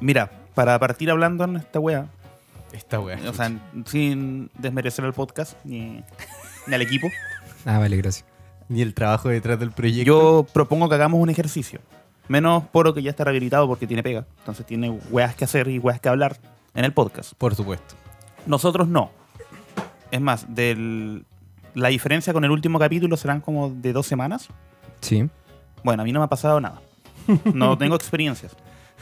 Mira, 0.00 0.30
para 0.54 0.78
partir 0.78 1.10
hablando 1.10 1.44
en 1.44 1.56
esta 1.56 1.80
wea, 1.80 2.06
Esta 2.72 3.00
weá. 3.00 3.18
o 3.28 3.32
sea, 3.34 3.50
sin 3.86 4.50
desmerecer 4.58 5.04
al 5.04 5.12
podcast 5.12 5.54
ni, 5.64 6.02
ni 6.66 6.74
al 6.74 6.82
equipo, 6.82 7.08
Ah, 7.64 7.78
vale, 7.78 7.96
gracias. 7.96 8.24
Ni 8.68 8.82
el 8.82 8.94
trabajo 8.94 9.28
detrás 9.28 9.58
del 9.58 9.72
proyecto. 9.72 10.06
yo 10.06 10.46
propongo 10.52 10.88
que 10.88 10.94
hagamos 10.94 11.20
un 11.20 11.28
ejercicio. 11.30 11.80
Menos 12.28 12.64
Poro 12.64 12.92
que 12.94 13.02
ya 13.02 13.10
está 13.10 13.24
rehabilitado 13.24 13.66
porque 13.66 13.86
tiene 13.86 14.02
pega. 14.02 14.26
Entonces 14.38 14.64
tiene 14.66 14.90
weas 15.10 15.34
que 15.34 15.44
hacer 15.44 15.68
y 15.68 15.78
weas 15.78 16.00
que 16.00 16.08
hablar 16.08 16.36
en 16.74 16.84
el 16.84 16.92
podcast. 16.92 17.32
Por 17.34 17.54
supuesto. 17.54 17.94
Nosotros 18.46 18.86
no. 18.88 19.10
Es 20.10 20.20
más, 20.20 20.54
del, 20.54 21.24
la 21.74 21.88
diferencia 21.88 22.32
con 22.32 22.44
el 22.44 22.50
último 22.50 22.78
capítulo 22.78 23.16
serán 23.16 23.40
como 23.40 23.70
de 23.70 23.92
dos 23.92 24.06
semanas. 24.06 24.48
Sí. 25.00 25.28
Bueno, 25.82 26.02
a 26.02 26.04
mí 26.04 26.12
no 26.12 26.20
me 26.20 26.24
ha 26.26 26.28
pasado 26.28 26.60
nada. 26.60 26.80
No 27.54 27.76
tengo 27.78 27.96
experiencias. 27.96 28.54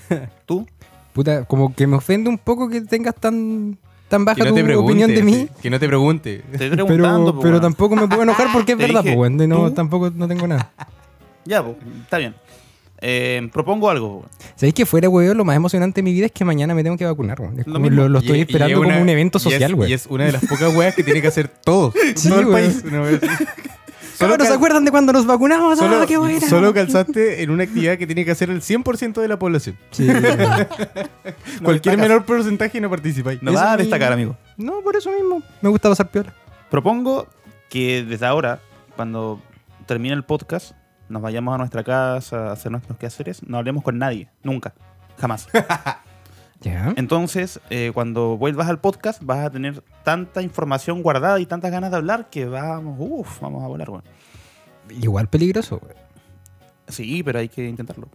¿Tú? 0.47 0.67
Puta, 1.13 1.45
como 1.45 1.75
que 1.75 1.87
me 1.87 1.97
ofende 1.97 2.29
un 2.29 2.39
poco 2.39 2.69
que 2.69 2.81
tengas 2.83 3.15
tan, 3.15 3.79
tan 4.09 4.25
baja 4.25 4.45
no 4.45 4.51
tu 4.51 4.55
pregunte. 4.57 4.77
opinión 4.77 5.15
de 5.15 5.23
mí. 5.23 5.49
Que 5.63 5.71
no 5.71 5.79
te 5.81 5.87
pregunte. 5.89 6.43
Te 6.51 6.65
estoy 6.67 6.71
preguntando. 6.85 7.33
Pero, 7.33 7.41
pero 7.43 7.61
tampoco 7.61 7.97
me 7.97 8.07
puedo 8.07 8.23
enojar 8.23 8.49
porque 8.53 8.73
es 8.73 8.79
verdad, 8.87 9.03
dije, 9.03 9.17
pues, 9.17 9.31
No, 9.33 9.73
tampoco 9.73 10.11
no 10.11 10.29
tengo 10.29 10.47
nada. 10.47 10.73
Ya, 11.49 11.63
po, 11.65 11.77
está 12.03 12.19
bien. 12.19 12.35
Eh, 13.01 13.49
propongo 13.53 13.89
algo. 13.89 14.25
¿Sabéis 14.57 14.75
que 14.75 14.85
fuera, 14.85 15.09
weón? 15.09 15.37
Lo 15.37 15.45
más 15.45 15.55
emocionante 15.55 16.01
de 16.01 16.03
mi 16.03 16.13
vida 16.13 16.27
es 16.27 16.33
que 16.33 16.45
mañana 16.45 16.75
me 16.75 16.83
tengo 16.83 16.97
que 16.97 17.05
vacunar, 17.05 17.41
weón. 17.41 17.61
Es 17.61 17.67
Lo 17.69 17.75
como 17.75 17.89
lo, 17.89 18.09
lo 18.09 18.19
estoy 18.19 18.37
Y- 18.37 18.41
y 18.41 18.43
esperando 18.43 18.73
es 18.73 18.77
como 18.79 18.89
una- 18.89 19.01
un 19.03 19.09
evento 19.09 19.39
y 19.39 19.39
es- 19.39 19.43
social, 19.45 19.71
Y 19.71 19.75
weón. 19.75 19.93
es 19.93 20.07
una 20.07 20.25
de 20.25 20.33
las 20.33 20.45
pocas 20.45 20.75
weas 20.75 20.95
que 20.97 21.05
tiene 21.05 21.23
que 21.23 21.29
hacer 21.29 21.47
todo. 21.47 21.93
Sí, 22.17 22.29
todo 22.29 22.41
el 22.41 22.47
weón. 22.47 22.61
país. 22.73 22.83
Una. 22.85 23.09
Solo 24.19 24.37
cal- 24.39 24.47
¿se 24.47 24.53
acuerdan 24.55 24.85
de 24.85 24.91
cuando 24.91 25.13
nos 25.13 25.27
vacunamos? 25.27 25.79
Solo, 25.79 26.01
¡Ah, 26.03 26.07
qué 26.07 26.17
buena! 26.17 26.41
solo 26.49 26.73
calzaste 26.75 27.43
en 27.43 27.51
una 27.51 27.65
actividad 27.65 27.99
que 27.99 28.07
tiene 28.07 28.25
que 28.25 28.31
hacer 28.31 28.51
el 28.51 28.63
100% 28.63 29.21
de 29.21 29.29
la 29.29 29.39
población. 29.39 29.77
Sí. 29.91 30.07
Cualquier 31.63 31.97
destacas. 31.97 31.99
menor 31.99 32.25
porcentaje 32.25 32.81
no 32.81 32.91
participáis. 32.91 33.43
No 33.43 33.53
va 33.53 33.73
a 33.73 33.77
destacar, 33.77 34.13
amigo. 34.13 34.37
no, 34.57 34.81
por 34.83 34.97
eso 34.97 35.11
mismo. 35.11 35.43
Me 35.61 35.69
gusta 35.69 35.89
pasar 35.89 36.09
piola. 36.09 36.33
Propongo 36.71 37.27
que 37.69 38.03
desde 38.05 38.27
ahora, 38.27 38.61
cuando 38.97 39.41
termine 39.87 40.15
el 40.15 40.25
podcast, 40.25 40.73
nos 41.09 41.23
vayamos 41.23 41.55
a 41.55 41.59
nuestra 41.59 41.85
casa 41.85 42.49
a 42.49 42.53
hacer 42.53 42.73
nuestros 42.73 42.99
quehaceres. 42.99 43.43
No 43.47 43.59
hablemos 43.59 43.83
con 43.85 43.99
nadie. 43.99 44.29
Nunca. 44.43 44.75
Jamás. 45.19 45.49
Entonces, 46.97 47.61
eh, 47.71 47.91
cuando 47.95 48.37
vuelvas 48.37 48.69
al 48.69 48.79
podcast, 48.81 49.23
vas 49.23 49.45
a 49.47 49.51
tener 49.51 49.83
tanta 50.05 50.43
información 50.43 51.03
guardada 51.03 51.39
y 51.41 51.47
tantas 51.47 51.71
ganas 51.71 51.91
de 51.91 51.97
hablar 51.97 52.29
que 52.31 52.45
vamos, 52.47 52.97
uff, 52.99 53.41
vamos 53.41 53.63
a 53.65 53.67
volar, 53.69 53.91
weón. 53.91 54.05
Igual 54.91 55.29
peligroso, 55.29 55.81
weón. 55.83 55.97
Sí, 56.89 57.23
pero 57.23 57.39
hay 57.41 57.49
que 57.49 57.69
intentarlo. 57.69 58.09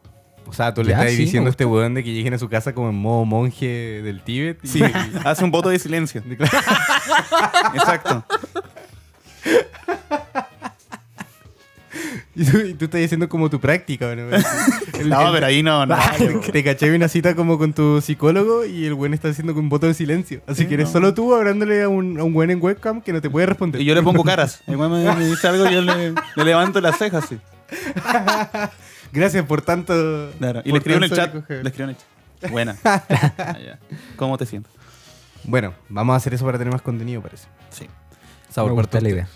O 0.48 0.54
sea, 0.54 0.74
tú 0.74 0.82
le 0.84 0.90
Ya, 0.90 1.00
estás 1.00 1.12
sí, 1.12 1.18
diciendo 1.24 1.48
a 1.50 1.52
este 1.52 1.66
weón 1.66 1.94
de 1.94 2.04
que 2.04 2.12
lleguen 2.14 2.34
a 2.34 2.38
su 2.38 2.50
casa 2.50 2.74
como 2.74 2.90
en 2.90 2.96
modo 2.96 3.26
monje 3.26 4.02
del 4.02 4.22
Tíbet. 4.22 4.60
y- 4.64 4.68
Sí, 4.68 4.82
hace 5.26 5.44
un 5.44 5.52
voto 5.52 5.70
de 5.70 5.78
silencio. 5.80 6.22
Exacto. 7.74 8.26
Y 12.42 12.46
tú, 12.46 12.58
y 12.60 12.74
tú 12.74 12.86
estás 12.86 13.04
haciendo 13.04 13.30
como 13.30 13.50
tu 13.50 13.60
práctica, 13.60 14.16
¿no? 14.16 14.30
El- 15.00 15.10
No, 15.10 15.28
el- 15.28 15.34
pero 15.34 15.46
ahí 15.46 15.62
no, 15.64 15.86
no. 15.88 15.96
Te 16.52 16.64
caché 16.64 16.94
una 16.96 17.08
cita 17.08 17.36
como 17.36 17.58
con 17.58 17.74
tu 17.74 18.02
psicólogo 18.02 18.66
y 18.66 18.86
el 18.86 18.94
weón 18.94 19.14
está 19.14 19.30
haciendo 19.30 19.54
un 19.54 19.70
voto 19.70 19.88
de 19.88 19.94
silencio. 19.94 20.42
Así 20.48 20.66
que 20.66 20.74
eres 20.76 20.88
no. 20.88 20.94
solo 20.94 21.14
tú 21.14 21.36
hablándole 21.36 21.84
a 21.84 21.90
un, 21.90 22.20
a 22.20 22.24
un 22.24 22.36
weón 22.36 22.52
en 22.52 22.62
webcam 22.62 23.02
que 23.02 23.14
no 23.14 23.22
te 23.22 23.30
puede 23.30 23.46
responder. 23.46 23.82
Y 23.82 23.86
yo 23.86 23.94
le 23.96 24.02
pongo 24.02 24.24
caras. 24.24 24.62
El 24.68 24.76
weón 24.78 24.92
me, 24.92 25.16
me 25.16 25.26
dice 25.30 25.48
algo 25.48 25.68
y 25.70 25.74
yo 25.74 25.82
le, 25.82 26.12
le 26.36 26.44
levanto 26.44 26.82
las 26.82 26.98
cejas, 26.98 27.26
sí. 27.30 27.38
Gracias 29.12 29.46
por 29.46 29.62
tanto. 29.62 30.32
Claro. 30.38 30.62
Y 30.64 30.72
por 30.72 30.74
le 30.74 30.78
escribo 30.78 30.98
en 30.98 31.04
el 31.04 31.12
chat. 31.12 31.34
Le 31.50 31.70
escribo 31.70 31.84
en 31.84 31.90
el 31.90 31.96
chat. 31.98 32.52
Buena. 32.52 32.76
Ah. 32.84 33.04
¿Cómo 34.16 34.38
te 34.38 34.46
sientes? 34.46 34.72
Bueno, 35.44 35.74
vamos 35.90 36.14
a 36.14 36.18
hacer 36.18 36.34
eso 36.34 36.46
para 36.46 36.58
tener 36.58 36.72
más 36.74 36.82
contenido, 36.82 37.22
parece. 37.22 37.48
Sí. 37.70 37.88
Sabor 38.50 38.88
todos 38.88 39.04
la 39.04 39.10
idea. 39.10 39.28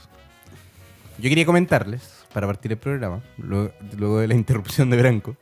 Yo 1.18 1.30
quería 1.30 1.46
comentarles, 1.46 2.02
para 2.36 2.46
partir 2.48 2.72
el 2.74 2.78
programa, 2.78 3.22
luego, 3.38 3.72
luego 3.98 4.20
de 4.20 4.28
la 4.28 4.36
interrupción 4.36 4.90
de 4.92 4.98
Branco, 4.98 5.36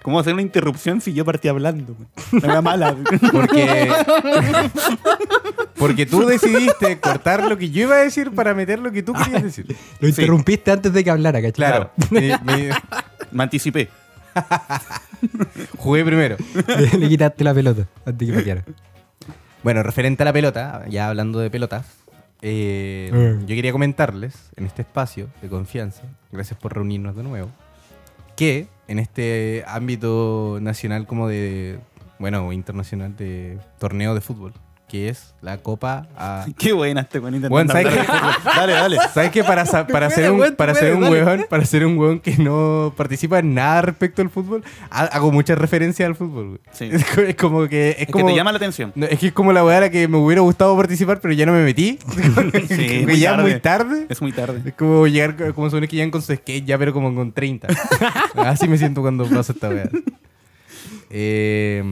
¿Cómo 0.00 0.18
hacer 0.18 0.32
una 0.32 0.40
interrupción 0.40 1.02
si 1.02 1.12
yo 1.12 1.22
partí 1.26 1.48
hablando? 1.48 1.94
Una 2.32 2.48
wea 2.48 2.62
mala. 2.62 2.96
porque, 3.30 3.90
porque 5.78 6.06
tú 6.06 6.24
decidiste 6.24 6.98
cortar 6.98 7.44
lo 7.46 7.58
que 7.58 7.68
yo 7.68 7.82
iba 7.82 7.96
a 7.96 7.98
decir 7.98 8.30
para 8.30 8.54
meter 8.54 8.78
lo 8.78 8.90
que 8.90 9.02
tú 9.02 9.12
querías 9.12 9.42
decir. 9.42 9.66
Lo 10.00 10.08
interrumpiste 10.08 10.70
antes 10.70 10.94
de 10.94 11.04
que 11.04 11.10
hablara, 11.10 11.42
¿cachai? 11.42 11.52
Claro, 11.52 11.90
me- 12.10 12.38
me- 12.42 12.70
Me 13.32 13.42
anticipé. 13.42 13.90
jugué 15.76 16.04
primero. 16.06 16.36
Le, 16.78 16.98
le 16.98 17.08
quitaste 17.10 17.44
la 17.44 17.52
pelota 17.52 17.86
antes 18.06 18.28
que 18.30 18.34
pateara. 18.34 18.64
Bueno, 19.62 19.82
referente 19.82 20.22
a 20.22 20.24
la 20.26 20.32
pelota, 20.32 20.84
ya 20.88 21.08
hablando 21.10 21.38
de 21.40 21.50
pelotas, 21.50 21.84
eh, 22.48 23.10
Mm. 23.12 23.40
yo 23.46 23.54
quería 23.56 23.72
comentarles 23.72 24.50
en 24.56 24.66
este 24.66 24.82
espacio 24.82 25.28
de 25.42 25.48
confianza, 25.48 26.02
gracias 26.30 26.58
por 26.58 26.74
reunirnos 26.74 27.16
de 27.16 27.22
nuevo, 27.24 27.50
que 28.36 28.68
en 28.86 28.98
este 29.00 29.64
ámbito 29.66 30.58
nacional 30.60 31.06
como 31.06 31.26
de, 31.28 31.80
bueno, 32.20 32.52
internacional 32.52 33.16
de 33.16 33.58
torneo 33.78 34.14
de 34.14 34.20
fútbol, 34.20 34.52
que 34.88 35.08
es 35.08 35.34
la 35.42 35.58
Copa 35.58 36.06
a... 36.16 36.46
Qué 36.58 36.72
buena 36.72 37.00
este 37.00 37.18
intentando 37.18 37.48
Bueno, 37.48 37.72
¿sabes 37.72 37.88
fútbol. 37.88 38.06
Dale, 38.44 38.72
dale. 38.72 38.98
¿Sabes 39.14 39.30
qué? 39.32 39.42
Para, 39.42 39.66
sa- 39.66 39.86
para, 39.86 40.10
ser 40.10 40.30
un, 40.30 40.54
para 40.54 40.74
ser 40.74 40.94
un 40.94 41.02
huevón, 41.04 41.46
para 41.50 41.64
ser 41.64 41.84
un 41.84 41.98
huevón 41.98 42.20
que 42.20 42.36
no 42.36 42.92
participa 42.96 43.40
en 43.40 43.52
nada 43.54 43.82
respecto 43.82 44.22
al 44.22 44.30
fútbol, 44.30 44.62
ha- 44.90 45.06
hago 45.06 45.32
muchas 45.32 45.58
referencias 45.58 46.06
al 46.08 46.14
fútbol. 46.14 46.46
güey. 46.48 46.60
Sí. 46.72 46.84
Es, 46.92 47.04
co- 47.04 47.20
es 47.20 47.34
como 47.34 47.66
que... 47.68 47.90
Es, 47.90 47.96
Es 48.02 48.06
como, 48.10 48.26
que 48.26 48.32
te 48.32 48.36
llama 48.36 48.52
la 48.52 48.56
atención. 48.58 48.92
no, 48.94 49.06
es 49.06 49.18
que 49.18 49.26
es 49.28 49.32
como 49.32 49.52
la 49.52 49.64
weá 49.64 49.78
a 49.78 49.80
la 49.82 49.90
que 49.90 50.06
me 50.08 50.18
hubiera 50.18 50.42
gustado 50.42 50.76
participar, 50.76 51.20
pero 51.20 51.34
ya 51.34 51.46
no 51.46 51.52
me 51.52 51.64
metí. 51.64 51.98
Sí, 52.68 52.76
que 52.86 53.00
muy 53.06 53.18
ya 53.18 53.30
tarde. 53.36 53.42
muy 53.50 53.60
tarde. 53.60 54.06
Es 54.08 54.22
muy 54.22 54.32
tarde. 54.32 54.62
Es 54.66 54.74
como 54.74 55.06
llegar, 55.08 55.52
como 55.54 55.68
son 55.70 55.80
que 55.86 55.96
llegan 55.96 56.10
con 56.12 56.22
su 56.22 56.32
skate 56.34 56.64
ya, 56.64 56.78
pero 56.78 56.92
como 56.92 57.12
con 57.14 57.32
30. 57.32 57.68
Así 58.36 58.68
me 58.68 58.78
siento 58.78 59.00
cuando 59.02 59.24
paso 59.28 59.52
esta 59.52 59.68
weá. 59.68 59.88
Eh, 61.10 61.82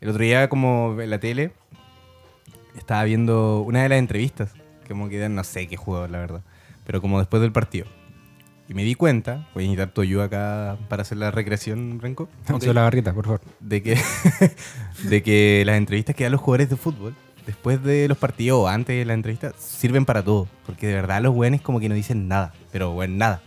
el 0.00 0.08
otro 0.08 0.22
día, 0.22 0.48
como 0.48 0.96
en 1.00 1.10
la 1.10 1.18
tele, 1.18 1.52
estaba 2.76 3.04
viendo 3.04 3.60
una 3.60 3.82
de 3.82 3.88
las 3.88 3.98
entrevistas. 3.98 4.52
Como 4.88 5.08
que 5.08 5.28
no 5.28 5.44
sé 5.44 5.66
qué 5.66 5.76
jugador, 5.76 6.10
la 6.10 6.18
verdad. 6.18 6.42
Pero 6.84 7.00
como 7.00 7.18
después 7.18 7.40
del 7.40 7.52
partido. 7.52 7.86
Y 8.68 8.74
me 8.74 8.82
di 8.82 8.94
cuenta, 8.94 9.46
voy 9.54 9.64
a 9.64 9.66
necesitar 9.66 9.92
tu 9.92 10.00
ayuda 10.00 10.24
acá 10.24 10.78
para 10.88 11.02
hacer 11.02 11.18
la 11.18 11.30
recreación, 11.30 12.00
Renko 12.00 12.28
Solo 12.46 12.72
la 12.72 12.82
barrita, 12.82 13.12
por 13.12 13.24
favor. 13.26 13.40
de 13.60 13.82
que, 13.82 13.98
de 15.04 15.22
que 15.22 15.62
las 15.66 15.76
entrevistas 15.76 16.16
que 16.16 16.24
dan 16.24 16.32
los 16.32 16.40
jugadores 16.40 16.70
de 16.70 16.76
fútbol, 16.76 17.14
después 17.46 17.82
de 17.82 18.08
los 18.08 18.16
partidos 18.16 18.60
o 18.60 18.68
antes 18.68 18.96
de 18.96 19.04
la 19.04 19.12
entrevista, 19.12 19.52
sirven 19.58 20.06
para 20.06 20.22
todo. 20.22 20.48
Porque 20.64 20.86
de 20.86 20.94
verdad 20.94 21.20
los 21.20 21.34
buenos 21.34 21.60
como 21.60 21.78
que 21.78 21.90
no 21.90 21.94
dicen 21.94 22.26
nada, 22.26 22.54
pero 22.72 22.92
bueno, 22.92 23.16
nada. 23.16 23.42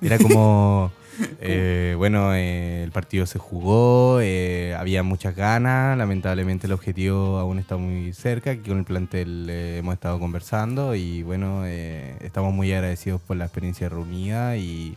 Era 0.00 0.16
como, 0.18 0.90
eh, 1.40 1.94
bueno, 1.96 2.34
eh, 2.34 2.82
el 2.84 2.90
partido 2.92 3.26
se 3.26 3.38
jugó, 3.38 4.20
eh, 4.20 4.74
había 4.78 5.02
muchas 5.02 5.34
ganas, 5.34 5.96
lamentablemente 5.98 6.66
el 6.66 6.72
objetivo 6.72 7.38
aún 7.38 7.58
está 7.58 7.76
muy 7.76 8.12
cerca, 8.12 8.52
aquí 8.52 8.68
con 8.68 8.78
el 8.78 8.84
plantel 8.84 9.48
eh, 9.50 9.78
hemos 9.78 9.94
estado 9.94 10.18
conversando 10.18 10.94
y 10.94 11.22
bueno, 11.22 11.62
eh, 11.66 12.16
estamos 12.20 12.54
muy 12.54 12.72
agradecidos 12.72 13.20
por 13.20 13.36
la 13.36 13.44
experiencia 13.44 13.88
reunida 13.88 14.56
y, 14.56 14.96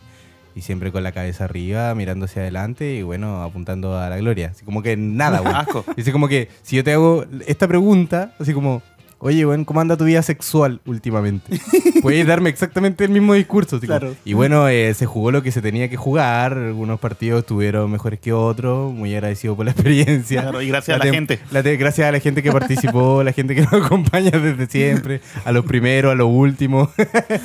y 0.54 0.62
siempre 0.62 0.92
con 0.92 1.02
la 1.02 1.12
cabeza 1.12 1.44
arriba, 1.44 1.94
mirando 1.94 2.26
hacia 2.26 2.42
adelante 2.42 2.94
y 2.94 3.02
bueno, 3.02 3.42
apuntando 3.42 3.98
a 3.98 4.08
la 4.08 4.16
gloria. 4.16 4.48
Así 4.48 4.64
como 4.64 4.82
que 4.82 4.96
nada, 4.96 5.40
güey. 5.40 5.54
Dice 5.96 6.12
como 6.12 6.28
que 6.28 6.48
si 6.62 6.76
yo 6.76 6.84
te 6.84 6.92
hago 6.92 7.24
esta 7.46 7.68
pregunta, 7.68 8.34
así 8.38 8.52
como, 8.52 8.82
oye, 9.20 9.44
bueno, 9.44 9.64
¿cómo 9.64 9.80
anda 9.80 9.96
tu 9.96 10.04
vida 10.04 10.22
sexual 10.22 10.80
últimamente? 10.86 11.60
Puedes 12.02 12.26
darme 12.26 12.48
exactamente 12.50 13.04
el 13.04 13.10
mismo 13.10 13.34
discurso. 13.34 13.76
como, 13.78 13.86
Claro. 13.86 14.14
y 14.24 14.32
bueno, 14.32 14.66
eh, 14.68 14.94
se 14.94 15.04
jugó 15.06 15.30
lo 15.30 15.42
que 15.42 15.52
se 15.52 15.60
tenía 15.62 15.88
que 15.90 15.96
jugar. 15.96 16.54
Algunos 16.54 16.98
partidos 16.98 17.40
estuvieron 17.40 17.90
mejores 17.90 18.18
que 18.20 18.32
otros. 18.32 18.92
Muy 18.92 19.14
agradecido 19.14 19.54
por 19.54 19.66
la 19.66 19.70
experiencia. 19.76 20.42
Claro, 20.42 20.62
y 20.62 20.68
gracias 20.68 20.98
a 21.00 21.04
la 21.04 21.12
gente. 21.12 21.38
la 21.50 21.60
gracias 21.62 22.08
a 22.08 22.12
la 22.12 22.20
gente 22.20 22.42
que 22.42 22.50
participó, 22.50 23.22
la 23.24 23.32
gente 23.32 23.54
que 23.54 23.60
nos 23.62 23.74
acompaña 23.74 24.30
desde 24.30 24.66
siempre, 24.66 25.20
a 25.44 25.52
los 25.52 25.64
primeros, 25.66 26.12
a 26.12 26.14
los 26.14 26.28
últimos. 26.30 26.88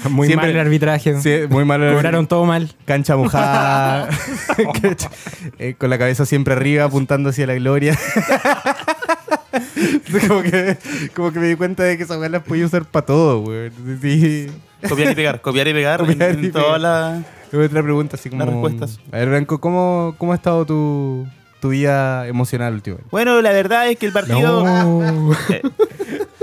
Muy 0.09 0.27
Siempre- 0.27 0.47
mal 0.47 0.55
el 0.55 0.59
arbitraje. 0.61 1.19
Sí, 1.21 1.31
muy 1.49 1.65
malo. 1.65 1.91
Cobraron 1.93 2.25
todo 2.27 2.45
mal. 2.45 2.73
Cancha 2.85 3.17
mojada, 3.17 4.07
eh, 5.59 5.75
con 5.77 5.89
la 5.89 5.97
cabeza 5.97 6.25
siempre 6.25 6.53
arriba, 6.53 6.85
apuntando 6.85 7.29
hacia 7.29 7.45
la 7.47 7.55
gloria. 7.55 7.97
como, 10.27 10.41
que, 10.41 10.77
como 11.15 11.31
que 11.31 11.39
me 11.39 11.47
di 11.47 11.55
cuenta 11.55 11.83
de 11.83 11.97
que 11.97 12.03
esa 12.03 12.17
weá 12.19 12.29
las 12.29 12.43
podía 12.43 12.65
usar 12.65 12.85
para 12.85 13.05
todo, 13.05 13.41
güey. 13.41 13.71
Sí. 14.01 14.47
Copiar 14.87 15.11
y 15.11 15.15
pegar, 15.15 15.41
copiar 15.41 15.67
y 15.67 15.73
pegar 15.73 16.01
en- 16.01 16.07
Copiar 16.07 16.29
en, 16.31 16.45
y 16.45 16.49
todas 16.49 16.81
las... 16.81 17.23
Otra 17.53 17.81
pregunta, 17.81 18.17
así 18.17 18.29
como. 18.29 18.43
Las 18.43 18.53
respuestas. 18.53 18.99
A 19.13 19.17
ver, 19.17 19.29
Branco, 19.29 19.61
¿cómo, 19.61 20.15
cómo 20.17 20.33
ha 20.33 20.35
estado 20.35 20.65
tu, 20.65 21.25
tu 21.61 21.69
vida 21.69 22.27
emocional 22.27 22.73
últimamente? 22.73 23.07
Bueno, 23.11 23.41
la 23.41 23.51
verdad 23.51 23.87
es 23.89 23.97
que 23.97 24.05
el 24.07 24.11
partido... 24.11 24.63
No. 24.63 25.31
Eh, 25.49 25.61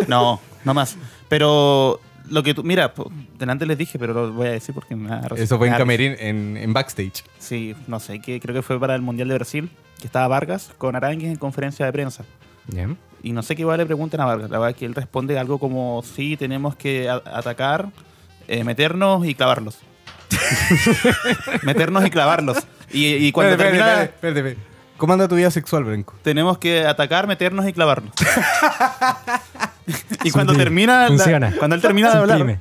no, 0.09 0.41
no 0.65 0.75
más. 0.75 0.97
Pero 1.29 2.01
lo 2.31 2.43
que 2.43 2.55
tú... 2.55 2.63
Mira, 2.65 2.93
delante 3.39 3.67
les 3.67 3.77
dije, 3.77 3.99
pero 3.99 4.15
lo 4.15 4.33
voy 4.33 4.47
a 4.49 4.51
decir 4.53 4.75
porque 4.75 4.97
me 4.97 5.09
da 5.11 5.21
Eso 5.37 5.59
fue 5.59 5.69
en 5.69 5.75
Camerín, 5.75 6.17
en, 6.19 6.57
en 6.57 6.73
backstage. 6.73 7.25
Sí, 7.39 7.75
no 7.87 8.01
sé, 8.01 8.21
que 8.21 8.41
creo 8.41 8.55
que 8.55 8.63
fue 8.63 8.81
para 8.81 8.95
el 8.95 9.03
Mundial 9.03 9.29
de 9.29 9.35
Brasil. 9.35 9.71
que 10.01 10.07
estaba 10.07 10.27
Vargas 10.29 10.71
con 10.79 10.97
Aranguis 10.97 11.29
en 11.29 11.37
conferencia 11.37 11.85
de 11.85 11.93
prensa. 11.93 12.25
Ya. 12.69 12.89
Y 13.23 13.33
no 13.33 13.43
sé 13.43 13.55
qué 13.57 13.63
igual 13.63 13.79
le 13.79 13.87
pregunten 13.87 14.21
a 14.21 14.25
Vargas. 14.25 14.51
La 14.51 14.59
verdad 14.59 14.71
es 14.71 14.77
que 14.77 14.87
él 14.87 14.95
responde 14.95 15.39
algo 15.39 15.59
como: 15.59 16.03
sí, 16.03 16.37
tenemos 16.37 16.75
que 16.77 17.09
atacar, 17.09 17.89
eh, 18.49 18.65
meternos 18.65 19.25
y 19.27 19.35
clavarlos. 19.35 19.79
meternos 21.63 22.05
y 22.07 22.11
clavarlos. 22.11 22.59
Y, 22.93 23.07
y 23.15 23.33
cuando 23.33 23.53
Espérate, 23.53 23.77
termina, 23.79 24.03
espérate, 24.03 24.15
espérate, 24.15 24.39
espérate. 24.41 24.73
¿Cómo 24.97 25.13
anda 25.15 25.29
tu 25.29 25.35
vida 25.37 25.51
sexual, 25.51 25.85
Brenco? 25.85 26.15
tenemos 26.23 26.59
que 26.59 26.85
atacar, 26.87 27.27
meternos 27.27 27.67
y 27.67 27.73
clavarnos. 27.73 28.13
y 30.25 30.31
cuando 30.31 30.55
termina, 30.55 31.03
la- 31.03 31.09
Funciona. 31.09 31.55
cuando 31.59 31.77
él 31.77 31.83
termina 31.83 32.11
de 32.13 32.19
hablar, 32.19 32.39
Sublime. 32.39 32.61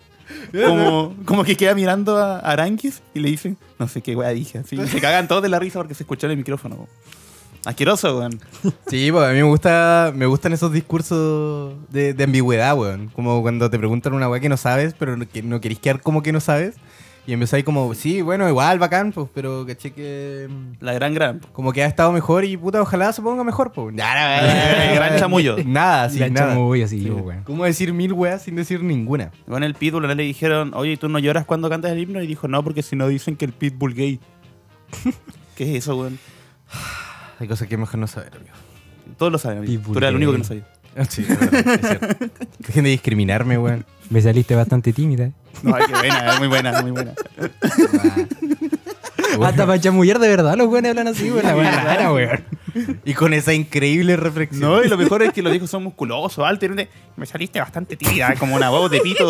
como, 0.66 1.16
como 1.26 1.44
que 1.44 1.56
queda 1.56 1.76
mirando 1.76 2.18
a 2.18 2.40
Aranquis 2.40 3.02
y 3.14 3.20
le 3.20 3.30
dicen, 3.30 3.58
no 3.78 3.88
sé 3.88 4.02
qué 4.02 4.16
wea 4.16 4.30
dije. 4.30 4.60
Así, 4.60 4.78
se 4.88 5.02
cagan 5.02 5.28
todos 5.28 5.44
de 5.44 5.50
la 5.50 5.60
risa 5.60 5.80
porque 5.80 5.94
se 5.94 6.04
escuchó 6.04 6.26
en 6.28 6.32
el 6.32 6.38
micrófono. 6.38 6.88
Asqueroso, 7.66 8.18
weón. 8.18 8.40
Sí, 8.88 9.12
pues 9.12 9.24
a 9.24 9.30
mí 9.30 9.36
me 9.36 9.44
gusta, 9.44 10.12
me 10.16 10.26
gustan 10.26 10.52
esos 10.54 10.72
discursos 10.74 11.76
de, 11.90 12.14
de 12.14 12.24
ambigüedad, 12.24 12.76
weón. 12.76 13.10
Como 13.10 13.42
cuando 13.42 13.70
te 13.70 13.78
preguntan 13.78 14.14
una 14.14 14.28
weá 14.30 14.40
que 14.40 14.50
no 14.50 14.58
sabes, 14.58 14.96
pero 14.98 15.16
no, 15.16 15.28
que 15.30 15.44
no 15.44 15.62
querés 15.62 15.80
quedar 15.80 16.02
como 16.02 16.24
que 16.24 16.32
no 16.32 16.40
sabes. 16.40 16.76
Y 17.28 17.34
empezáis 17.34 17.64
como, 17.64 17.94
sí, 17.94 18.24
bueno, 18.24 18.50
igual, 18.50 18.80
bacán, 18.80 19.12
pues, 19.12 19.28
pero 19.32 19.64
caché 19.68 19.92
que... 19.94 20.48
mm, 20.50 20.84
La 20.84 20.94
gran 20.94 21.14
gran. 21.14 21.40
Como 21.54 21.72
que 21.72 21.84
ha 21.84 21.86
estado 21.86 22.12
mejor 22.12 22.46
y 22.46 22.58
puta, 22.58 22.82
ojalá 22.82 23.14
se 23.14 23.22
ponga 23.22 23.44
mejor, 23.44 23.72
pues. 23.72 23.96
Gran 23.96 25.20
chamullo. 25.20 25.56
Nada, 25.64 26.10
sí, 26.10 26.18
La 26.18 26.30
nada. 26.30 26.54
chamuyo, 26.54 26.84
así, 26.84 27.00
Sí. 27.04 27.10
weón. 27.12 27.44
¿Cómo 27.44 27.64
decir 27.66 27.94
mil 27.94 28.12
weas 28.14 28.42
sin 28.42 28.56
decir 28.56 28.82
ninguna? 28.84 29.30
Con 29.48 29.62
el 29.64 29.76
Pitbull 29.76 30.08
le 30.08 30.24
dijeron, 30.24 30.72
oye, 30.74 30.98
¿tú 30.98 31.10
no 31.10 31.20
lloras 31.20 31.46
cuando 31.46 31.70
cantas 31.70 31.92
el 31.92 32.00
himno? 32.00 32.24
Y 32.24 32.28
dijo, 32.28 32.48
no, 32.48 32.64
porque 32.64 32.82
si 32.82 32.96
no 32.96 33.08
dicen 33.08 33.36
que 33.36 33.46
el 33.46 33.54
Pitbull 33.54 33.94
gay. 33.94 34.20
¿Qué 35.56 35.76
es 35.76 35.84
eso, 35.84 35.96
weón? 35.98 36.18
Hay 37.42 37.48
cosas 37.48 37.68
que 37.68 37.74
es 37.74 37.80
mejor 37.80 38.00
no 38.00 38.06
saber, 38.06 38.36
amigo. 38.36 38.54
Todos 39.18 39.32
lo 39.32 39.40
saben. 39.40 39.58
amigo. 39.58 39.92
Tú 39.92 39.98
eras 39.98 40.10
el 40.10 40.16
único 40.16 40.32
que 40.32 40.38
no 40.38 40.44
sabía. 40.44 40.64
Sí, 41.10 41.26
es 41.28 41.40
verdad, 41.40 41.74
es 41.74 41.88
cierto. 41.88 42.26
Dejen 42.60 42.84
de 42.84 42.90
discriminarme, 42.92 43.58
weón. 43.58 43.84
Me 44.12 44.22
saliste 44.22 44.54
bastante 44.54 44.94
tímida. 44.94 45.24
¿eh? 45.26 45.32
No, 45.64 45.74
ay, 45.74 45.84
qué 45.88 45.94
buena, 45.94 46.34
es 46.34 46.40
muy 46.40 46.48
buena, 46.48 46.82
muy 46.84 46.92
buena. 46.92 47.14
Hasta 49.42 49.66
para 49.66 49.80
chamullar 49.80 50.20
de 50.20 50.28
verdad 50.28 50.56
los 50.56 50.68
weones 50.68 50.92
hablan 50.92 51.08
así, 51.08 51.32
weón. 51.32 51.46
Rara, 51.64 52.14
weón. 52.14 52.44
Y 53.04 53.14
con 53.14 53.34
esa 53.34 53.54
increíble 53.54 54.16
reflexión. 54.16 54.62
No, 54.62 54.84
y 54.84 54.88
lo 54.88 54.98
mejor 54.98 55.24
es 55.24 55.34
que 55.34 55.42
los 55.42 55.54
hijos 55.54 55.70
son 55.70 55.84
musculosos, 55.84 56.46
altos. 56.46 56.70
y 56.70 56.88
Me 57.18 57.26
saliste 57.26 57.60
bastante 57.60 57.98
tímida, 57.98 58.36
como 58.36 58.56
una 58.56 58.72
huevo 58.72 58.90
de 58.90 59.02
pito. 59.02 59.30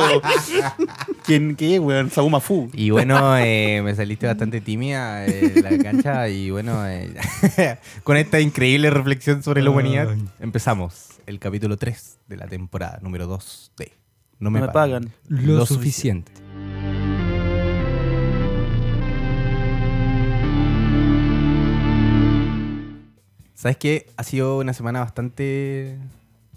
¿Quién 1.26 1.56
qué, 1.56 1.80
weón? 1.80 2.10
Saguma 2.12 2.40
Fu. 2.40 2.70
Y 2.74 2.90
bueno, 2.92 3.38
eh, 3.38 3.82
me 3.84 3.96
saliste 3.96 4.28
bastante 4.28 4.62
tímida 4.62 5.26
en 5.26 5.64
la 5.64 5.78
cancha 5.84 6.30
y 6.30 6.52
bueno, 6.52 6.88
eh, 6.88 7.10
con 8.04 8.18
esta 8.18 8.40
increíble 8.40 8.90
reflexión 8.90 9.44
sobre 9.44 9.62
la 9.62 9.70
humanidad, 9.70 10.16
empezamos 10.40 11.10
el 11.26 11.40
capítulo 11.40 11.78
3 11.78 12.20
de 12.28 12.38
la 12.38 12.48
temporada 12.48 13.00
número 13.02 13.28
2 13.28 13.72
de 13.78 13.94
No 14.40 14.52
me, 14.52 14.60
No 14.60 14.68
me 14.68 14.72
pagan. 14.72 15.12
Lo, 15.28 15.66
suficiente. 15.66 16.32
¿Sabes 23.62 23.78
qué? 23.78 24.08
Ha 24.18 24.24
sido 24.24 24.58
una 24.58 24.74
semana 24.74 25.02
bastante 25.02 26.00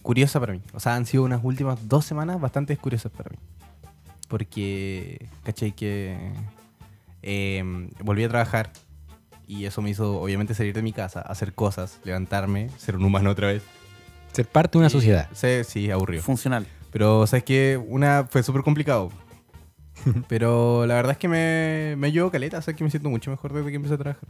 curiosa 0.00 0.40
para 0.40 0.54
mí. 0.54 0.62
O 0.72 0.80
sea, 0.80 0.94
han 0.94 1.04
sido 1.04 1.24
unas 1.24 1.44
últimas 1.44 1.86
dos 1.86 2.06
semanas 2.06 2.40
bastante 2.40 2.74
curiosas 2.78 3.12
para 3.12 3.28
mí. 3.28 3.36
Porque, 4.26 5.28
¿cachai? 5.42 5.72
Que 5.72 6.16
eh, 7.20 7.62
volví 8.02 8.24
a 8.24 8.30
trabajar 8.30 8.72
y 9.46 9.66
eso 9.66 9.82
me 9.82 9.90
hizo, 9.90 10.18
obviamente, 10.18 10.54
salir 10.54 10.72
de 10.72 10.80
mi 10.80 10.94
casa, 10.94 11.20
hacer 11.20 11.52
cosas, 11.52 12.00
levantarme, 12.04 12.70
ser 12.78 12.96
un 12.96 13.04
humano 13.04 13.28
otra 13.28 13.48
vez. 13.48 13.62
Ser 14.32 14.46
parte 14.46 14.78
de 14.78 14.84
una 14.84 14.88
sociedad. 14.88 15.28
Sí, 15.34 15.62
sí, 15.64 15.90
aburrido. 15.90 16.22
Funcional. 16.22 16.66
Pero, 16.90 17.26
¿sabes 17.26 17.44
qué? 17.44 17.78
Una 17.86 18.26
fue 18.30 18.42
súper 18.42 18.62
complicado. 18.62 19.10
Pero 20.26 20.86
la 20.86 20.94
verdad 20.94 21.12
es 21.12 21.18
que 21.18 21.28
me, 21.28 21.96
me 21.98 22.06
ayudó 22.06 22.30
caleta. 22.30 22.56
O 22.56 22.62
sea, 22.62 22.72
que 22.72 22.82
me 22.82 22.88
siento 22.88 23.10
mucho 23.10 23.30
mejor 23.30 23.52
desde 23.52 23.68
que 23.68 23.76
empecé 23.76 23.92
a 23.92 23.98
trabajar. 23.98 24.28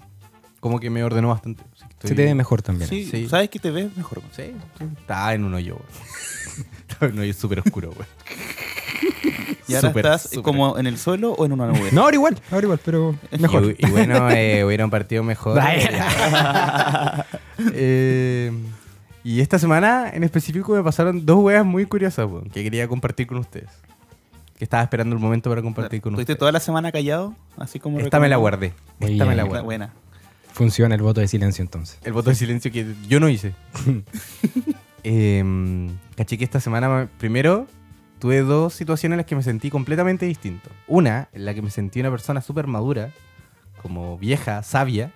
Como 0.65 0.81
que 0.81 0.89
me 0.89 1.05
ordenó 1.05 1.29
bastante. 1.29 1.63
Así 1.75 1.85
que 1.87 1.93
estoy- 1.93 2.09
Se 2.09 2.15
te 2.15 2.25
ve 2.25 2.35
mejor 2.35 2.63
también. 2.63 2.89
Sí, 2.89 3.05
Sí. 3.05 3.29
¿sabes 3.29 3.51
que 3.51 3.59
te 3.59 3.71
ves 3.71 3.95
mejor? 3.99 4.21
weón? 4.21 4.31
Sí, 4.35 4.55
sí. 4.79 4.85
Estaba 4.99 5.35
en 5.35 5.45
un 5.45 5.53
hoyo, 5.53 5.75
güey. 5.77 6.67
Estaba 6.89 7.07
en 7.09 7.13
un 7.13 7.19
hoyo 7.21 7.35
súper 7.35 7.59
oscuro, 7.61 7.93
güey. 7.93 8.09
¿Y 9.69 9.75
ahora 9.75 9.89
Súper, 9.89 10.07
estás 10.07 10.23
súper. 10.23 10.43
como 10.43 10.79
en 10.79 10.87
el 10.87 10.97
suelo 10.97 11.33
o 11.33 11.45
en 11.45 11.53
una 11.53 11.67
nube? 11.67 11.91
No, 11.93 12.03
ahora 12.05 12.15
igual, 12.17 12.39
ahora 12.51 12.65
igual, 12.65 12.81
pero 12.83 13.15
mejor. 13.39 13.75
Y, 13.79 13.87
y 13.87 13.91
bueno, 13.91 14.31
eh, 14.31 14.65
hubiera 14.65 14.85
un 14.87 14.91
partido 14.91 15.23
mejor. 15.23 15.59
Eh, 17.73 18.53
y 19.23 19.41
esta 19.41 19.59
semana 19.59 20.11
en 20.13 20.25
específico 20.25 20.75
me 20.75 20.83
pasaron 20.83 21.25
dos 21.25 21.39
weas 21.45 21.65
muy 21.65 21.87
curiosas, 21.87 22.27
weón, 22.27 22.51
que 22.51 22.63
quería 22.63 22.89
compartir 22.89 23.27
con 23.27 23.39
ustedes. 23.39 23.71
Que 24.59 24.65
estaba 24.65 24.83
esperando 24.83 25.15
el 25.17 25.21
momento 25.21 25.51
para 25.51 25.63
compartir 25.63 26.01
con 26.01 26.13
¿Estuviste 26.15 26.33
ustedes. 26.33 26.39
toda 26.39 26.53
la 26.53 26.61
semana 26.61 26.93
callado? 26.93 27.35
Así 27.57 27.81
como 27.81 27.99
Esta 28.01 28.21
me 28.21 28.29
la 28.29 28.37
guardé. 28.37 28.73
Muy 29.01 29.13
Esta 29.13 29.25
me 29.25 29.31
bien. 29.31 29.37
la 29.39 29.43
guardé. 29.45 29.65
buena. 29.65 29.93
Funciona 30.55 30.95
el 30.95 31.03
voto 31.03 31.21
de 31.21 31.27
silencio 31.29 31.63
entonces. 31.63 31.99
El 32.05 32.13
voto 32.13 32.31
de 32.31 32.37
silencio 32.37 32.71
que 32.71 32.87
yo 33.09 33.21
no 33.21 33.29
hice. 33.29 33.53
Eh, 35.07 35.45
caché 36.17 36.39
que 36.39 36.45
esta 36.45 36.61
semana, 36.61 37.11
primero, 37.19 37.67
tuve 38.21 38.41
dos 38.41 38.73
situaciones 38.73 39.17
en 39.17 39.19
las 39.19 39.27
que 39.27 39.37
me 39.37 39.43
sentí 39.43 39.69
completamente 39.69 40.25
distinto. 40.25 40.71
Una, 40.89 41.29
en 41.35 41.45
la 41.45 41.53
que 41.53 41.61
me 41.61 41.69
sentí 41.69 42.01
una 42.01 42.11
persona 42.11 42.41
súper 42.41 42.67
madura, 42.67 43.11
como 43.83 44.17
vieja, 44.17 44.63
sabia, 44.63 45.13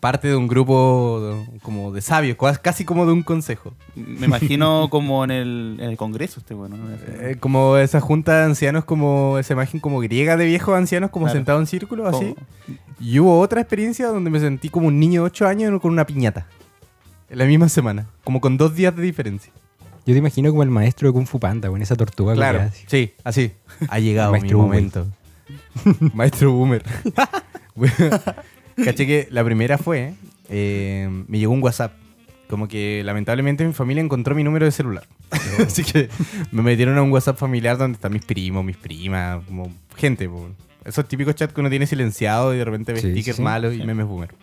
parte 0.00 0.26
de 0.26 0.34
un 0.34 0.48
grupo 0.48 1.46
como 1.62 1.92
de 1.92 2.02
sabios, 2.02 2.36
casi 2.60 2.84
como 2.84 3.06
de 3.06 3.12
un 3.12 3.22
consejo. 3.22 3.74
Me 3.94 4.26
imagino 4.26 4.88
como 4.90 5.22
en 5.22 5.30
el, 5.30 5.76
en 5.80 5.88
el 5.90 5.96
Congreso 5.96 6.40
este, 6.40 6.52
bueno. 6.52 6.76
¿no? 6.76 6.84
Eh, 7.22 7.36
como 7.38 7.76
esa 7.76 8.00
junta 8.00 8.38
de 8.40 8.44
ancianos, 8.44 8.84
como 8.84 9.38
esa 9.38 9.52
imagen 9.52 9.78
como 9.78 10.00
griega 10.00 10.36
de 10.36 10.46
viejos 10.46 10.76
ancianos, 10.76 11.10
como 11.10 11.26
Claro. 11.26 11.38
sentados 11.38 11.60
en 11.62 11.66
círculo, 11.68 12.08
así. 12.08 12.34
Y 13.00 13.18
hubo 13.18 13.38
otra 13.40 13.60
experiencia 13.60 14.08
donde 14.08 14.30
me 14.30 14.40
sentí 14.40 14.68
como 14.68 14.88
un 14.88 14.98
niño 14.98 15.22
de 15.22 15.26
8 15.26 15.46
años 15.46 15.80
con 15.80 15.92
una 15.92 16.06
piñata. 16.06 16.46
En 17.28 17.38
la 17.38 17.44
misma 17.44 17.68
semana. 17.68 18.06
Como 18.22 18.40
con 18.40 18.56
dos 18.56 18.74
días 18.74 18.94
de 18.94 19.02
diferencia. 19.02 19.52
Yo 20.06 20.12
te 20.12 20.18
imagino 20.18 20.50
como 20.50 20.62
el 20.62 20.70
maestro 20.70 21.08
de 21.08 21.12
Kung 21.14 21.26
Fu 21.26 21.40
Panda, 21.40 21.68
con 21.70 21.80
esa 21.80 21.96
tortuga. 21.96 22.34
Claro. 22.34 22.60
así. 22.60 22.84
Sí, 22.86 23.14
así. 23.24 23.52
Ha 23.88 23.98
llegado 23.98 24.32
mi 24.32 24.40
Boomer. 24.40 24.56
momento. 24.56 25.06
Maestro 26.14 26.52
Boomer. 26.52 26.84
Caché 28.76 29.06
que 29.06 29.28
la 29.30 29.44
primera 29.44 29.78
fue, 29.78 30.14
eh, 30.48 31.08
me 31.26 31.38
llegó 31.38 31.52
un 31.52 31.62
WhatsApp. 31.62 31.92
Como 32.48 32.68
que 32.68 33.02
lamentablemente 33.04 33.66
mi 33.66 33.72
familia 33.72 34.02
encontró 34.02 34.34
mi 34.34 34.44
número 34.44 34.66
de 34.66 34.72
celular. 34.72 35.06
Así 35.66 35.82
que 35.82 36.10
me 36.52 36.62
metieron 36.62 36.98
a 36.98 37.02
un 37.02 37.10
WhatsApp 37.10 37.38
familiar 37.38 37.78
donde 37.78 37.96
están 37.96 38.12
mis 38.12 38.24
primos, 38.24 38.64
mis 38.64 38.76
primas, 38.76 39.42
como 39.46 39.72
gente. 39.96 40.28
po. 40.28 40.50
Esos 40.84 41.06
típicos 41.08 41.34
chats 41.34 41.52
que 41.54 41.60
uno 41.60 41.70
tiene 41.70 41.86
silenciado 41.86 42.54
y 42.54 42.58
de 42.58 42.64
repente 42.64 42.92
ve 42.92 43.00
Sí, 43.00 43.10
stickers 43.10 43.36
sí. 43.38 43.42
malos 43.42 43.74
y 43.74 43.82
memes 43.84 44.06
boomer. 44.06 44.34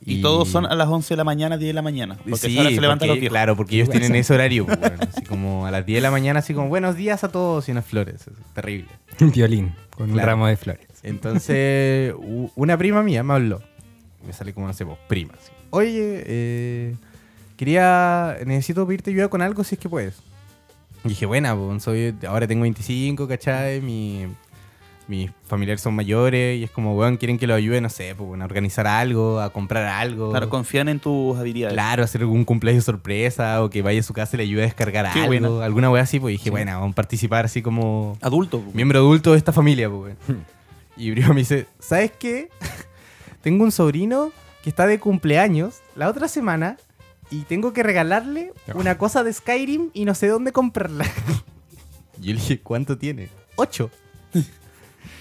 Y, 0.00 0.22
todos 0.22 0.48
son 0.48 0.64
a 0.64 0.74
las 0.74 0.88
11 0.88 1.12
de 1.14 1.16
la 1.16 1.24
mañana, 1.24 1.58
10 1.58 1.68
de 1.70 1.72
la 1.74 1.82
mañana. 1.82 2.16
Porque 2.16 2.48
Sí, 2.48 2.56
ahora 2.56 2.70
se 2.70 2.80
levantan 2.80 2.98
porque- 3.00 3.06
los 3.08 3.20
viejos. 3.20 3.32
Claro, 3.32 3.56
porque 3.56 3.74
ellos 3.76 3.90
tienen 3.90 4.14
ese 4.14 4.32
horario. 4.32 4.66
así 5.08 5.22
como 5.22 5.66
a 5.66 5.70
las 5.70 5.84
10 5.84 5.98
de 5.98 6.00
la 6.02 6.10
mañana, 6.10 6.38
así 6.38 6.54
como 6.54 6.68
buenos 6.68 6.96
días 6.96 7.24
a 7.24 7.28
todos 7.30 7.68
y 7.68 7.72
unas 7.72 7.84
flores. 7.84 8.24
terrible. 8.54 8.88
Un 9.20 9.32
violín 9.32 9.74
con 9.94 10.10
un 10.12 10.18
ramo 10.18 10.46
de 10.46 10.56
flores. 10.56 10.86
Entonces, 11.02 12.14
una 12.54 12.78
prima 12.78 13.02
mía 13.02 13.22
me 13.22 13.34
habló. 13.34 13.60
Me 14.26 14.32
sale 14.32 14.54
como, 14.54 14.66
no 14.68 14.72
sé, 14.72 14.84
vos, 14.84 14.98
prima. 15.08 15.34
así. 15.34 15.50
Oye, 15.70 16.22
eh, 16.26 16.96
quería, 17.56 18.36
necesito 18.46 18.86
pedirte 18.86 19.10
ayuda 19.10 19.28
con 19.28 19.42
algo 19.42 19.62
si 19.64 19.74
es 19.74 19.80
que 19.80 19.88
puedes. 19.88 20.14
Y 21.04 21.08
dije, 21.10 21.26
buena, 21.26 21.54
pues, 21.56 21.82
soy, 21.82 22.14
ahora 22.26 22.46
tengo 22.46 22.62
25, 22.62 23.28
¿cachai? 23.28 23.80
Mi, 23.80 24.26
mis 25.08 25.30
familiares 25.46 25.80
son 25.80 25.94
mayores 25.94 26.58
y 26.58 26.64
es 26.64 26.70
como, 26.70 26.94
weón, 26.94 27.16
quieren 27.16 27.38
que 27.38 27.46
lo 27.46 27.54
ayude, 27.54 27.80
no 27.80 27.88
sé, 27.88 28.14
pues, 28.14 28.40
a 28.40 28.44
organizar 28.44 28.86
algo, 28.86 29.40
a 29.40 29.50
comprar 29.50 29.84
algo. 29.86 30.30
Claro, 30.30 30.48
confían 30.50 30.88
en 30.90 31.00
tus 31.00 31.36
habilidades. 31.38 31.72
Claro, 31.74 32.04
hacer 32.04 32.20
algún 32.20 32.44
cumpleaños 32.44 32.84
sorpresa 32.84 33.62
o 33.64 33.70
que 33.70 33.80
vaya 33.82 34.00
a 34.00 34.02
su 34.02 34.12
casa 34.12 34.36
y 34.36 34.38
le 34.38 34.42
ayude 34.44 34.62
a 34.62 34.66
descargar 34.66 35.10
Qué 35.12 35.20
algo, 35.20 35.26
buena. 35.28 35.64
alguna 35.64 35.90
wea 35.90 36.02
así, 36.02 36.20
pues 36.20 36.32
dije, 36.32 36.44
Sí. 36.44 36.50
bueno, 36.50 36.72
vamos 36.72 36.92
a 36.92 36.94
participar 36.94 37.46
así 37.46 37.62
como 37.62 38.18
Adulto. 38.20 38.60
po. 38.60 38.70
miembro 38.74 38.98
adulto 38.98 39.32
de 39.32 39.38
esta 39.38 39.52
familia, 39.52 39.88
pues. 39.90 40.14
weón. 40.28 40.44
y 40.96 41.10
Brio 41.10 41.28
me 41.30 41.40
dice, 41.40 41.66
¿sabes 41.78 42.12
qué? 42.18 42.50
tengo 43.42 43.64
un 43.64 43.72
sobrino 43.72 44.30
que 44.62 44.68
está 44.68 44.86
de 44.86 44.98
cumpleaños 45.00 45.80
la 45.96 46.08
otra 46.10 46.28
semana 46.28 46.76
y 47.30 47.42
tengo 47.42 47.72
que 47.72 47.82
regalarle 47.82 48.52
una 48.74 48.98
cosa 48.98 49.22
de 49.24 49.32
Skyrim 49.32 49.88
y 49.94 50.04
no 50.04 50.14
sé 50.14 50.26
dónde 50.28 50.52
comprarla. 50.52 51.04
Yo 52.20 52.32
le 52.34 52.40
dije, 52.40 52.60
¿cuánto 52.60 52.98
tiene? 52.98 53.28
Ocho. 53.56 53.90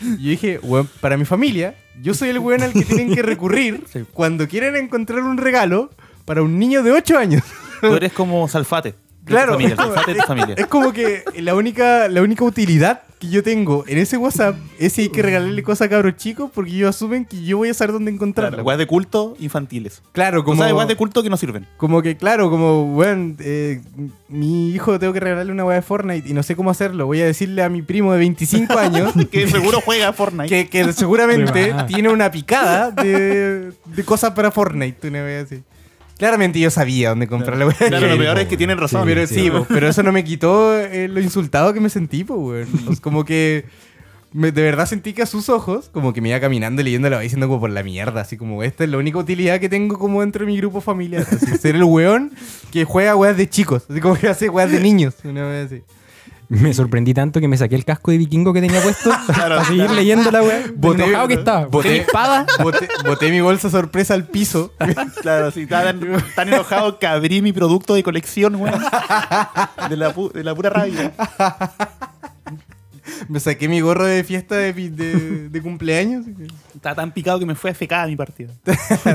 Y 0.02 0.24
yo 0.24 0.30
dije, 0.32 0.60
"Weón, 0.62 0.90
para 1.02 1.18
mi 1.18 1.26
familia, 1.26 1.76
yo 2.02 2.14
soy 2.14 2.30
el 2.30 2.40
weón 2.40 2.62
al 2.62 2.74
que 2.74 2.84
tienen 2.84 3.14
que 3.14 3.22
recurrir 3.22 3.84
cuando 4.14 4.48
quieren 4.48 4.76
encontrar 4.76 5.24
un 5.24 5.38
regalo 5.38 5.90
para 6.26 6.42
un 6.42 6.60
niño 6.60 6.84
de 6.84 6.92
8 6.92 7.18
años. 7.18 7.44
Tú 7.82 7.94
eres 7.94 8.12
como 8.14 8.48
Salfate. 8.48 8.96
De 9.28 9.34
tu 9.34 9.34
Claro. 9.38 9.52
familia, 9.54 9.72
el 9.74 9.78
Salfate 9.78 10.14
de 10.14 10.20
tu 10.20 10.26
familia. 10.28 10.56
Es 10.58 10.68
como 10.68 10.94
que 10.94 11.24
la 11.40 11.56
única, 11.56 12.08
la 12.08 12.22
única 12.22 12.44
utilidad 12.44 13.02
que 13.20 13.30
yo 13.30 13.42
tengo 13.42 13.84
en 13.88 13.98
ese 13.98 14.16
WhatsApp 14.18 14.56
es 14.78 14.94
si 14.94 15.02
hay 15.02 15.10
que 15.10 15.24
regalarle 15.24 15.64
cosas 15.64 15.88
a 15.88 15.90
cabros 15.90 16.18
chicos 16.18 16.52
porque 16.54 16.70
ellos 16.70 16.96
asumen 16.96 17.26
que 17.26 17.44
yo 17.44 17.58
voy 17.58 17.70
a 17.70 17.74
saber 17.74 17.94
dónde 17.94 18.12
encontrarla. 18.12 18.52
Claro, 18.58 18.64
weas 18.64 18.78
de 18.78 18.86
culto 18.86 19.36
infantiles. 19.40 20.04
Claro, 20.12 20.44
Como... 20.44 20.62
O 20.62 20.66
sea, 20.78 20.86
de 20.86 20.96
culto 20.96 21.24
que 21.24 21.30
no 21.32 21.36
sirven. 21.38 21.66
como 21.78 22.04
que, 22.04 22.16
claro, 22.16 22.52
como, 22.52 22.86
bueno, 22.94 23.36
eh, 23.40 23.82
mi 24.30 24.70
hijo 24.70 25.00
tengo 25.00 25.14
que 25.14 25.20
regalarle 25.20 25.52
una 25.52 25.66
weá 25.66 25.78
de 25.78 25.82
Fortnite 25.82 26.30
y 26.30 26.34
no 26.34 26.44
sé 26.44 26.56
cómo 26.56 26.70
hacerlo. 26.70 27.08
Voy 27.08 27.20
a 27.22 27.26
decirle 27.26 27.64
a 27.64 27.70
mi 27.70 27.82
primo 27.82 28.12
de 28.14 28.20
25 28.20 28.74
años 28.78 29.14
Que 29.32 29.48
seguro 29.48 29.82
juega 29.84 30.10
a 30.10 30.14
Fortnite. 30.14 30.48
que, 30.50 30.70
que 30.70 30.94
seguramente 30.94 31.74
tiene 31.88 32.10
una 32.10 32.30
picada 32.30 32.92
de, 32.92 33.72
de 33.84 34.04
cosas 34.06 34.32
para 34.34 34.52
Fortnite, 34.52 35.08
una 35.08 35.24
vez 35.24 35.46
así. 35.46 35.64
Claramente 36.18 36.60
yo 36.60 36.70
sabía 36.72 37.10
dónde 37.10 37.28
comprar 37.28 37.58
la 37.58 37.68
weá. 37.68 37.76
Claro, 37.76 38.08
lo 38.08 38.18
peor 38.18 38.40
es 38.40 38.48
que 38.48 38.58
tienen 38.58 38.78
razón. 38.78 39.04
Pero 39.06 39.28
Sí, 39.28 39.36
sí, 39.36 39.42
sí. 39.46 39.52
pero 39.70 39.88
eso 39.88 40.02
no 40.04 40.12
me 40.12 40.24
quitó 40.24 40.78
eh, 40.80 41.08
lo 41.08 41.20
insultado 41.22 41.74
que 41.74 41.80
me 41.80 41.90
sentí, 41.90 42.24
pues, 42.26 42.40
weón. 42.40 42.96
Como 43.02 43.24
que 43.26 43.66
me- 44.34 44.52
de 44.52 44.62
verdad 44.62 44.86
sentí 44.88 45.14
que 45.14 45.22
a 45.22 45.26
sus 45.26 45.48
ojos, 45.50 45.90
como 45.94 46.14
que 46.14 46.22
me 46.22 46.30
iba 46.30 46.40
caminando 46.40 46.82
y 46.82 46.86
leyendo 46.86 47.10
la 47.10 47.20
diciendo 47.20 47.48
como 47.48 47.60
por 47.62 47.70
la 47.70 47.84
mierda, 47.84 48.22
así 48.22 48.36
como 48.38 48.64
esta 48.64 48.84
es 48.84 48.90
la 48.90 48.98
única 48.98 49.18
utilidad 49.20 49.60
que 49.60 49.70
tengo 49.70 49.98
como 50.00 50.22
dentro 50.22 50.46
de 50.46 50.52
mi 50.52 50.58
grupo 50.58 50.82
familiar. 50.82 51.26
así, 51.32 51.58
ser 51.58 51.76
el 51.76 51.84
weón 51.84 52.32
que 52.72 52.84
juega 52.84 53.16
weas 53.16 53.38
de 53.38 53.50
chicos, 53.50 53.84
así 53.90 54.00
como 54.02 54.16
que 54.16 54.28
hace 54.28 54.50
weas 54.50 54.72
de 54.72 54.80
niños, 54.80 55.16
una 55.24 55.48
vez 55.48 55.68
así. 55.68 55.82
Me 56.50 56.74
sorprendí 56.74 57.14
tanto 57.14 57.42
que 57.42 57.48
me 57.50 57.58
saqué 57.58 57.76
el 57.76 57.84
casco 57.84 58.10
de 58.12 58.18
vikingo 58.18 58.54
que 58.54 58.62
tenía 58.62 58.80
puesto 58.82 59.10
para 59.28 59.66
seguir 59.66 59.82
claro. 59.82 59.96
leyendo 59.96 60.32
la 60.32 60.42
weá. 60.42 60.64
Boté- 60.76 61.04
enojado 61.04 61.28
que 61.28 61.34
estaba. 61.34 61.66
Boté 61.66 61.90
mi 61.90 61.96
espada. 61.98 62.46
Boté, 62.64 62.88
boté 63.06 63.32
mi 63.32 63.42
bolsa 63.42 63.70
sorpresa 63.70 64.14
al 64.14 64.26
piso. 64.28 64.74
Claro, 65.22 65.52
sí, 65.52 65.66
tan, 65.68 66.00
tan 66.36 66.48
enojado 66.48 67.00
que 67.00 67.08
abrí 67.08 67.42
mi 67.42 67.52
producto 67.52 67.96
de 67.96 68.04
colección, 68.04 68.56
weón. 68.56 68.80
De 69.90 69.98
la, 69.98 70.16
pu- 70.16 70.32
de 70.32 70.44
la 70.44 70.56
pura 70.56 70.70
rabia. 70.70 71.12
Me 73.30 73.40
saqué 73.40 73.68
mi 73.68 73.80
gorro 73.82 74.06
de 74.06 74.24
fiesta 74.24 74.56
de, 74.56 74.74
pi- 74.74 74.90
de- 74.90 75.50
de 75.50 75.62
cumpleaños. 75.62 76.26
Estaba 76.76 76.96
tan 76.96 77.12
picado 77.12 77.40
que 77.40 77.46
me 77.46 77.56
fue 77.56 77.72
a 77.72 77.74
FK 77.74 77.92
mi 78.08 78.16
partida. 78.16 78.54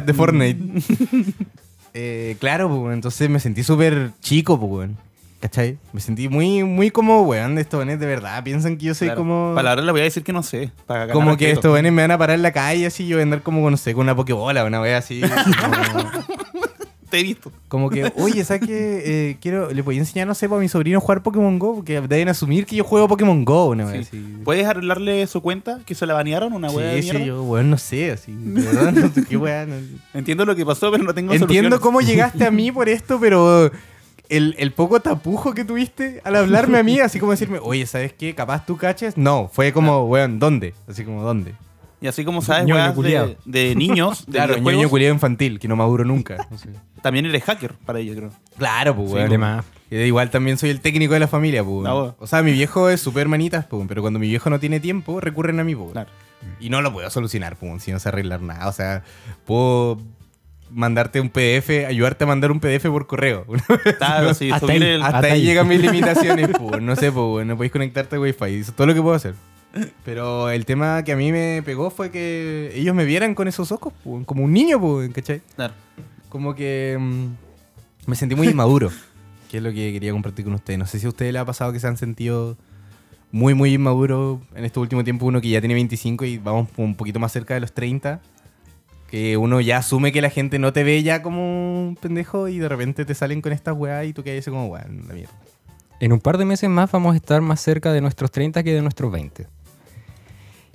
de 0.05 0.13
Fortnite. 0.15 0.61
Eh, 1.95 2.37
claro, 2.41 2.69
pues, 2.69 2.81
weón, 2.81 2.93
entonces 2.95 3.29
me 3.31 3.39
sentí 3.41 3.63
súper 3.63 4.11
chico, 4.21 4.59
pues, 4.59 4.71
weón. 4.73 4.99
¿Cachai? 5.43 5.77
Me 5.93 6.01
sentí 6.01 6.29
muy, 6.29 6.63
muy 6.63 6.93
como, 6.93 7.23
weón, 7.23 7.59
estos 7.59 7.79
weones 7.79 7.99
de 7.99 8.07
verdad 8.07 8.45
piensan 8.45 8.77
que 8.77 8.87
yo 8.87 8.95
soy 8.95 9.09
Claro. 9.09 9.23
como... 9.23 9.53
Palabras 9.57 9.85
le 9.85 9.91
voy 9.91 10.01
a 10.03 10.05
decir 10.05 10.23
que 10.23 10.33
no 10.33 10.45
sé. 10.45 10.71
Para 10.87 11.09
Como 11.13 11.37
que 11.37 11.51
estos 11.51 11.73
weones 11.73 11.93
me 11.93 12.01
van 12.03 12.13
a 12.13 12.17
parar 12.19 12.37
en 12.37 12.43
la 12.43 12.53
calle 12.53 12.87
así, 12.87 13.09
yo 13.09 13.17
voy 13.17 13.23
a 13.23 13.25
andar 13.25 13.43
como, 13.43 13.69
no 13.69 13.77
sé, 13.77 13.93
con 13.93 14.03
una 14.05 14.15
pokebola, 14.15 14.65
una 14.65 14.81
wea 14.81 14.99
así. 14.99 15.21
Como, 15.61 16.11
Te 17.11 17.19
he 17.21 17.23
visto. 17.25 17.53
como 17.69 17.91
que, 17.91 18.11
oye, 18.17 18.43
¿sabes 18.43 18.67
qué? 18.67 19.03
Eh, 19.05 19.37
quiero, 19.39 19.71
le 19.71 19.83
voy 19.83 19.97
a 19.97 19.99
enseñar, 19.99 20.27
no 20.27 20.35
sé, 20.35 20.49
para 20.49 20.61
mi 20.63 20.69
sobrino 20.71 20.97
a 20.97 21.01
jugar 21.03 21.23
Pokémon 21.23 21.59
Go, 21.59 21.75
porque 21.75 22.01
deben 22.01 22.29
asumir 22.31 22.65
que 22.65 22.77
yo 22.77 22.85
juego 22.85 23.07
Pokémon 23.09 23.45
Go, 23.45 23.67
una 23.67 23.85
wea 23.85 24.03
Sí. 24.03 24.09
así. 24.09 24.37
¿Puedes 24.45 24.65
arreglarle 24.65 25.27
su 25.27 25.43
cuenta? 25.43 25.81
Que 25.85 25.95
se 25.95 26.07
la 26.07 26.15
banearon, 26.15 26.55
una 26.55 26.71
wea 26.71 26.87
de 26.93 27.03
Sí, 27.03 27.11
sí, 27.11 27.25
yo, 27.27 27.43
weón, 27.43 27.69
no 27.69 27.77
sé, 27.77 28.13
así. 28.13 28.33
De 28.35 28.63
verdad, 28.63 28.93
no 28.93 29.13
sé 29.13 29.25
qué 29.25 29.37
wea. 29.37 29.67
no- 29.67 29.75
Entiendo 30.15 30.47
lo 30.47 30.57
que 30.57 30.65
pasó, 30.65 30.91
pero 30.91 31.03
no 31.05 31.13
tengo 31.13 31.35
Entiendo 31.35 31.81
cómo 31.83 32.01
llegaste 32.01 32.47
a 32.47 32.51
mí 32.51 32.73
por 32.73 32.89
esto, 32.89 33.19
pero 33.21 33.71
el, 34.33 34.55
el 34.59 34.73
poco 34.73 35.01
tapujo 35.01 35.53
que 35.53 35.65
tuviste 35.65 36.23
al 36.25 36.37
hablarme 36.37 36.79
a 36.79 36.83
mí, 36.83 36.99
así 37.01 37.21
como 37.21 37.33
decirme, 37.33 37.59
oye, 37.61 37.85
¿sabes 37.87 38.15
qué? 38.15 38.35
Capaz 38.35 38.65
tú 38.65 38.79
caches. 38.79 39.17
No, 39.17 39.51
fue 39.53 39.73
como, 39.73 40.07
weón, 40.07 40.39
¿dónde? 40.39 40.75
Así 40.89 41.05
como, 41.05 41.23
¿dónde? 41.23 41.55
Y 42.01 42.09
así 42.09 42.25
como 42.25 42.43
sabes, 42.43 42.65
culiao. 42.95 43.27
de, 43.29 43.37
de 43.45 43.75
niños, 43.77 44.27
de 44.27 44.33
Claro, 44.39 44.59
ñoño 44.59 44.89
culiado 44.89 45.15
infantil, 45.15 45.61
que 45.61 45.69
no 45.69 45.77
maduro 45.77 46.05
nunca. 46.05 46.49
No 46.51 46.59
sé. 46.59 46.71
también 47.03 47.27
eres 47.27 47.45
hacker 47.45 47.75
para 47.75 48.01
ello, 48.01 48.17
creo. 48.17 48.31
Claro, 48.57 48.97
pues, 48.97 49.11
Sí, 49.11 49.15
weón. 49.15 49.63
Y 49.91 49.97
de 49.97 50.07
igual 50.07 50.31
también 50.31 50.57
soy 50.57 50.71
el 50.71 50.81
técnico 50.81 51.13
de 51.13 51.21
la 51.21 51.29
familia, 51.29 51.63
pues. 51.63 51.87
Ah, 51.87 51.95
weón. 51.95 52.15
O 52.19 52.27
sea, 52.27 52.43
mi 52.43 52.53
viejo 52.53 52.89
es 52.89 53.01
súper 53.01 53.29
manitas, 53.29 53.67
pues, 53.67 53.85
pero 53.87 54.01
cuando 54.01 54.19
mi 54.19 54.29
viejo 54.29 54.49
no 54.51 54.59
tiene 54.59 54.81
tiempo, 54.81 55.21
recurren 55.21 55.61
a 55.61 55.65
mí, 55.65 55.77
pues. 55.77 55.93
Claro. 55.93 56.11
Y 56.59 56.71
no 56.71 56.81
lo 56.81 56.93
puedo 56.93 57.09
solucionar, 57.11 57.57
pues, 57.57 57.83
si 57.85 57.93
no 57.93 58.01
sé 58.01 58.09
arreglar 58.09 58.41
nada. 58.41 58.67
O 58.67 58.73
sea, 58.73 59.05
puedo 59.45 59.99
mandarte 60.73 61.21
un 61.21 61.29
PDF, 61.29 61.87
ayudarte 61.87 62.25
a 62.25 62.27
mandar 62.27 62.51
un 62.51 62.61
PDF 62.61 62.87
por 62.89 63.07
correo. 63.07 63.45
Claro, 63.99 64.35
sí, 64.35 64.51
Hasta 64.51 64.73
ahí. 64.73 64.83
el- 64.83 65.03
Hasta 65.03 65.17
Hasta 65.19 65.27
ahí 65.29 65.33
ahí. 65.41 65.43
llegan 65.43 65.69
mis 65.69 65.81
limitaciones, 65.83 66.49
pues. 66.59 66.81
No 66.83 66.97
sé, 66.97 67.13
pues, 67.13 67.47
no 67.47 67.57
podéis 67.57 67.73
conectarte 67.73 68.17
a 68.17 68.21
Wi-Fi. 68.21 68.55
Eso 68.55 68.71
es 68.71 68.77
todo 68.77 68.87
lo 68.87 68.95
que 68.95 69.03
puedo 69.03 69.15
hacer. 69.15 69.35
Pero 70.05 70.51
el 70.51 70.67
tema 70.67 71.03
que 71.03 71.13
a 71.13 71.17
mí 71.17 71.33
me 71.33 71.63
pegó 71.65 71.91
fue 71.91 72.11
que 72.11 72.71
ellos 72.75 72.95
me 72.95 73.05
vieran 73.07 73.35
con 73.35 73.49
esos 73.49 73.73
ojos, 73.73 73.93
como 74.27 74.45
un 74.45 74.53
niño, 74.53 74.79
pues, 74.81 75.11
¿cachai? 75.13 75.41
Claro. 75.57 75.73
Como 76.29 76.55
que 76.55 76.97
mm, 77.01 77.27
me 78.07 78.15
sentí 78.17 78.35
muy 78.35 78.49
inmaduro, 78.49 78.91
que 79.51 79.57
es 79.59 79.63
lo 79.63 79.71
que 79.71 79.93
quería 79.93 80.13
compartir 80.13 80.45
con 80.45 80.55
ustedes. 80.55 80.79
No 80.79 80.87
sé 80.87 80.99
si 80.99 81.07
a 81.07 81.09
ustedes 81.09 81.33
les 81.33 81.41
ha 81.41 81.45
pasado 81.47 81.73
que 81.73 81.81
se 81.81 81.87
han 81.87 81.97
sentido 81.97 82.57
muy, 83.31 83.55
muy 83.55 83.73
inmaduros 83.73 84.41
en 84.55 84.67
este 84.67 84.79
último 84.79 85.05
tiempo, 85.05 85.25
uno 85.25 85.41
que 85.41 85.49
ya 85.49 85.61
tiene 85.61 85.73
25 85.75 86.27
y 86.27 86.37
vamos 86.37 86.69
un 86.77 86.95
poquito 86.95 87.19
más 87.19 87.33
cerca 87.33 87.55
de 87.55 87.61
los 87.61 87.73
30. 87.73 88.21
Que 89.13 89.37
uno 89.37 89.61
ya 89.61 89.77
asume 89.77 90.11
que 90.11 90.23
la 90.23 90.31
gente 90.31 90.59
no 90.59 90.73
te 90.73 90.85
ve 90.85 91.03
ya 91.03 91.23
como 91.23 91.87
un 91.87 91.97
pendejo 91.97 92.49
y 92.49 92.59
de 92.59 92.67
repente 92.67 93.05
te 93.05 93.15
salen 93.15 93.43
con 93.43 93.53
estas 93.53 93.77
weas 93.77 94.07
y 94.07 94.15
tú 94.15 94.23
quedas 94.23 94.47
como, 94.47 94.69
weón, 94.69 95.05
la 95.07 95.13
mierda. 95.13 95.35
En 96.01 96.15
un 96.15 96.19
par 96.19 96.39
de 96.39 96.47
meses 96.47 96.71
más 96.71 96.91
vamos 96.91 97.13
a 97.13 97.17
estar 97.17 97.43
más 97.43 97.61
cerca 97.61 97.93
de 97.93 98.01
nuestros 98.01 98.31
30 98.31 98.63
que 98.63 98.73
de 98.73 98.81
nuestros 98.81 99.13
20. 99.13 99.47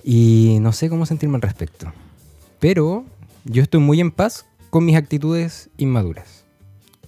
Y 0.04 0.58
no 0.60 0.70
sé 0.70 0.88
cómo 0.88 1.04
sentirme 1.04 1.34
al 1.34 1.42
respecto. 1.42 1.92
Pero 2.60 3.04
yo 3.44 3.60
estoy 3.60 3.80
muy 3.80 4.00
en 4.00 4.12
paz 4.12 4.46
con 4.70 4.84
mis 4.84 4.94
actitudes 4.94 5.68
inmaduras. 5.76 6.44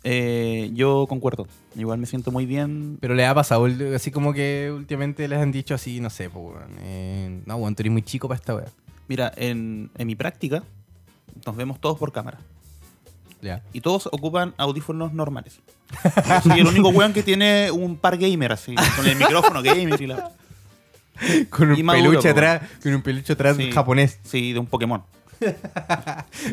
Eh, 0.03 0.71
yo 0.75 1.07
concuerdo. 1.09 1.47
Igual 1.77 2.01
me 2.01 2.07
siento 2.07 2.33
muy 2.33 2.45
bien. 2.45 2.99
Pero 3.01 3.15
le 3.15 3.25
ha 3.25 3.35
pasado 3.37 3.69
así 3.95 4.11
como 4.11 4.33
que 4.33 4.73
últimamente 4.75 5.29
les 5.29 5.39
han 5.39 5.53
dicho 5.53 5.75
así, 5.75 6.01
no 6.01 6.11
sé, 6.11 6.29
pues, 6.29 6.45
weón, 6.45 6.77
eh, 6.81 7.41
no, 7.47 7.55
weón, 7.55 7.77
tú 7.77 7.83
eres 7.83 7.93
muy 7.93 8.03
chico 8.03 8.27
para 8.27 8.41
esta 8.41 8.57
wea. 8.57 8.67
Mira, 9.07 9.33
en, 9.37 9.91
en 9.97 10.07
mi 10.09 10.17
práctica 10.17 10.65
nos 11.47 11.57
vemos 11.57 11.81
todos 11.81 11.99
por 11.99 12.13
cámara. 12.13 12.39
Y 13.73 13.81
todos 13.81 14.07
ocupan 14.13 14.53
audífonos 14.59 15.13
normales. 15.15 15.61
Yo 16.29 16.41
soy 16.51 16.61
el 16.61 16.67
único 16.67 16.91
weón 16.91 17.13
que 17.15 17.23
tiene 17.23 17.71
un 17.71 17.97
par 17.97 18.19
gamer 18.19 18.53
así, 18.53 18.75
con 18.97 19.07
el 19.07 19.17
micrófono 19.17 19.63
gamer 19.63 20.01
y 20.01 20.07
la... 20.07 20.31
Con 21.51 21.71
un 21.71 21.79
Y 21.79 21.83
maduro, 21.83 22.11
peluche 22.13 22.31
atrás, 22.31 22.63
con 22.83 22.95
un 22.95 23.03
peluche 23.03 23.35
atrás 23.35 23.55
Sí. 23.57 23.71
japonés. 23.73 24.19
Sí, 24.23 24.55
de 24.55 24.59
un 24.59 24.65
Pokémon. 24.67 25.03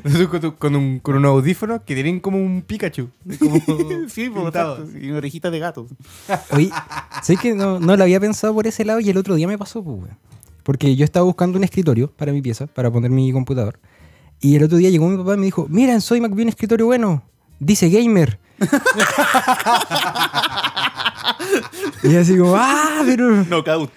Nosotros 0.03 0.53
con, 0.59 0.75
un, 0.75 0.99
con 0.99 1.15
unos 1.15 1.29
audífonos 1.29 1.81
que 1.83 1.93
tienen 1.93 2.19
como 2.19 2.37
un 2.37 2.61
Pikachu. 2.61 3.09
Como 3.39 3.61
Sí, 4.09 4.29
pintado. 4.29 4.85
y 4.99 5.11
orejitas 5.11 5.51
de 5.53 5.59
gato. 5.59 5.87
Oye, 6.51 6.69
sé 7.23 7.37
que 7.37 7.53
no, 7.53 7.79
no 7.79 7.95
lo 7.95 8.03
había 8.03 8.19
pensado 8.19 8.53
por 8.53 8.67
ese 8.67 8.83
lado 8.83 8.99
y 8.99 9.09
el 9.09 9.17
otro 9.17 9.35
día 9.35 9.47
me 9.47 9.57
pasó, 9.57 9.81
pues, 9.83 9.97
weón. 9.99 10.17
Porque 10.63 10.95
yo 10.97 11.05
estaba 11.05 11.23
buscando 11.25 11.57
un 11.57 11.63
escritorio 11.63 12.11
para 12.11 12.33
mi 12.33 12.41
pieza, 12.41 12.67
para 12.67 12.91
poner 12.91 13.09
mi 13.09 13.31
computador. 13.31 13.79
Y 14.39 14.55
el 14.55 14.63
otro 14.63 14.77
día 14.77 14.89
llegó 14.89 15.09
mi 15.09 15.17
papá 15.17 15.33
y 15.33 15.37
me 15.37 15.45
dijo, 15.45 15.67
mira, 15.69 15.93
en 15.93 16.01
Soy 16.01 16.19
vi 16.19 16.43
un 16.43 16.49
escritorio 16.49 16.85
bueno. 16.85 17.23
Dice 17.59 17.89
gamer. 17.89 18.39
y 22.03 22.11
yo 22.11 22.19
así 22.19 22.37
como, 22.37 22.55
ah, 22.55 23.01
pero... 23.05 23.43
Knockout. 23.45 23.91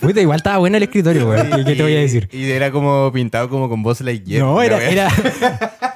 Puta, 0.00 0.20
igual 0.20 0.36
estaba 0.36 0.58
bueno 0.58 0.76
el 0.76 0.84
escritorio, 0.84 1.28
weón. 1.28 1.64
¿Qué, 1.64 1.74
te 1.74 1.82
voy 1.82 1.96
a 1.96 2.00
decir? 2.00 2.28
Y 2.32 2.50
era 2.50 2.70
como 2.70 3.10
pintado 3.12 3.48
como 3.48 3.68
con 3.68 3.82
voz 3.82 4.00
like 4.00 4.24
Jeff, 4.26 4.40
no, 4.40 4.62
era, 4.62 4.82
era, 4.82 5.08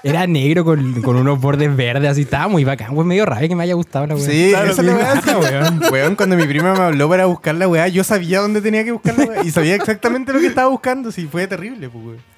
era 0.02 0.26
negro 0.26 0.64
con, 0.64 1.02
con 1.02 1.16
unos 1.16 1.40
bordes 1.40 1.74
verdes, 1.74 2.10
así 2.10 2.22
estaba 2.22 2.48
muy 2.48 2.64
bacán, 2.64 2.92
weón. 2.92 3.06
Medio 3.06 3.26
raro 3.26 3.46
que 3.46 3.54
me 3.54 3.62
haya 3.62 3.74
gustado 3.74 4.06
la 4.06 4.14
weón. 4.14 4.28
Sí, 4.28 4.48
Claro, 4.50 4.72
esa 4.72 4.82
es 4.82 4.86
la 4.86 4.92
sí, 4.92 4.98
wea, 4.98 5.14
baja, 5.14 5.38
weón. 5.38 5.82
Weón, 5.92 6.16
cuando 6.16 6.36
mi 6.36 6.46
prima 6.46 6.74
me 6.74 6.80
habló 6.80 7.08
para 7.08 7.26
buscar 7.26 7.54
la 7.54 7.68
weá, 7.68 7.88
yo 7.88 8.04
sabía 8.04 8.40
dónde 8.40 8.60
tenía 8.60 8.84
que 8.84 8.92
buscar 8.92 9.18
la 9.18 9.24
weá. 9.24 9.44
Y 9.44 9.50
sabía 9.50 9.74
exactamente 9.74 10.32
lo 10.32 10.40
que 10.40 10.46
estaba 10.46 10.68
buscando. 10.68 11.12
Sí, 11.12 11.28
fue 11.30 11.46
terrible, 11.46 11.88
pues, 11.88 12.04
weón. 12.04 12.31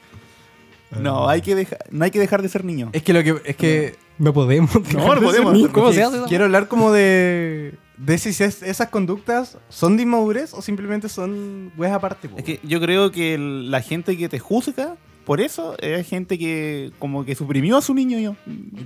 No, 0.90 1.28
hay 1.28 1.40
que 1.40 1.54
dejar, 1.54 1.78
no 1.90 2.04
hay 2.04 2.10
que 2.10 2.20
dejar 2.20 2.40
de 2.42 2.48
ser 2.48 2.64
niño. 2.64 2.90
Es 2.92 3.02
que 3.02 3.12
lo 3.12 3.22
que. 3.24 3.40
Es 3.44 3.56
que. 3.56 3.96
No 4.18 4.32
podemos. 4.32 4.70
No, 4.94 5.14
no 5.14 5.20
podemos. 5.20 5.68
¿Cómo 5.70 5.92
se 5.92 6.02
hace 6.02 6.16
eso? 6.18 6.26
Quiero 6.26 6.44
hablar 6.44 6.68
como 6.68 6.92
de. 6.92 7.74
De 7.96 8.18
si 8.18 8.30
es- 8.30 8.62
esas 8.62 8.88
conductas 8.88 9.56
son 9.68 9.96
de 9.96 10.02
inmadurez 10.02 10.52
o 10.52 10.62
simplemente 10.62 11.08
son 11.08 11.72
weas 11.76 11.92
aparte, 11.92 12.28
po, 12.28 12.38
Es 12.38 12.44
que 12.44 12.58
yo 12.64 12.80
creo 12.80 13.12
que 13.12 13.34
el- 13.34 13.70
la 13.70 13.80
gente 13.82 14.16
que 14.18 14.28
te 14.28 14.40
juzga 14.40 14.96
por 15.24 15.40
eso 15.40 15.76
es 15.78 16.06
gente 16.08 16.36
que 16.38 16.90
como 16.98 17.24
que 17.24 17.34
suprimió 17.36 17.76
a 17.76 17.82
su 17.82 17.94
niño 17.94 18.18
yo. 18.18 18.34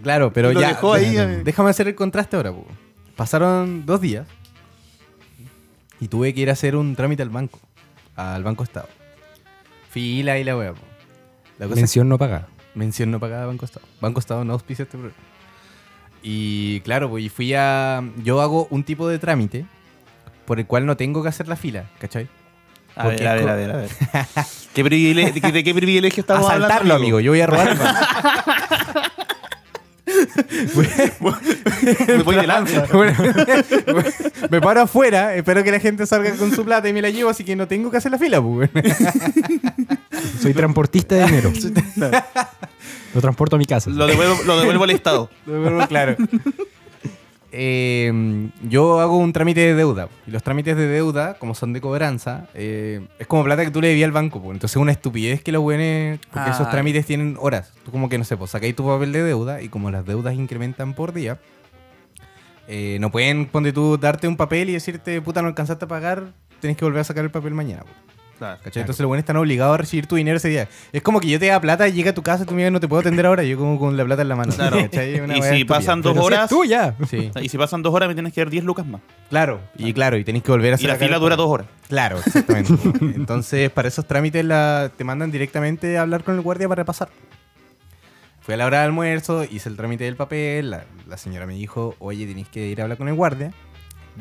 Claro, 0.02 0.32
pero 0.32 0.52
Lo 0.52 0.60
ya. 0.60 0.68
dejó 0.68 0.92
ahí, 0.92 1.10
déjame, 1.12 1.34
eh. 1.34 1.40
déjame 1.42 1.70
hacer 1.70 1.88
el 1.88 1.94
contraste 1.94 2.36
ahora, 2.36 2.52
po. 2.52 2.66
Pasaron 3.16 3.84
dos 3.86 4.00
días 4.02 4.26
y 6.00 6.08
tuve 6.08 6.32
que 6.34 6.40
ir 6.42 6.50
a 6.50 6.52
hacer 6.52 6.76
un 6.76 6.94
trámite 6.94 7.22
al 7.22 7.30
banco, 7.30 7.58
al 8.14 8.44
Banco 8.44 8.62
Estado. 8.62 8.88
Fila 9.90 10.38
y 10.38 10.44
la 10.44 10.56
wea, 10.56 10.74
po. 10.74 10.82
La 11.58 11.66
cosa 11.66 11.74
es 11.74 11.76
Mención 11.82 12.08
no 12.08 12.18
pagada. 12.18 12.46
Mención 12.74 13.10
no 13.10 13.18
pagada 13.20 13.46
Banco 13.46 13.64
Estado. 13.64 13.86
Banco 14.00 14.20
Estado 14.20 14.44
no 14.44 14.52
auspicia 14.52 14.84
este 14.84 14.96
programa. 14.98 15.16
Y 16.22 16.80
claro, 16.80 17.08
pues 17.10 17.24
y 17.24 17.28
fui 17.28 17.54
a. 17.54 18.02
Yo 18.22 18.40
hago 18.40 18.66
un 18.70 18.84
tipo 18.84 19.08
de 19.08 19.18
trámite 19.18 19.66
por 20.46 20.58
el 20.60 20.66
cual 20.66 20.86
no 20.86 20.96
tengo 20.96 21.22
que 21.22 21.28
hacer 21.28 21.48
la 21.48 21.56
fila, 21.56 21.84
¿cachai? 22.00 22.28
A 22.96 23.04
Porque 23.04 23.22
ver, 23.22 23.28
a 23.28 23.34
ver, 23.34 23.48
a 23.48 23.54
ver, 23.54 23.70
a 23.70 23.76
ver. 23.76 23.90
¿Qué 24.74 24.82
privilegio, 24.84 25.52
de, 25.52 25.62
qué- 25.64 25.74
privilegio 25.74 26.20
estamos 26.20 26.46
Asaltarlo, 26.46 26.74
hablando? 26.74 26.94
amigo. 26.96 27.20
Yo 27.20 27.30
voy 27.32 27.40
a 27.40 27.46
robar. 27.46 27.76
Me 32.08 32.22
voy 32.22 32.36
de 32.36 32.46
lanza. 32.46 32.86
Bueno, 32.92 33.14
me 34.50 34.60
paro 34.60 34.82
afuera, 34.82 35.34
espero 35.34 35.62
que 35.62 35.70
la 35.70 35.80
gente 35.80 36.06
salga 36.06 36.32
con 36.34 36.50
su 36.54 36.64
plata 36.64 36.88
y 36.88 36.92
me 36.92 37.02
la 37.02 37.10
llevo, 37.10 37.30
así 37.30 37.44
que 37.44 37.54
no 37.56 37.68
tengo 37.68 37.90
que 37.90 37.98
hacer 37.98 38.10
la 38.12 38.18
fila, 38.18 38.40
pues. 38.42 38.70
Soy 40.40 40.54
transportista 40.54 41.14
de 41.16 41.24
dinero. 41.26 41.52
Lo 43.14 43.20
transporto 43.20 43.56
a 43.56 43.58
mi 43.58 43.64
casa. 43.64 43.90
Lo 43.90 44.06
devuelvo, 44.06 44.36
lo 44.44 44.58
devuelvo 44.58 44.84
al 44.84 44.90
Estado. 44.90 45.30
Lo 45.46 45.52
devuelvo 45.54 45.86
claro. 45.88 46.16
Eh, 47.50 48.50
yo 48.68 49.00
hago 49.00 49.16
un 49.16 49.32
trámite 49.32 49.60
de 49.60 49.74
deuda. 49.74 50.08
Y 50.26 50.30
los 50.30 50.42
trámites 50.42 50.76
de 50.76 50.86
deuda, 50.86 51.34
como 51.38 51.54
son 51.54 51.72
de 51.72 51.80
cobranza, 51.80 52.46
eh, 52.54 53.00
es 53.18 53.26
como 53.26 53.44
plata 53.44 53.64
que 53.64 53.70
tú 53.70 53.80
le 53.80 53.88
debías 53.88 54.06
al 54.06 54.12
banco. 54.12 54.40
pues. 54.42 54.54
Entonces 54.54 54.76
es 54.76 54.80
una 54.82 54.92
estupidez 54.92 55.42
que 55.42 55.52
los 55.52 55.62
buenos... 55.62 56.18
Porque 56.32 56.50
esos 56.50 56.66
Ah. 56.66 56.70
trámites 56.70 57.06
tienen 57.06 57.36
horas. 57.40 57.72
Tú 57.84 57.90
como 57.90 58.08
que, 58.10 58.18
no 58.18 58.24
sé, 58.24 58.36
pues 58.36 58.50
sacáis 58.50 58.76
tu 58.76 58.86
papel 58.86 59.12
de 59.12 59.22
deuda 59.22 59.62
y 59.62 59.68
como 59.70 59.90
las 59.90 60.04
deudas 60.04 60.34
incrementan 60.34 60.92
por 60.94 61.12
día, 61.14 61.38
eh, 62.68 62.98
no 63.00 63.10
pueden, 63.10 63.46
ponte 63.46 63.72
tú, 63.72 63.96
darte 63.96 64.28
un 64.28 64.36
papel 64.36 64.68
y 64.68 64.74
decirte, 64.74 65.20
puta, 65.22 65.40
no 65.40 65.48
alcanzaste 65.48 65.86
a 65.86 65.88
pagar, 65.88 66.32
tenés 66.60 66.76
que 66.76 66.84
volver 66.84 67.00
a 67.00 67.04
sacar 67.04 67.24
el 67.24 67.30
papel 67.30 67.54
mañana. 67.54 67.82
pues. 67.82 68.17
Claro. 68.38 68.60
¿Cachai? 68.62 68.82
Entonces 68.82 69.00
los 69.00 69.08
buenos 69.08 69.22
están 69.22 69.36
obligados 69.36 69.74
a 69.74 69.78
recibir 69.78 70.06
tu 70.06 70.14
dinero 70.16 70.36
ese 70.36 70.48
día. 70.48 70.68
Es 70.92 71.02
como 71.02 71.18
que 71.20 71.28
yo 71.28 71.38
te 71.40 71.46
da 71.46 71.60
plata 71.60 71.88
y 71.88 71.92
llega 71.92 72.10
a 72.10 72.14
tu 72.14 72.22
casa 72.22 72.44
y 72.44 72.46
tú 72.46 72.54
me 72.54 72.58
dices, 72.62 72.72
no 72.72 72.78
te 72.80 72.86
puedo 72.86 73.00
atender 73.00 73.26
ahora. 73.26 73.42
Yo 73.42 73.58
como 73.58 73.78
con 73.78 73.96
la 73.96 74.04
plata 74.04 74.22
en 74.22 74.28
la 74.28 74.36
mano. 74.36 74.52
Claro. 74.54 74.76
¿Cachai? 74.82 75.20
Una 75.20 75.36
Y 75.36 75.42
si 75.42 75.64
pasan 75.64 76.02
dos 76.02 76.14
si 76.14 76.20
horas. 76.20 76.48
tuya. 76.48 76.94
Sí. 77.10 77.30
Y 77.42 77.48
si 77.48 77.58
pasan 77.58 77.82
dos 77.82 77.92
horas 77.92 78.08
me 78.08 78.14
tienes 78.14 78.32
que 78.32 78.40
dar 78.40 78.50
10 78.50 78.64
lucas 78.64 78.86
más. 78.86 79.00
Claro, 79.28 79.60
y 79.76 79.92
claro, 79.92 80.16
y 80.16 80.24
tenés 80.24 80.42
que 80.42 80.50
volver 80.52 80.68
a 80.68 80.70
Y 80.70 80.74
hacer 80.76 80.86
la 80.88 80.94
carga. 80.94 81.06
fila 81.08 81.18
dura 81.18 81.36
dos 81.36 81.48
horas. 81.50 81.66
Claro, 81.88 82.18
exactamente. 82.18 82.72
Entonces, 83.16 83.70
para 83.70 83.88
esos 83.88 84.06
trámites 84.06 84.44
la, 84.44 84.90
te 84.96 85.02
mandan 85.04 85.30
directamente 85.32 85.98
a 85.98 86.02
hablar 86.02 86.22
con 86.24 86.34
el 86.36 86.40
guardia 86.40 86.68
para 86.68 86.84
pasar. 86.84 87.08
Fui 88.40 88.54
a 88.54 88.56
la 88.56 88.66
hora 88.66 88.78
de 88.78 88.84
almuerzo, 88.84 89.44
hice 89.44 89.68
el 89.68 89.76
trámite 89.76 90.04
del 90.04 90.16
papel, 90.16 90.70
la, 90.70 90.84
la 91.06 91.16
señora 91.18 91.44
me 91.46 91.54
dijo, 91.54 91.96
oye, 91.98 92.26
tenés 92.26 92.48
que 92.48 92.66
ir 92.68 92.80
a 92.80 92.84
hablar 92.84 92.96
con 92.96 93.08
el 93.08 93.14
guardia. 93.14 93.52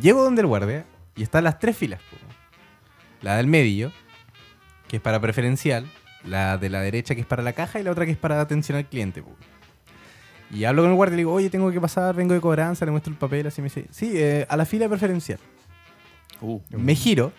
Llego 0.01 0.23
donde 0.23 0.41
el 0.41 0.47
guardia 0.47 0.85
y 1.15 1.23
están 1.23 1.43
las 1.45 1.59
tres 1.59 1.77
filas. 1.77 2.01
La 3.21 3.37
del 3.37 3.47
medio, 3.47 3.91
que 4.87 4.97
es 4.97 5.01
para 5.01 5.19
preferencial, 5.19 5.85
la 6.23 6.57
de 6.57 6.69
la 6.69 6.81
derecha 6.81 7.15
que 7.15 7.21
es 7.21 7.27
para 7.27 7.43
la 7.43 7.53
caja 7.53 7.79
y 7.79 7.83
la 7.83 7.91
otra 7.91 8.05
que 8.05 8.11
es 8.11 8.17
para 8.17 8.39
atención 8.41 8.77
al 8.77 8.85
cliente. 8.85 9.21
po. 9.21 9.35
Y 10.51 10.63
hablo 10.63 10.83
con 10.83 10.91
el 10.91 10.95
guardia 10.95 11.13
y 11.13 11.17
le 11.17 11.21
digo, 11.21 11.33
oye, 11.33 11.49
tengo 11.49 11.71
que 11.71 11.81
pasar, 11.81 12.15
vengo 12.15 12.33
de 12.33 12.39
cobranza, 12.39 12.85
le 12.85 12.91
muestro 12.91 13.11
el 13.11 13.17
papel, 13.17 13.47
así 13.47 13.61
me 13.61 13.65
dice, 13.65 13.85
sí, 13.91 14.11
eh, 14.15 14.45
a 14.47 14.55
la 14.55 14.65
fila 14.65 14.87
preferencial. 14.87 15.39
Uh. 16.41 16.59
Me 16.71 16.95
giro 16.95 17.33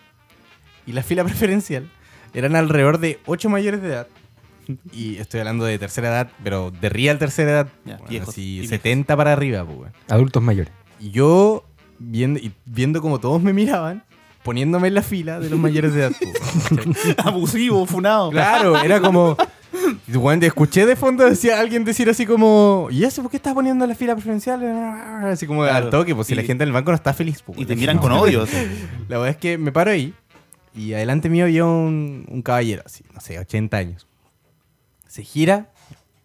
y 0.85 0.91
la 0.91 1.03
fila 1.03 1.23
preferencial 1.25 1.89
eran 2.33 2.55
alrededor 2.55 2.99
de 2.99 3.19
8 3.25 3.49
mayores 3.49 3.81
de 3.81 3.87
edad. 3.89 4.07
Y 4.91 5.17
estoy 5.17 5.39
hablando 5.39 5.65
de 5.65 5.79
tercera 5.79 6.09
edad, 6.09 6.31
pero 6.43 6.69
de 6.69 6.89
real 6.89 7.17
tercera 7.17 7.51
edad. 7.51 7.67
Ya, 7.85 7.93
bueno, 7.95 8.09
viejos 8.09 8.29
así, 8.29 8.41
y 8.41 8.59
viejos. 8.59 8.69
70 8.69 9.17
para 9.17 9.33
arriba, 9.33 9.63
weón. 9.63 9.91
Adultos 10.07 10.43
mayores. 10.43 10.71
Y 10.99 11.09
yo, 11.09 11.65
viendo, 11.97 12.39
y 12.39 12.51
viendo 12.65 13.01
como 13.01 13.19
todos 13.19 13.41
me 13.41 13.51
miraban, 13.51 14.03
poniéndome 14.43 14.87
en 14.87 14.93
la 14.95 15.01
fila 15.01 15.39
de 15.39 15.49
los 15.49 15.59
mayores 15.59 15.93
de 15.93 16.01
edad. 16.01 16.11
pues. 16.19 17.15
Abusivo, 17.17 17.85
funado. 17.85 18.31
claro, 18.31 18.77
era 18.81 18.99
como... 19.01 19.35
weón, 20.13 20.41
escuché 20.43 20.85
de 20.85 20.95
fondo 20.95 21.25
decía 21.25 21.59
alguien 21.59 21.83
decir 21.85 22.09
así 22.09 22.25
como, 22.25 22.87
¿y 22.91 23.03
eso 23.03 23.21
por 23.21 23.29
qué 23.31 23.37
estás 23.37 23.53
poniendo 23.53 23.85
en 23.85 23.89
la 23.89 23.95
fila 23.95 24.15
preferencial? 24.15 24.63
Así 25.25 25.45
como 25.45 25.61
Claro. 25.63 25.85
al 25.85 25.89
toque, 25.91 26.15
pues 26.15 26.27
si 26.27 26.35
la 26.35 26.43
gente 26.43 26.63
del 26.65 26.73
banco 26.73 26.91
no 26.91 26.95
está 26.95 27.13
feliz. 27.13 27.41
pues, 27.43 27.59
Y 27.59 27.65
te 27.65 27.75
miran 27.75 27.97
con 27.99 28.11
odio. 28.11 28.43
así. 28.43 28.55
La 29.07 29.17
verdad 29.17 29.29
es 29.29 29.37
que 29.37 29.57
me 29.57 29.71
paro 29.71 29.91
ahí 29.91 30.13
y 30.75 30.93
adelante 30.93 31.29
mío 31.29 31.45
había 31.45 31.65
un, 31.65 32.25
un 32.29 32.41
caballero, 32.41 32.83
así, 32.85 33.03
no 33.13 33.19
sé, 33.21 33.37
80 33.39 33.77
años. 33.77 34.07
Se 35.07 35.23
gira 35.23 35.71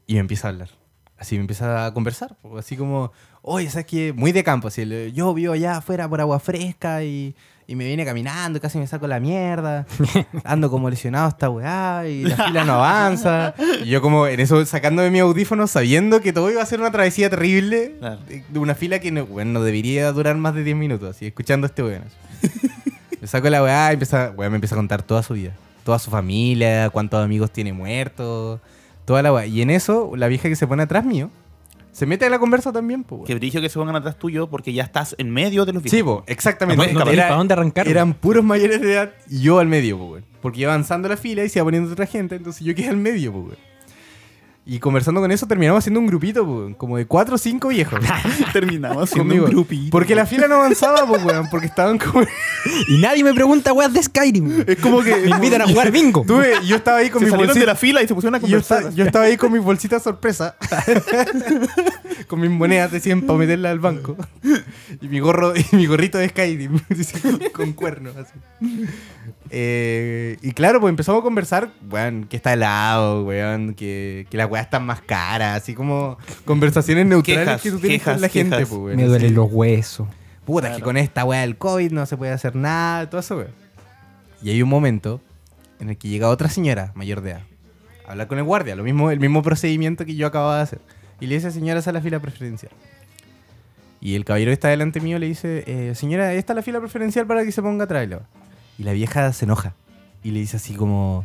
y 0.06 0.14
me 0.14 0.20
empieza 0.20 0.48
a 0.48 0.50
hablar. 0.50 0.68
Así 1.16 1.36
me 1.36 1.42
empieza 1.42 1.86
a 1.86 1.94
conversar. 1.94 2.36
po, 2.42 2.58
Así 2.58 2.76
como, 2.76 3.12
oye, 3.42 3.70
¿sabes 3.70 3.86
qué? 3.86 4.12
Muy 4.12 4.32
de 4.32 4.44
campo. 4.44 4.68
Así, 4.68 4.82
el, 4.82 5.12
yo 5.14 5.32
vivo 5.32 5.54
allá 5.54 5.78
afuera 5.78 6.08
por 6.08 6.20
agua 6.20 6.38
fresca 6.40 7.02
y, 7.02 7.34
y 7.66 7.76
me 7.76 7.86
viene 7.86 8.04
caminando, 8.04 8.60
casi 8.60 8.78
me 8.78 8.86
saco 8.86 9.06
la 9.06 9.20
mierda. 9.20 9.86
Ando 10.44 10.70
como 10.70 10.90
lesionado 10.90 11.28
esta 11.28 11.48
weá 11.48 12.06
y 12.06 12.24
la 12.24 12.36
fila 12.36 12.64
no 12.64 12.74
avanza. 12.74 13.54
Y 13.82 13.88
yo 13.88 14.02
como 14.02 14.26
en 14.26 14.40
eso 14.40 14.64
sacándome 14.66 15.10
mi 15.10 15.18
audífono 15.20 15.66
sabiendo 15.66 16.20
que 16.20 16.32
todo 16.32 16.50
iba 16.50 16.62
a 16.62 16.66
ser 16.66 16.80
una 16.80 16.90
travesía 16.90 17.30
terrible 17.30 17.96
Claro. 17.98 18.18
de, 18.26 18.58
una 18.58 18.74
fila 18.74 18.98
que 18.98 19.10
no, 19.10 19.24
weón, 19.24 19.52
no 19.52 19.62
debería 19.62 20.12
durar 20.12 20.36
más 20.36 20.54
de 20.54 20.62
10 20.64 20.76
minutos. 20.76 21.16
Así, 21.16 21.26
escuchando 21.26 21.66
a 21.66 21.68
este 21.68 21.82
weón. 21.82 22.02
Me 23.20 23.26
saco 23.26 23.48
la 23.48 23.62
weá 23.62 23.90
y 23.90 23.94
empieza, 23.94 24.32
weá, 24.36 24.50
me 24.50 24.56
empieza 24.56 24.74
a 24.74 24.76
contar 24.76 25.02
toda 25.02 25.22
su 25.22 25.32
vida. 25.32 25.52
Toda 25.84 25.98
su 25.98 26.10
familia, 26.10 26.90
cuántos 26.90 27.24
amigos 27.24 27.50
tiene 27.50 27.72
muertos, 27.72 28.60
toda 29.06 29.22
la 29.22 29.32
weá. 29.32 29.46
Y 29.46 29.62
en 29.62 29.70
eso, 29.70 30.12
la 30.14 30.28
vieja 30.28 30.48
que 30.50 30.56
se 30.56 30.66
pone 30.66 30.82
atrás 30.82 31.06
mío, 31.06 31.30
se 31.94 32.06
mete 32.06 32.26
a 32.26 32.28
la 32.30 32.38
conversa 32.38 32.72
también, 32.72 33.04
po, 33.04 33.14
weón. 33.16 33.26
Que 33.26 33.34
brillo 33.36 33.60
que 33.60 33.68
se 33.68 33.78
pongan 33.78 33.94
atrás 33.96 34.18
tuyo 34.18 34.50
porque 34.50 34.72
ya 34.72 34.82
estás 34.82 35.14
en 35.16 35.30
medio 35.30 35.64
de 35.64 35.72
los 35.72 35.82
Sí, 35.84 35.90
viejos. 35.90 36.18
po, 36.18 36.24
exactamente. 36.26 36.92
No, 36.92 36.98
no 36.98 37.04
tenés 37.04 37.24
pa' 37.26 37.34
dónde 37.36 37.54
arrancar. 37.54 37.86
Eran 37.88 38.14
puros 38.14 38.42
mayores 38.44 38.80
de 38.80 38.92
edad 38.92 39.12
y 39.30 39.40
yo 39.42 39.60
al 39.60 39.68
medio, 39.68 39.96
po. 39.96 40.18
Porque 40.42 40.60
iba 40.62 40.72
avanzando 40.72 41.08
la 41.08 41.16
fila 41.16 41.44
y 41.44 41.48
se 41.48 41.60
iba 41.60 41.64
poniendo 41.64 41.90
otra 41.92 42.06
gente, 42.06 42.34
entonces 42.34 42.66
yo 42.66 42.74
quedé 42.74 42.88
al 42.88 42.96
medio, 42.96 43.32
po. 43.32 43.48
Y 44.66 44.78
conversando 44.78 45.20
con 45.20 45.30
eso 45.30 45.46
terminamos 45.46 45.80
haciendo 45.80 46.00
un 46.00 46.06
grupito, 46.06 46.44
po, 46.46 46.72
como 46.78 46.96
de 46.96 47.04
cuatro 47.06 47.34
o 47.34 47.38
cinco 47.38 47.68
viejos. 47.68 48.00
Terminamos 48.54 49.10
siendo 49.10 49.28
conmigo. 49.28 49.44
un 49.44 49.50
grupito. 49.50 49.90
Porque 49.90 50.14
la 50.14 50.24
fila 50.24 50.48
no 50.48 50.54
avanzaba, 50.54 51.06
po, 51.06 51.14
weón, 51.18 51.48
porque 51.50 51.66
estaban 51.66 51.98
como... 51.98 52.24
Y 52.88 52.96
nadie 52.96 53.22
me 53.22 53.34
pregunta 53.34 53.74
weas 53.74 53.92
de 53.92 54.02
Skyrim. 54.02 54.64
Es 54.66 54.78
como 54.78 55.02
que... 55.02 55.16
Me 55.16 55.30
invitan 55.32 55.60
a 55.60 55.66
jugar 55.66 55.90
bingo. 55.90 56.24
Tuve, 56.26 56.54
yo 56.66 56.76
estaba 56.76 56.98
ahí 56.98 57.10
con 57.10 57.20
se 57.20 57.26
mi 57.26 57.30
salieron 57.30 57.48
bolsita. 57.48 57.60
de 57.60 57.66
la 57.66 57.76
fila 57.76 58.02
y 58.02 58.08
se 58.08 58.14
pusieron 58.14 58.36
a 58.36 58.38
yo, 58.38 58.42
conversar. 58.42 58.94
yo 58.94 59.04
estaba 59.04 59.26
ahí 59.26 59.36
con 59.36 59.52
mis 59.52 59.62
bolsitas 59.62 60.02
sorpresa. 60.02 60.56
con 62.26 62.40
mis 62.40 62.50
monedas 62.50 62.90
de 62.90 63.00
100 63.00 63.26
para 63.26 63.38
meterlas 63.38 63.70
al 63.72 63.80
banco. 63.80 64.16
Y 65.02 65.08
mi 65.08 65.20
gorro 65.20 65.52
y 65.54 65.76
mi 65.76 65.84
gorrito 65.84 66.16
de 66.16 66.30
Skyrim 66.30 66.78
con 67.52 67.74
cuernos 67.74 68.16
así. 68.16 68.32
Eh, 69.50 70.36
y 70.42 70.52
claro, 70.52 70.80
pues 70.80 70.90
empezamos 70.90 71.20
a 71.20 71.22
conversar, 71.22 71.70
weón, 71.90 72.24
que 72.24 72.36
está 72.36 72.52
helado, 72.54 73.24
weón, 73.24 73.74
que, 73.74 74.26
que 74.30 74.36
las 74.36 74.50
weas 74.50 74.64
están 74.64 74.84
más 74.86 75.00
caras, 75.02 75.62
así 75.62 75.74
como 75.74 76.18
conversaciones 76.44 77.06
neutrales 77.06 77.44
Quejas, 77.44 77.62
que 77.62 77.70
tú 77.70 77.78
tienes 77.78 77.98
quejas, 78.00 78.14
con 78.14 78.22
la 78.22 78.28
gente, 78.28 78.56
pues, 78.66 78.72
weón, 78.72 78.96
Me 78.96 79.04
duelen 79.04 79.34
los 79.34 79.52
huesos. 79.52 80.08
Puta, 80.44 80.66
Claro. 80.68 80.76
que 80.76 80.82
con 80.82 80.96
esta 80.96 81.24
weá 81.24 81.40
del 81.42 81.56
COVID 81.56 81.92
no 81.92 82.04
se 82.06 82.16
puede 82.16 82.32
hacer 82.32 82.56
nada, 82.56 83.08
todo 83.08 83.20
eso, 83.20 83.36
weón. 83.36 83.50
Y 84.42 84.50
hay 84.50 84.62
un 84.62 84.68
momento 84.68 85.20
en 85.80 85.90
el 85.90 85.96
que 85.96 86.08
llega 86.08 86.28
otra 86.28 86.48
señora 86.48 86.92
mayor 86.94 87.20
de 87.20 87.32
edad. 87.32 87.42
a 88.06 88.12
Hablar 88.12 88.26
con 88.26 88.38
el 88.38 88.44
guardia, 88.44 88.76
lo 88.76 88.82
mismo, 88.82 89.10
el 89.10 89.20
mismo 89.20 89.42
procedimiento 89.42 90.04
que 90.04 90.14
yo 90.14 90.26
acababa 90.26 90.56
de 90.56 90.62
hacer. 90.62 90.78
Y 91.20 91.26
le 91.26 91.36
dice, 91.36 91.50
señora, 91.50 91.80
esa 91.80 91.90
es 91.90 91.94
la 91.94 92.00
fila 92.02 92.20
preferencial. 92.20 92.72
Y 94.00 94.16
el 94.16 94.24
caballero 94.26 94.50
que 94.50 94.54
está 94.54 94.68
delante 94.68 95.00
mío 95.00 95.18
le 95.18 95.26
dice, 95.26 95.64
eh, 95.66 95.94
señora, 95.94 96.34
esta 96.34 96.52
es 96.52 96.56
la 96.56 96.62
fila 96.62 96.80
preferencial 96.80 97.26
para 97.26 97.42
que 97.44 97.52
se 97.52 97.62
ponga 97.62 97.84
atrás. 97.84 98.06
Y 98.78 98.82
la- 98.82 98.92
vieja 98.92 99.32
se 99.32 99.44
enoja. 99.44 99.74
Y 100.22 100.30
le 100.30 100.40
dice 100.40 100.56
así 100.56 100.74
como, 100.74 101.24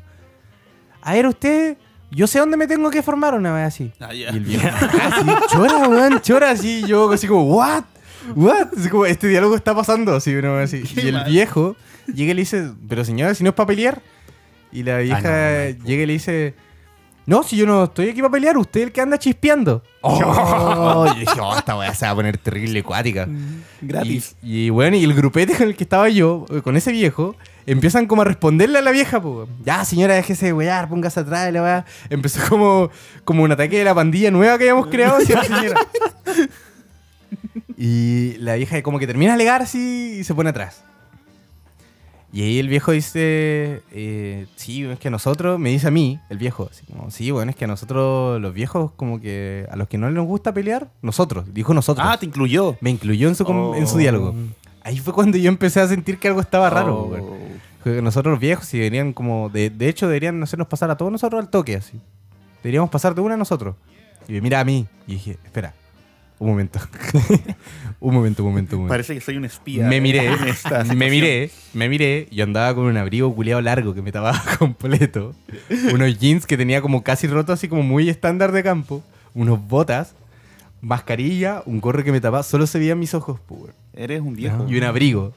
a 1.01 1.13
ver 1.13 1.25
usted, 1.27 1.77
yo 2.12 2.27
sé 2.27 2.39
dónde 2.39 2.57
me 2.57 2.67
tengo 2.67 2.89
que 2.91 3.01
formar 3.01 3.33
una 3.33 3.53
vez 3.53 3.65
así. 3.67 3.91
Ah. 3.99 4.13
Y 4.13 4.23
el 4.23 4.39
viejo, 4.45 4.67
así, 4.67 5.25
chora, 5.49 5.88
weón, 5.88 6.19
chora, 6.21 6.51
así, 6.51 6.83
yo 6.85 7.12
así 7.12 7.27
como, 7.27 7.43
what? 7.45 7.83
What? 8.35 8.67
Así 8.77 8.89
como, 8.89 9.05
este 9.05 9.27
diálogo 9.27 9.55
está 9.55 9.73
pasando, 9.73 10.13
así, 10.15 10.35
una 10.35 10.51
vez 10.53 10.73
así. 10.73 10.83
Qué 10.93 11.05
Y 11.05 11.07
el 11.07 11.13
mal. 11.13 11.29
viejo 11.29 11.75
llega 12.07 12.31
y 12.31 12.33
le 12.35 12.41
dice, 12.41 12.71
pero 12.88 13.05
señora, 13.05 13.33
si 13.33 13.43
no 13.43 13.49
es 13.51 13.55
para 13.55 13.67
pelear. 13.67 14.01
Y 14.71 14.83
la 14.83 14.97
vieja 14.99 15.21
no, 15.21 15.29
no, 15.79 15.85
llega 15.85 16.03
y 16.03 16.05
le 16.05 16.13
dice, 16.13 16.53
no, 17.30 17.44
si 17.44 17.58
yo 17.58 17.68
no 17.68 17.84
estoy 17.84 18.10
aquí 18.10 18.22
para 18.22 18.32
pelear, 18.32 18.58
usted 18.58 18.80
es 18.80 18.86
el 18.88 18.92
que 18.92 19.02
anda 19.02 19.20
chispeando. 19.20 19.84
Oh, 20.02 21.06
y 21.06 21.10
yo 21.13 21.20
dije, 21.20 21.39
oh, 21.39 21.56
esta 21.56 21.78
weá 21.78 21.94
se 21.94 22.08
va 22.08 22.12
a 22.12 22.15
poner 22.15 22.39
terrible 22.39 22.80
acuática. 22.80 23.28
Gratis. 23.82 24.36
Y, 24.42 24.65
y 24.65 24.70
bueno, 24.72 24.98
y 24.98 25.04
el 25.04 25.13
grupete 25.13 25.56
con 25.56 25.68
el 25.68 25.76
que 25.76 25.84
estaba 25.84 26.10
yo, 26.10 26.48
eh, 26.50 26.63
con 26.63 26.76
ese 26.76 26.92
viejo, 26.92 27.36
empiezan 27.68 28.08
como 28.08 28.24
a 28.24 28.26
responderle 28.26 28.80
a 28.80 28.82
la 28.82 28.89
vieja, 28.89 29.22
po. 29.22 29.48
Ya, 29.63 29.86
señora, 29.86 30.15
déjese 30.15 30.48
de 30.48 30.54
wear, 30.54 30.89
póngase 30.89 31.20
atrás, 31.20 31.50
y 31.50 31.52
la 31.52 31.62
weá. 31.62 31.86
Empezó 32.10 32.42
como, 32.50 32.89
como 33.24 33.44
un 33.44 33.52
ataque 33.52 33.78
de 33.78 33.84
la 33.84 33.94
pandilla 33.94 34.32
nueva 34.32 34.58
que 34.58 34.63
habíamos 34.63 34.88
creado 34.88 35.18
hacia 35.18 35.36
la 35.36 35.44
señora. 35.44 35.80
Y 37.82 38.36
la 38.39 38.56
vieja 38.56 38.82
como 38.84 39.00
que 39.00 39.08
termina 39.08 39.32
de 39.32 39.36
alegar 39.36 39.62
así 39.62 40.18
y 40.20 40.24
se 40.26 40.34
pone 40.34 40.50
atrás. 40.50 40.84
Y 42.32 42.44
ahí 42.44 42.60
el 42.60 42.68
viejo 42.68 42.92
dice, 42.92 43.82
eh, 43.92 44.46
sí, 44.56 44.84
es 44.86 45.00
que 45.00 45.08
a 45.08 45.12
nosotros, 45.12 45.58
me 45.60 45.70
dice 45.72 45.88
a 45.88 45.92
mí, 45.92 46.20
el 46.30 46.38
viejo, 46.38 46.68
así 46.72 46.86
como, 46.86 47.10
sí, 47.10 47.32
bueno, 47.32 47.50
es 47.50 47.56
que 47.56 47.65
a 47.65 47.68
nosotros, 47.68 48.39
los 48.39 48.54
viejos, 48.54 48.92
como 48.92 49.20
que 49.20 49.65
a 49.72 49.76
los 49.76 49.88
que 49.88 49.98
no 49.98 50.10
les 50.12 50.24
gusta 50.24 50.54
pelear, 50.54 50.89
nosotros, 51.02 51.46
dijo 51.54 51.74
nosotros. 51.74 52.06
Ah, 52.08 52.18
te 52.20 52.28
incluyó. 52.28 52.78
Me 52.82 52.92
incluyó 52.92 53.28
en 53.30 53.36
su, 53.36 53.46
com- 53.46 53.74
en 53.74 53.88
su 53.88 53.96
Oh. 53.96 53.98
diálogo. 53.98 54.36
Ahí 54.84 55.00
fue 55.00 55.13
cuando 55.13 55.38
yo 55.39 55.50
empecé 55.50 55.80
a 55.82 55.88
sentir 55.88 56.20
que 56.20 56.28
algo 56.28 56.39
estaba 56.42 56.70
raro. 56.70 57.00
Oh. 57.00 57.38
Que 57.84 58.02
Nosotros 58.02 58.32
los 58.34 58.39
viejos, 58.39 58.65
si 58.65 58.78
deberían 58.78 59.12
como... 59.13 59.50
De, 59.50 59.70
de 59.72 59.89
hecho, 59.89 60.08
deberían 60.08 60.42
hacernos 60.44 60.68
pasar 60.68 60.92
a 60.92 60.98
todos 60.98 61.12
nosotros 61.12 61.42
al 61.42 61.50
toque, 61.50 61.76
así. 61.78 62.00
Deberíamos 62.62 62.89
pasar 62.92 63.15
de 63.15 63.22
una 63.22 63.34
a 63.34 63.38
nosotros. 63.38 63.76
Y 64.28 64.34
me 64.34 64.42
mira 64.42 64.60
a 64.60 64.65
mí 64.65 64.86
y 65.08 65.13
dije, 65.13 65.32
espera, 65.46 65.74
un 66.39 66.49
momento. 66.49 66.80
un 67.99 68.13
momento, 68.13 68.43
un 68.43 68.49
momento, 68.49 68.75
un 68.75 68.82
momento. 68.84 68.88
Parece 68.88 69.13
que 69.13 69.21
soy 69.21 69.38
un 69.38 69.45
espía. 69.45 69.86
Me 69.86 70.02
miré, 70.02 70.30
me 70.95 71.10
miré, 71.10 71.52
me 71.73 71.89
miré. 71.89 72.28
Yo 72.32 72.45
andaba 72.45 72.73
con 72.73 72.86
un 72.86 72.97
abrigo 72.97 73.34
culeado 73.36 73.62
largo 73.62 73.93
que 73.93 74.02
me 74.02 74.12
tapaba 74.12 74.41
completo. 74.60 75.36
Unos 75.93 76.17
jeans 76.17 76.47
que 76.47 76.58
tenía 76.58 76.82
como 76.82 77.04
casi 77.04 77.28
rotos, 77.28 77.54
así 77.54 77.67
como 77.67 77.84
muy 77.84 78.10
estándar 78.10 78.52
de 78.52 78.63
campo. 78.63 79.04
Unos 79.36 79.65
botas. 79.67 80.15
mascarilla, 80.82 81.62
un 81.65 81.82
gorro 81.82 82.04
que 82.04 82.12
me 82.12 82.21
tapaba, 82.21 82.43
solo 82.43 82.65
se 82.65 82.80
veían 82.80 82.97
mis 82.97 83.13
ojos, 83.13 83.39
pues, 83.45 83.62
weón. 83.62 83.73
Eres 83.93 84.21
un 84.21 84.36
viejo. 84.36 84.65
y 84.69 84.78
un 84.78 84.84
abrigo. 84.84 85.34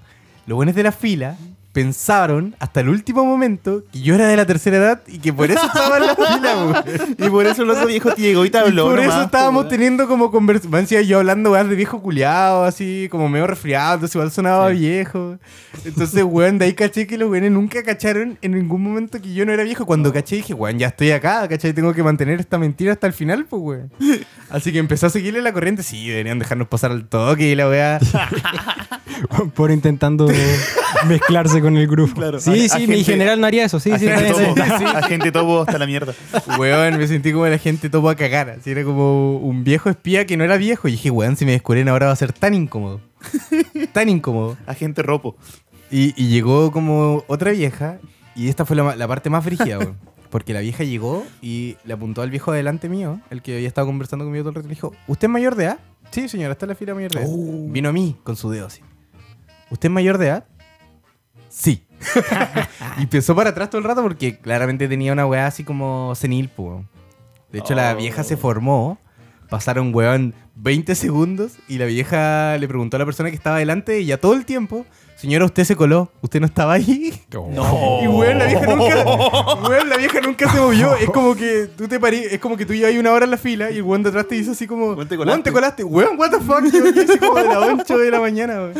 Los 0.46 0.56
buenos 0.56 0.74
de 0.74 0.84
la 0.84 0.92
fila 0.92 1.36
pensaron 1.72 2.54
hasta 2.58 2.80
el 2.80 2.88
último 2.88 3.24
momento 3.24 3.82
que 3.92 4.00
yo 4.00 4.14
era 4.14 4.26
de 4.28 4.36
la 4.36 4.46
tercera 4.46 4.76
edad 4.76 5.02
y 5.06 5.18
que 5.18 5.32
por 5.32 5.50
eso 5.50 5.64
estaba 5.64 5.96
en 5.98 6.06
la 6.06 6.14
fila. 6.16 6.84
Y 7.18 7.30
por 7.30 7.46
eso 7.46 7.62
el 7.62 7.70
otro 7.70 7.86
viejo 7.86 8.12
te 8.14 8.20
llegó 8.20 8.44
y 8.44 8.50
te 8.50 8.58
Y 8.58 8.60
habló. 8.60 8.86
por 8.86 8.98
eso 9.00 9.22
estábamos 9.22 9.68
teniendo 9.68 10.06
como 10.08 10.30
conversación. 10.30 11.06
yo 11.06 11.18
hablando 11.18 11.52
weón, 11.52 11.68
de 11.68 11.74
viejo 11.76 12.00
culiado, 12.02 12.64
así 12.64 13.08
como 13.10 13.28
medio 13.28 13.46
resfriado, 13.46 13.94
entonces 13.94 14.14
igual 14.14 14.30
sonaba 14.30 14.68
viejo. 14.68 15.38
Entonces, 15.84 16.24
weón, 16.24 16.58
de 16.58 16.66
ahí 16.66 16.74
caché 16.74 17.06
que 17.06 17.16
los 17.16 17.30
weones 17.30 17.52
nunca 17.52 17.82
cacharon 17.82 18.38
en 18.42 18.52
ningún 18.52 18.82
momento 18.82 19.20
que 19.20 19.32
yo 19.32 19.46
no 19.46 19.52
era 19.52 19.62
viejo. 19.62 19.86
Cuando 19.86 20.12
caché 20.12 20.36
dije, 20.36 20.54
weón, 20.54 20.78
ya 20.78 20.88
estoy 20.88 21.10
acá, 21.12 21.48
caché, 21.48 21.72
tengo 21.72 21.94
que 21.94 22.02
mantener 22.02 22.40
esta 22.40 22.58
mentira 22.58 22.92
hasta 22.92 23.06
el 23.06 23.12
final, 23.12 23.46
pues, 23.46 23.62
weón. 23.62 23.92
Así 24.50 24.72
que 24.72 24.78
empezó 24.78 25.06
a 25.06 25.10
seguirle 25.10 25.40
la 25.42 25.52
corriente. 25.52 25.82
Sí, 25.82 26.08
deberían 26.08 26.38
dejarnos 26.38 26.68
pasar 26.68 26.90
al 26.90 27.06
toque 27.08 27.50
y 27.50 27.54
la 27.54 27.68
weá. 27.68 27.98
Por 29.54 29.70
intentando 29.70 30.26
mezclarse 31.06 31.60
con 31.60 31.76
el 31.76 31.86
grupo. 31.86 32.14
Claro. 32.14 32.40
Sí, 32.40 32.50
A- 32.50 32.54
sí, 32.68 32.84
a 32.84 32.86
mi 32.86 32.86
gente- 32.96 33.04
general 33.04 33.40
no 33.40 33.46
haría 33.46 33.64
eso. 33.64 33.78
Sí, 33.80 33.90
sí, 33.98 34.06
bien, 34.06 34.26
topo, 34.28 34.54
sí. 34.78 34.84
agente 34.84 35.32
topo 35.32 35.60
hasta 35.62 35.78
la 35.78 35.86
mierda. 35.86 36.14
Weón, 36.58 36.98
me 36.98 37.06
sentí 37.08 37.32
como 37.32 37.46
la 37.46 37.58
gente 37.58 37.88
topo 37.90 38.08
a 38.10 38.14
cagar. 38.14 38.50
Así 38.50 38.70
era 38.70 38.84
como 38.84 39.36
un 39.38 39.64
viejo 39.64 39.90
espía 39.90 40.26
que 40.26 40.36
no 40.36 40.44
era 40.44 40.56
viejo. 40.56 40.88
Y 40.88 40.92
dije, 40.92 41.10
weón, 41.10 41.36
si 41.36 41.44
me 41.44 41.52
descubren 41.52 41.88
ahora 41.88 42.06
va 42.06 42.12
a 42.12 42.16
ser 42.16 42.32
tan 42.32 42.54
incómodo. 42.54 43.00
tan 43.92 44.08
incómodo. 44.08 44.56
Agente 44.66 45.02
ropo. 45.02 45.36
Y, 45.90 46.14
y 46.22 46.28
llegó 46.28 46.72
como 46.72 47.24
otra 47.26 47.52
vieja. 47.52 47.98
Y 48.34 48.48
esta 48.48 48.64
fue 48.64 48.76
la, 48.76 48.96
la 48.96 49.08
parte 49.08 49.28
más 49.30 49.44
frígida, 49.44 49.78
weón. 49.78 49.96
Porque 50.30 50.54
la 50.54 50.60
vieja 50.60 50.82
llegó 50.82 51.26
y 51.42 51.76
le 51.84 51.92
apuntó 51.92 52.22
al 52.22 52.30
viejo 52.30 52.52
delante 52.52 52.88
mío, 52.88 53.20
el 53.28 53.42
que 53.42 53.54
había 53.56 53.68
estado 53.68 53.86
conversando 53.86 54.24
conmigo 54.24 54.44
todo 54.44 54.48
el 54.50 54.54
rato. 54.56 54.66
y 54.66 54.70
Le 54.70 54.74
dijo, 54.76 54.94
¿usted 55.06 55.26
es 55.28 55.30
mayor 55.30 55.56
de 55.56 55.64
edad? 55.64 55.78
Sí, 56.10 56.26
señora, 56.26 56.52
está 56.52 56.64
en 56.64 56.70
la 56.70 56.74
fila 56.74 56.94
mayor 56.94 57.10
de 57.12 57.20
edad. 57.20 57.28
Oh. 57.30 57.66
Vino 57.68 57.90
a 57.90 57.92
mí 57.92 58.16
con 58.24 58.34
su 58.36 58.48
dedo 58.50 58.66
así. 58.68 58.80
¿Usted 59.70 59.88
es 59.90 59.92
mayor 59.92 60.16
de 60.16 60.28
edad? 60.28 60.44
Sí. 61.62 61.86
y 62.98 63.02
empezó 63.02 63.36
para 63.36 63.50
atrás 63.50 63.70
todo 63.70 63.78
el 63.78 63.84
rato 63.84 64.02
porque 64.02 64.38
claramente 64.38 64.88
tenía 64.88 65.12
una 65.12 65.26
weá 65.26 65.46
así 65.46 65.62
como 65.64 66.14
senil, 66.16 66.48
po. 66.48 66.84
De 67.52 67.60
hecho, 67.60 67.74
la 67.74 67.92
Oh. 67.92 67.96
vieja 67.96 68.24
se 68.24 68.36
formó. 68.36 68.98
Pasaron, 69.48 69.94
weón, 69.94 70.34
20 70.56 70.94
segundos 70.94 71.52
y 71.68 71.76
la 71.78 71.84
vieja 71.84 72.56
le 72.58 72.66
preguntó 72.66 72.96
a 72.96 72.98
la 72.98 73.04
persona 73.04 73.28
que 73.30 73.36
estaba 73.36 73.58
delante 73.58 74.00
y 74.00 74.06
ya 74.06 74.16
todo 74.18 74.32
el 74.34 74.46
tiempo, 74.46 74.86
señora, 75.22 75.44
usted 75.44 75.62
se 75.64 75.76
coló, 75.76 76.10
usted 76.20 76.40
no 76.40 76.46
estaba 76.46 76.72
ahí. 76.74 77.12
No. 77.30 77.62
Y 78.02 78.06
weón, 78.08 78.38
la 78.38 78.46
vieja 78.46 78.66
nunca, 78.66 79.04
weón, 79.68 79.88
la 79.88 79.96
vieja 79.96 80.20
nunca 80.20 80.50
se 80.50 80.58
movió. 80.58 80.96
Es 80.96 81.08
como 81.10 81.34
que 81.36 81.68
tú 81.76 81.86
te 81.86 82.00
parí, 82.00 82.16
es 82.30 82.38
como 82.40 82.56
que 82.56 82.66
tú 82.66 82.74
llevas 82.74 82.94
una 82.96 83.12
hora 83.12 83.24
en 83.24 83.30
la 83.30 83.36
fila 83.36 83.70
y 83.70 83.76
el 83.76 83.82
weón 83.82 84.02
de 84.02 84.08
atrás 84.08 84.26
te 84.26 84.34
dice 84.34 84.50
así 84.50 84.66
como, 84.66 84.92
Weón, 84.94 85.06
te 85.08 85.14
weón, 85.16 85.26
colaste". 85.28 85.42
te 85.44 85.52
colaste, 85.52 85.84
weón, 85.84 86.18
what 86.18 86.30
the 86.30 86.38
fuck, 86.40 86.62
yo 86.72 87.02
así 87.02 87.18
como 87.18 87.34
de 87.36 87.44
las 87.44 87.80
8 87.80 87.98
de 87.98 88.10
la 88.10 88.20
mañana, 88.20 88.54
weón. 88.54 88.72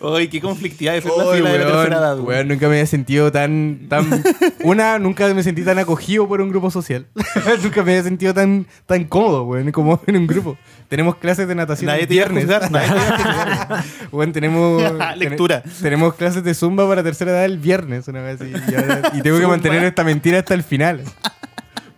Oye, 0.00 0.28
qué 0.28 0.40
conflictividad 0.40 0.94
la 0.96 1.00
fila 1.00 1.24
de 1.24 1.40
la 1.40 1.50
weón, 1.50 1.66
tercera 1.72 1.96
edad. 1.98 2.14
weón. 2.16 2.26
weón, 2.26 2.48
nunca 2.48 2.66
me 2.68 2.74
había 2.74 2.86
sentido 2.86 3.32
tan, 3.32 3.86
tan... 3.88 4.22
Una, 4.64 4.98
nunca 4.98 5.32
me 5.32 5.42
sentí 5.42 5.62
tan 5.62 5.78
acogido 5.78 6.28
por 6.28 6.40
un 6.42 6.50
grupo 6.50 6.70
social. 6.70 7.06
nunca 7.62 7.82
me 7.82 7.92
había 7.92 8.02
sentido 8.02 8.34
tan, 8.34 8.66
tan 8.84 9.04
cómodo, 9.04 9.44
weón, 9.44 9.72
como 9.72 10.00
en 10.06 10.16
un 10.16 10.26
grupo. 10.26 10.58
Tenemos 10.88 11.16
clases 11.16 11.48
de 11.48 11.54
natación 11.54 11.86
Nadie 11.88 12.06
te 12.06 12.14
viernes. 12.14 12.46
nadie 12.46 12.68
te 12.68 12.68
iba 12.94 13.02
a 13.02 13.16
juzgar. 13.16 13.84
Weón, 14.12 14.32
tenemos... 14.32 14.82
Lectura. 15.16 15.62
ten- 15.62 15.72
tenemos 15.86 16.14
clases 16.14 16.42
de 16.42 16.52
zumba 16.52 16.88
para 16.88 17.02
tercera 17.04 17.30
edad 17.30 17.44
el 17.44 17.58
viernes, 17.58 18.08
una 18.08 18.20
vez 18.22 18.40
así. 18.40 18.50
Y, 18.52 18.74
ahora- 18.74 19.02
y 19.14 19.20
tengo 19.22 19.36
que 19.36 19.42
Zumba. 19.42 19.48
mantener 19.48 19.84
esta 19.84 20.02
mentira 20.02 20.40
hasta 20.40 20.54
el 20.54 20.62
final. 20.64 21.02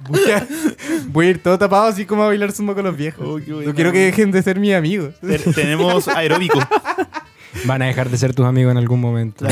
Voy 0.08 0.20
a, 0.30 0.46
voy 1.08 1.26
a 1.26 1.30
ir 1.30 1.42
todo 1.42 1.58
tapado 1.58 1.84
así 1.86 2.04
como 2.06 2.22
a 2.22 2.26
bailar 2.26 2.52
zumba 2.52 2.74
con 2.74 2.84
los 2.84 2.96
viejos. 2.96 3.26
Oh, 3.26 3.38
no 3.38 3.74
quiero 3.74 3.92
que 3.92 3.98
dejen 4.06 4.30
de 4.30 4.42
ser 4.42 4.58
mis 4.60 4.74
amigos. 4.74 5.14
Te- 5.20 5.38
Tenemos 5.52 6.06
aeróbico. 6.08 6.58
Van 7.64 7.80
a 7.82 7.86
dejar 7.86 8.08
de 8.10 8.16
ser 8.18 8.34
tus 8.34 8.46
amigos 8.46 8.70
en 8.72 8.78
algún 8.78 9.00
momento. 9.00 9.46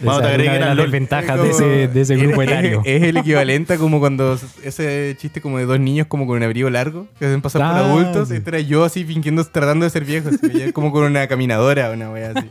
Vamos, 0.00 0.22
te 0.22 0.28
agreguen 0.28 0.54
de 0.58 0.64
al 0.64 0.76
las 0.76 0.92
Es 0.92 1.42
de 1.42 1.50
ese, 1.50 1.88
de 1.88 2.00
ese 2.00 2.16
grupo 2.16 2.42
es- 2.42 2.48
etario. 2.48 2.82
Es, 2.84 3.02
el 3.02 3.16
equivalente 3.18 3.74
a 3.74 3.76
como 3.78 4.00
cuando 4.00 4.38
ese 4.64 5.14
chiste 5.18 5.40
como 5.40 5.58
de 5.58 5.66
dos 5.66 5.78
niños 5.78 6.06
como 6.08 6.26
con 6.26 6.36
un 6.38 6.42
abrigo 6.42 6.68
largo 6.70 7.06
que 7.18 7.26
hacen 7.26 7.40
pasar 7.42 7.62
por 7.62 7.70
adultos. 7.78 8.28
sí. 8.28 8.34
Este 8.36 8.50
era 8.50 8.60
yo 8.60 8.84
así 8.84 9.04
fingiendo, 9.04 9.44
tratando 9.44 9.84
de 9.84 9.90
ser 9.90 10.04
viejo. 10.04 10.30
así, 10.30 10.72
como 10.72 10.90
con 10.92 11.04
una 11.04 11.26
caminadora, 11.28 11.90
una 11.90 12.10
wea 12.10 12.32
así. 12.34 12.48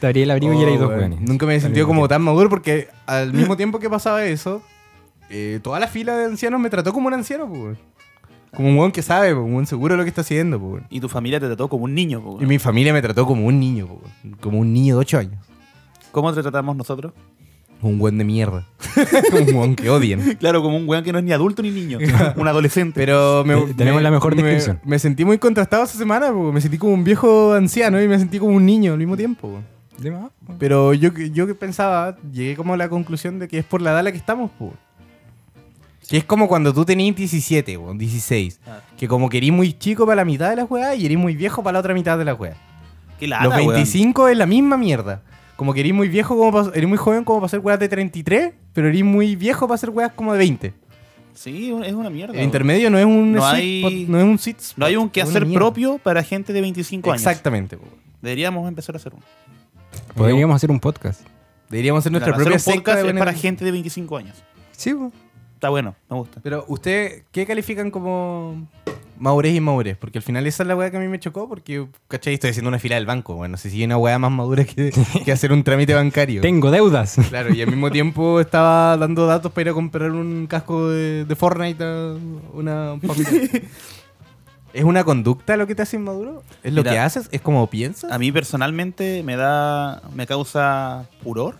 Te 0.00 0.06
abrí 0.06 0.22
el 0.22 0.30
abrigo 0.30 0.52
y 0.52 0.56
Oh, 0.56 0.60
erais 0.62 0.78
dos 0.78 0.88
weón. 0.88 1.00
weones. 1.00 1.20
Nunca 1.20 1.46
me 1.46 1.54
he 1.56 1.60
sentido 1.60 1.86
como 1.86 2.06
tan 2.08 2.22
maduro 2.22 2.48
porque 2.50 2.88
al 3.06 3.32
mismo 3.32 3.56
tiempo 3.56 3.78
que 3.78 3.88
pasaba 3.88 4.24
eso, 4.24 4.62
eh, 5.30 5.60
toda 5.62 5.80
la 5.80 5.88
fila 5.88 6.16
de 6.16 6.24
ancianos 6.26 6.60
me 6.60 6.70
trató 6.70 6.92
como 6.92 7.08
un 7.08 7.14
anciano, 7.14 7.48
pues, 7.48 7.60
weón. 7.60 7.78
Como 8.54 8.68
un 8.70 8.78
weón 8.78 8.92
que 8.92 9.02
sabe, 9.02 9.34
pues, 9.34 9.44
un 9.44 9.52
weón 9.52 9.66
seguro 9.66 9.94
de 9.94 9.98
lo 9.98 10.04
que 10.04 10.08
está 10.10 10.20
haciendo, 10.20 10.58
pues, 10.60 10.72
weón. 10.74 10.86
Y 10.90 11.00
tu 11.00 11.08
familia 11.08 11.40
te 11.40 11.46
trató 11.46 11.68
como 11.68 11.84
un 11.84 11.94
niño. 11.94 12.20
po, 12.22 12.32
Y 12.32 12.36
weón. 12.36 12.48
mi 12.48 12.58
familia 12.58 12.92
me 12.92 13.02
trató 13.02 13.26
como 13.26 13.46
un 13.46 13.58
niño, 13.58 13.86
pues, 13.86 14.12
weón. 14.24 14.36
como 14.40 14.58
un 14.58 14.72
niño 14.72 14.96
de 14.96 15.00
8 15.00 15.18
años. 15.18 15.44
¿Cómo 16.12 16.32
te 16.32 16.42
tratamos 16.42 16.76
nosotros? 16.76 17.12
Un 17.82 18.00
weón 18.00 18.16
de 18.16 18.24
mierda. 18.24 18.66
un 19.32 19.54
weón 19.54 19.76
que 19.76 19.90
odian. 19.90 20.20
Claro, 20.40 20.62
como 20.62 20.76
un 20.78 20.88
weón 20.88 21.04
que 21.04 21.12
no 21.12 21.18
es 21.18 21.24
ni 21.24 21.32
adulto 21.32 21.62
ni 21.62 21.70
niño. 21.70 21.98
un 22.36 22.48
adolescente. 22.48 22.98
Pero 23.00 23.44
me, 23.44 23.54
Te- 23.54 23.74
tenemos 23.74 23.98
me- 24.00 24.02
la 24.04 24.10
mejor 24.10 24.34
me- 24.34 24.42
descripción. 24.42 24.80
Me, 24.84 24.98
sentí 24.98 25.24
muy 25.26 25.36
contrastado 25.38 25.84
esa 25.84 25.98
semana, 25.98 26.32
po. 26.32 26.52
me 26.52 26.60
sentí 26.62 26.78
como 26.78 26.94
un 26.94 27.04
viejo 27.04 27.52
anciano 27.52 28.00
y 28.02 28.08
me 28.08 28.18
sentí 28.18 28.38
como 28.38 28.54
un 28.56 28.64
niño 28.64 28.92
al 28.92 28.98
mismo 28.98 29.16
tiempo. 29.16 29.48
po. 29.48 29.58
De 29.98 30.10
más, 30.10 30.30
po. 30.46 30.54
Pero 30.58 30.92
yo, 30.94 31.10
yo 31.12 31.46
que 31.46 31.54
pensaba, 31.54 32.16
llegué 32.32 32.54
como 32.56 32.74
a 32.74 32.76
la 32.76 32.88
conclusión 32.88 33.38
de 33.38 33.48
que 33.48 33.58
es 33.58 33.64
por 33.64 33.80
la 33.80 33.90
edad 33.90 34.00
a 34.00 34.02
la 34.02 34.12
que 34.12 34.18
estamos, 34.18 34.50
po. 34.52 34.74
Que 36.08 36.18
es 36.18 36.24
como 36.24 36.46
cuando 36.46 36.72
tú 36.72 36.84
tenías 36.84 37.16
17, 37.16 37.78
po, 37.78 37.92
16. 37.94 38.60
Ah. 38.66 38.80
Que 38.96 39.08
como 39.08 39.28
que 39.28 39.38
eres 39.38 39.52
muy 39.52 39.72
chico 39.72 40.04
para 40.06 40.16
la 40.16 40.24
mitad 40.24 40.50
de 40.50 40.56
la 40.56 40.66
juega 40.66 40.94
y 40.94 41.04
eres 41.06 41.18
muy 41.18 41.34
viejo 41.34 41.62
para 41.62 41.74
la 41.74 41.78
otra 41.80 41.94
mitad 41.94 42.16
de 42.18 42.24
la 42.24 42.34
juega. 42.34 42.56
Qué 43.18 43.26
lata, 43.26 43.44
Los 43.44 43.54
weón. 43.56 43.68
25 43.74 44.28
es 44.28 44.36
la 44.36 44.46
misma 44.46 44.76
mierda. 44.76 45.22
Como 45.56 45.72
que 45.72 45.80
eres 45.80 45.94
muy 45.94 46.08
viejo, 46.08 46.36
como 46.36 46.52
pa- 46.52 46.70
eres 46.74 46.88
muy 46.88 46.98
joven 46.98 47.24
como 47.24 47.40
para 47.40 47.46
hacer 47.46 47.60
weas 47.60 47.80
de 47.80 47.88
33, 47.88 48.52
pero 48.74 48.88
eres 48.88 49.02
muy 49.02 49.34
viejo 49.36 49.66
para 49.66 49.76
hacer 49.76 49.88
weas 49.90 50.12
como 50.12 50.32
de 50.34 50.38
20. 50.38 50.74
Sí, 51.32 51.72
es 51.84 51.92
una 51.94 52.08
mierda. 52.10 52.34
El 52.34 52.44
intermedio 52.44 52.88
no 52.90 52.98
es 52.98 53.04
un 53.06 53.32
No 53.32 53.44
hay- 53.46 53.78
spot, 53.82 53.92
no 54.08 54.18
es 54.18 54.24
un 54.24 54.34
spot, 54.34 54.76
No 54.78 54.86
hay 54.86 54.96
un 54.96 55.08
quehacer 55.08 55.50
propio 55.50 55.98
para 55.98 56.22
gente 56.22 56.52
de 56.52 56.60
25 56.60 57.10
años. 57.10 57.22
Exactamente. 57.22 57.78
Deberíamos 58.22 58.68
empezar 58.68 58.94
a 58.94 58.98
hacer 58.98 59.12
uno. 59.14 59.22
Podríamos 60.16 60.56
hacer 60.56 60.70
un 60.70 60.80
podcast. 60.80 61.20
Deberíamos 61.68 62.00
hacer 62.00 62.12
nuestra 62.12 62.32
Claro, 62.32 62.44
propia 62.44 62.56
hacer 62.56 62.72
un 62.72 62.76
secta 62.76 62.92
podcast 62.92 63.04
de 63.06 63.12
es 63.12 63.18
para 63.18 63.32
gente 63.34 63.64
de 63.64 63.70
25 63.72 64.16
años. 64.16 64.42
Sí, 64.72 64.94
po. 64.94 65.12
Está 65.54 65.68
bueno, 65.68 65.94
me 66.08 66.16
gusta. 66.16 66.40
Pero 66.42 66.64
usted, 66.68 67.22
¿qué 67.32 67.46
califican 67.46 67.90
como 67.90 68.66
madurez 69.18 69.52
y 69.52 69.56
inmadurez? 69.56 69.96
Porque 69.96 70.18
al 70.18 70.22
final 70.22 70.46
esa 70.46 70.62
es 70.62 70.66
la 70.68 70.76
weá 70.76 70.90
que 70.90 70.98
a 70.98 71.00
mí 71.00 71.08
me 71.08 71.18
chocó 71.18 71.48
porque, 71.48 71.86
¿cachai? 72.08 72.34
Estoy 72.34 72.50
haciendo 72.50 72.68
una 72.68 72.78
fila 72.78 72.96
del 72.96 73.06
banco. 73.06 73.34
Bueno, 73.34 73.52
no 73.52 73.58
sé 73.58 73.70
si 73.70 73.78
hay 73.78 73.84
una 73.84 73.96
weá 73.98 74.18
más 74.18 74.30
madura 74.30 74.64
que, 74.64 74.92
que 75.24 75.32
hacer 75.32 75.52
un 75.52 75.64
trámite 75.64 75.94
bancario. 75.94 76.40
Tengo 76.42 76.70
deudas. 76.70 77.16
Claro, 77.28 77.54
y 77.54 77.62
al 77.62 77.68
mismo 77.68 77.90
tiempo 77.90 78.40
estaba 78.40 78.96
dando 78.96 79.26
datos 79.26 79.50
para 79.52 79.62
ir 79.62 79.68
a 79.70 79.74
comprar 79.74 80.10
un 80.12 80.46
casco 80.46 80.88
de, 80.88 81.24
de 81.24 81.36
Fortnite 81.36 81.82
a 81.82 82.14
una 82.52 82.98
familia. 83.06 83.50
¿Es 84.76 84.84
una 84.84 85.04
conducta 85.04 85.56
lo 85.56 85.66
que 85.66 85.74
te 85.74 85.82
hace 85.82 85.96
inmaduro? 85.96 86.42
¿Es 86.62 86.72
lo 86.72 86.82
Mira, 86.82 86.92
que 86.92 86.98
haces? 86.98 87.28
¿Es 87.32 87.40
como 87.40 87.66
piensas? 87.68 88.12
A 88.12 88.18
mí 88.18 88.30
personalmente 88.30 89.22
me 89.22 89.36
da. 89.36 90.02
me 90.14 90.26
causa 90.26 91.06
pudor. 91.22 91.56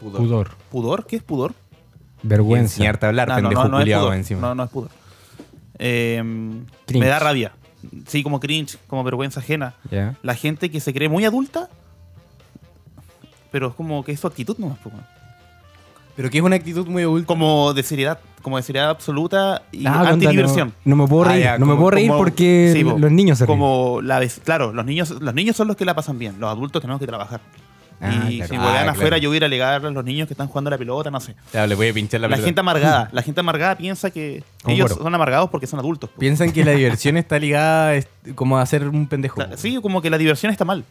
Pudor. 0.00 0.50
¿Pudor? 0.70 1.06
¿Qué 1.06 1.16
es 1.16 1.22
pudor? 1.22 1.54
Vergüenza. 2.22 2.74
Enseñarte 2.74 3.04
a 3.06 3.10
hablar, 3.10 3.28
No, 3.28 3.34
no, 3.34 3.40
pendejo 3.42 3.62
no, 3.64 3.68
no 3.68 3.80
es 3.80 3.84
pudor. 3.94 4.14
encima. 4.14 4.40
No, 4.40 4.54
no 4.54 4.64
es 4.64 4.70
pudor. 4.70 4.90
Eh, 5.78 6.22
Cringe. 6.86 7.00
me 7.04 7.06
da 7.06 7.18
rabia. 7.18 7.52
Sí, 8.06 8.22
como 8.22 8.40
cringe, 8.40 8.78
como 8.86 9.04
vergüenza 9.04 9.40
ajena. 9.40 9.74
La 10.22 10.34
gente 10.34 10.70
que 10.70 10.80
se 10.80 10.94
cree 10.94 11.08
muy 11.10 11.24
adulta, 11.24 11.68
pero 13.50 13.68
es 13.68 13.74
como 13.74 14.04
que 14.04 14.12
es 14.12 14.20
su 14.20 14.26
actitud 14.26 14.56
nomás. 14.58 14.78
pues. 14.82 14.94
Pero 16.16 16.30
que 16.30 16.38
es 16.38 16.44
una 16.44 16.56
actitud 16.56 16.86
muy 16.86 17.02
adulta. 17.02 17.26
Como 17.26 17.74
de 17.74 17.82
seriedad, 17.82 18.18
como 18.42 18.56
de 18.58 18.62
seriedad 18.62 18.90
absoluta 18.90 19.62
y 19.72 19.86
Ah, 19.86 20.08
anti-diversión. 20.08 20.74
No, 20.84 20.96
no 20.96 21.02
me 21.04 21.08
puedo 21.08 21.24
Ah, 21.24 21.32
reír. 21.32 21.44
ya, 21.44 21.58
no 21.58 21.66
me 21.66 21.74
puedo 21.76 21.90
reír 21.92 22.08
Como- 22.08 22.18
porque 22.18 22.72
sí, 22.74 22.84
po, 22.84 22.98
los 22.98 23.10
niños 23.12 23.38
se 23.38 23.46
ríen. 23.46 23.58
como 23.58 24.00
la 24.02 24.18
vez, 24.18 24.40
claro, 24.44 24.72
los 24.72 24.84
niños, 24.84 25.10
los 25.10 25.32
niños 25.34 25.56
son 25.56 25.68
los 25.68 25.76
que 25.76 25.84
la 25.84 25.94
pasan 25.94 26.18
bien, 26.18 26.38
los 26.38 26.50
adultos 26.50 26.82
tenemos 26.82 27.00
que 27.00 27.06
trabajar. 27.06 27.40
Ah, 28.04 28.26
y 28.28 28.38
claro. 28.38 28.48
si 28.50 28.56
Ah, 28.56 28.58
juegan 28.58 28.72
claro. 28.82 28.90
afuera, 28.90 29.18
yo 29.18 29.28
voy 29.28 29.36
a 29.36 29.38
ir 29.38 29.42
a 29.44 29.46
alegar 29.46 29.86
a 29.86 29.90
los 29.90 30.04
niños 30.04 30.26
que 30.26 30.34
están 30.34 30.48
jugando 30.48 30.66
a 30.68 30.72
la 30.72 30.78
pelota, 30.78 31.08
no 31.08 31.20
sé. 31.20 31.36
Ya, 31.52 31.68
le 31.68 31.76
voy 31.76 31.88
a 31.88 31.94
pinchar 31.94 32.20
la, 32.20 32.26
La, 32.26 32.34
pelota. 32.34 32.46
gente 32.46 32.60
amargada, 32.60 33.08
la 33.12 33.22
gente 33.22 33.40
amargada 33.40 33.76
piensa 33.78 34.10
que 34.10 34.42
ellos 34.66 34.90
son 34.90 35.14
amargados 35.14 35.48
porque 35.50 35.68
son 35.68 35.78
adultos. 35.78 36.10
po. 36.10 36.18
Piensan 36.18 36.50
que 36.50 36.64
la 36.64 36.72
diversión 36.98 37.16
está 37.16 37.38
ligada 37.38 37.94
es- 37.94 38.08
como 38.34 38.58
a 38.58 38.66
ser 38.66 38.88
un 38.88 39.06
pendejo. 39.06 39.36
Claro, 39.36 39.56
Sí, 39.56 39.78
como 39.80 40.02
que 40.02 40.10
la 40.10 40.18
diversión 40.18 40.50
está 40.50 40.64
mal. 40.64 40.84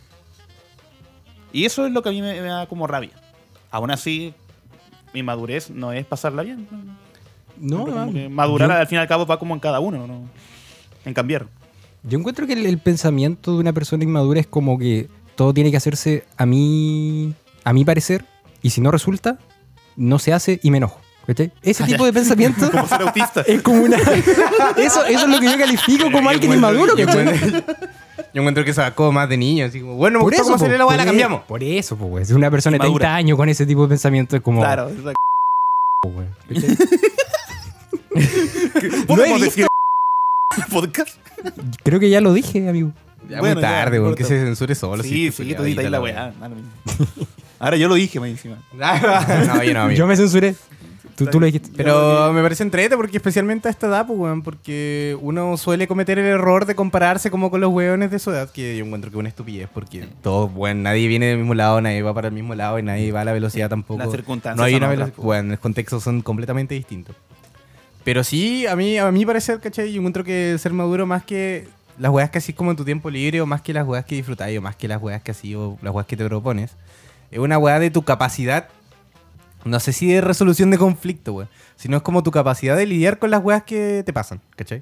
Y 1.51 1.65
eso 1.65 1.85
es 1.85 1.91
lo 1.91 2.01
que 2.01 2.07
a 2.07 2.11
mí 2.13 2.21
me, 2.21 2.33
me 2.41 2.47
da 2.47 2.65
como 2.67 2.87
rabia. 2.87 3.11
Aún 3.71 3.91
así, 3.91 4.33
mi 5.13 5.21
madurez 5.21 5.69
no 5.69 5.91
es 5.91 6.05
pasarla 6.05 6.43
bien. 6.43 6.65
¿no? 6.71 6.77
No, 6.77 6.93
Como 7.61 7.87
no. 7.87 8.11
que 8.11 8.29
madurar 8.29 8.69
Yo- 8.69 8.75
al 8.75 8.87
fin 8.87 8.97
y 8.97 9.01
al 9.01 9.07
cabo 9.07 9.25
va 9.25 9.37
como 9.39 9.53
en 9.53 9.59
cada 9.59 9.79
uno, 9.79 10.07
¿no? 10.07 10.23
En 11.05 11.13
cambiar. 11.13 11.47
Yo 12.03 12.17
encuentro 12.17 12.47
que 12.47 12.53
el, 12.53 12.65
el 12.65 12.79
pensamiento 12.79 13.53
de 13.53 13.59
una 13.59 13.73
persona 13.73 14.03
inmadura 14.03 14.39
es 14.39 14.47
como 14.47 14.77
que 14.79 15.07
todo 15.35 15.53
tiene 15.53 15.71
que 15.71 15.77
hacerse 15.77 16.25
a 16.37 16.45
mí, 16.45 17.33
a 17.63 17.73
mi 17.73 17.85
parecer, 17.85 18.25
y 18.61 18.71
si 18.71 18.81
no 18.81 18.91
resulta, 18.91 19.37
no 19.95 20.19
se 20.19 20.33
hace 20.33 20.59
y 20.63 20.71
me 20.71 20.77
enojo. 20.77 20.99
¿Cachai? 21.27 21.51
Ese 21.61 21.83
tipo 21.83 22.03
de 22.03 22.11
pensamiento 22.13 22.69
Como 22.71 22.87
ser 22.87 23.01
autista. 23.03 23.41
es 23.47 23.61
como 23.61 23.83
una. 23.83 23.97
Eso, 24.77 25.05
eso 25.05 25.25
es 25.25 25.27
lo 25.27 25.39
que 25.39 25.45
yo 25.51 25.57
califico 25.57 26.11
como 26.11 26.29
alguien 26.29 26.53
inmaduro, 26.53 26.97
yo 26.97 27.05
yo 28.33 28.41
encuentro 28.41 28.63
que 28.63 28.73
sacó 28.73 29.11
más 29.11 29.27
de 29.29 29.37
niño, 29.37 29.65
así 29.65 29.81
como, 29.81 29.95
bueno, 29.95 30.19
Por 30.19 30.33
eso, 30.33 30.57
po, 30.57 30.67
la 30.67 31.05
cambiamos. 31.05 31.43
Por 31.43 31.63
eso, 31.63 31.97
pues, 31.97 32.31
una 32.31 32.49
persona 32.49 32.75
de 32.75 32.79
30 32.79 32.87
Inmadura. 32.87 33.15
años 33.15 33.37
con 33.37 33.49
ese 33.49 33.65
tipo 33.65 33.83
de 33.83 33.89
pensamiento 33.89 34.35
es 34.35 34.41
como. 34.41 34.61
Claro. 34.61 34.89
güey. 36.03 36.27
¿Podemos 39.07 39.41
he 39.41 39.45
decir 39.45 39.67
podcast? 40.69 41.17
Creo 41.83 41.99
que 41.99 42.09
ya 42.09 42.21
lo 42.21 42.33
dije, 42.33 42.67
amigo. 42.67 42.91
Ya 43.29 43.39
Bueno, 43.39 43.55
muy 43.55 43.61
tarde, 43.61 43.97
no 43.97 44.03
weón, 44.03 44.15
que 44.15 44.23
se 44.23 44.39
censure 44.39 44.75
solo. 44.75 45.03
Sí, 45.03 45.31
pues, 45.31 45.47
sí, 45.47 45.55
tú 45.55 45.63
ahí 45.63 45.75
la 45.75 46.01
weá. 46.01 46.33
Ahora 47.59 47.77
yo 47.77 47.87
lo 47.87 47.95
dije 47.95 48.19
más 48.19 48.29
encima. 48.31 48.57
no, 48.73 49.63
yo 49.63 49.73
no, 49.73 49.81
amigo. 49.81 49.97
Yo 49.97 50.07
me 50.07 50.15
censuré. 50.17 50.55
Tú, 51.15 51.27
tú 51.27 51.39
lo 51.39 51.45
dijiste. 51.45 51.69
Pero 51.75 52.33
me 52.33 52.41
parece 52.41 52.63
entrete 52.63 52.95
porque 52.97 53.17
especialmente 53.17 53.67
a 53.67 53.71
esta 53.71 53.87
edad, 53.87 54.07
pues, 54.07 54.17
weón, 54.17 54.41
porque 54.41 55.17
uno 55.21 55.55
suele 55.57 55.87
cometer 55.87 56.17
el 56.17 56.25
error 56.25 56.65
de 56.65 56.75
compararse 56.75 57.29
como 57.29 57.51
con 57.51 57.61
los 57.61 57.71
weones 57.71 58.11
de 58.11 58.19
su 58.19 58.31
edad, 58.31 58.49
que 58.49 58.77
yo 58.77 58.85
encuentro 58.85 59.11
que 59.11 59.17
es 59.17 59.19
una 59.19 59.29
estupidez, 59.29 59.69
porque 59.71 60.07
todos, 60.21 60.51
bueno, 60.51 60.81
nadie 60.81 61.07
viene 61.07 61.27
del 61.27 61.37
mismo 61.37 61.53
lado, 61.53 61.79
nadie 61.79 62.01
va 62.01 62.13
para 62.13 62.29
el 62.29 62.33
mismo 62.33 62.55
lado 62.55 62.79
y 62.79 62.83
nadie 62.83 63.11
va 63.11 63.21
a 63.21 63.25
la 63.25 63.33
velocidad 63.33 63.69
tampoco. 63.69 63.99
Las 63.99 64.11
circunstancias 64.11 64.57
No 64.57 64.63
hay 64.63 64.75
una 64.75 64.87
velocidad, 64.87 65.15
pues. 65.15 65.25
bueno, 65.25 65.49
los 65.51 65.59
contextos 65.59 66.03
son 66.03 66.21
completamente 66.21 66.73
distintos. 66.75 67.15
Pero 68.03 68.23
sí, 68.23 68.65
a 68.67 68.75
mí, 68.75 68.97
a 68.97 69.11
mí 69.11 69.25
parecer, 69.25 69.59
¿cachai? 69.59 69.91
Yo 69.93 69.99
encuentro 69.99 70.23
que 70.23 70.57
ser 70.57 70.73
maduro 70.73 71.05
más 71.05 71.23
que 71.23 71.67
las 71.99 72.11
weas 72.11 72.29
que 72.31 72.39
así 72.39 72.53
como 72.53 72.71
en 72.71 72.77
tu 72.77 72.83
tiempo 72.85 73.09
libre, 73.09 73.41
o 73.41 73.45
más 73.45 73.61
que 73.61 73.73
las 73.73 73.85
weas 73.87 74.05
que 74.05 74.15
disfrutáis, 74.15 74.57
o 74.57 74.61
más 74.61 74.75
que 74.75 74.87
las 74.87 75.01
weas 75.01 75.21
que 75.21 75.31
así, 75.31 75.53
o 75.55 75.77
las 75.81 75.93
weas 75.93 76.07
que 76.07 76.17
te 76.17 76.25
propones, 76.25 76.71
es 77.29 77.39
una 77.39 77.57
wea 77.57 77.79
de 77.79 77.91
tu 77.91 78.03
capacidad 78.03 78.67
no 79.63 79.79
sé 79.79 79.93
si 79.93 80.07
de 80.07 80.21
resolución 80.21 80.71
de 80.71 80.79
conflicto, 80.79 81.33
weón. 81.33 81.49
Sino 81.75 81.97
es 81.97 82.01
como 82.03 82.23
tu 82.23 82.31
capacidad 82.31 82.75
de 82.75 82.87
lidiar 82.87 83.19
con 83.19 83.29
las 83.29 83.43
weas 83.43 83.61
que 83.63 84.01
te 84.03 84.11
pasan, 84.11 84.41
¿cachai? 84.55 84.81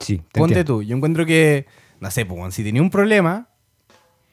Sí, 0.00 0.22
te 0.32 0.40
Ponte 0.40 0.54
entiendo. 0.58 0.76
tú, 0.78 0.82
yo 0.82 0.96
encuentro 0.96 1.26
que, 1.26 1.66
no 2.00 2.10
sé, 2.10 2.24
pues, 2.24 2.54
si 2.54 2.64
tenía 2.64 2.80
un 2.80 2.88
problema, 2.88 3.46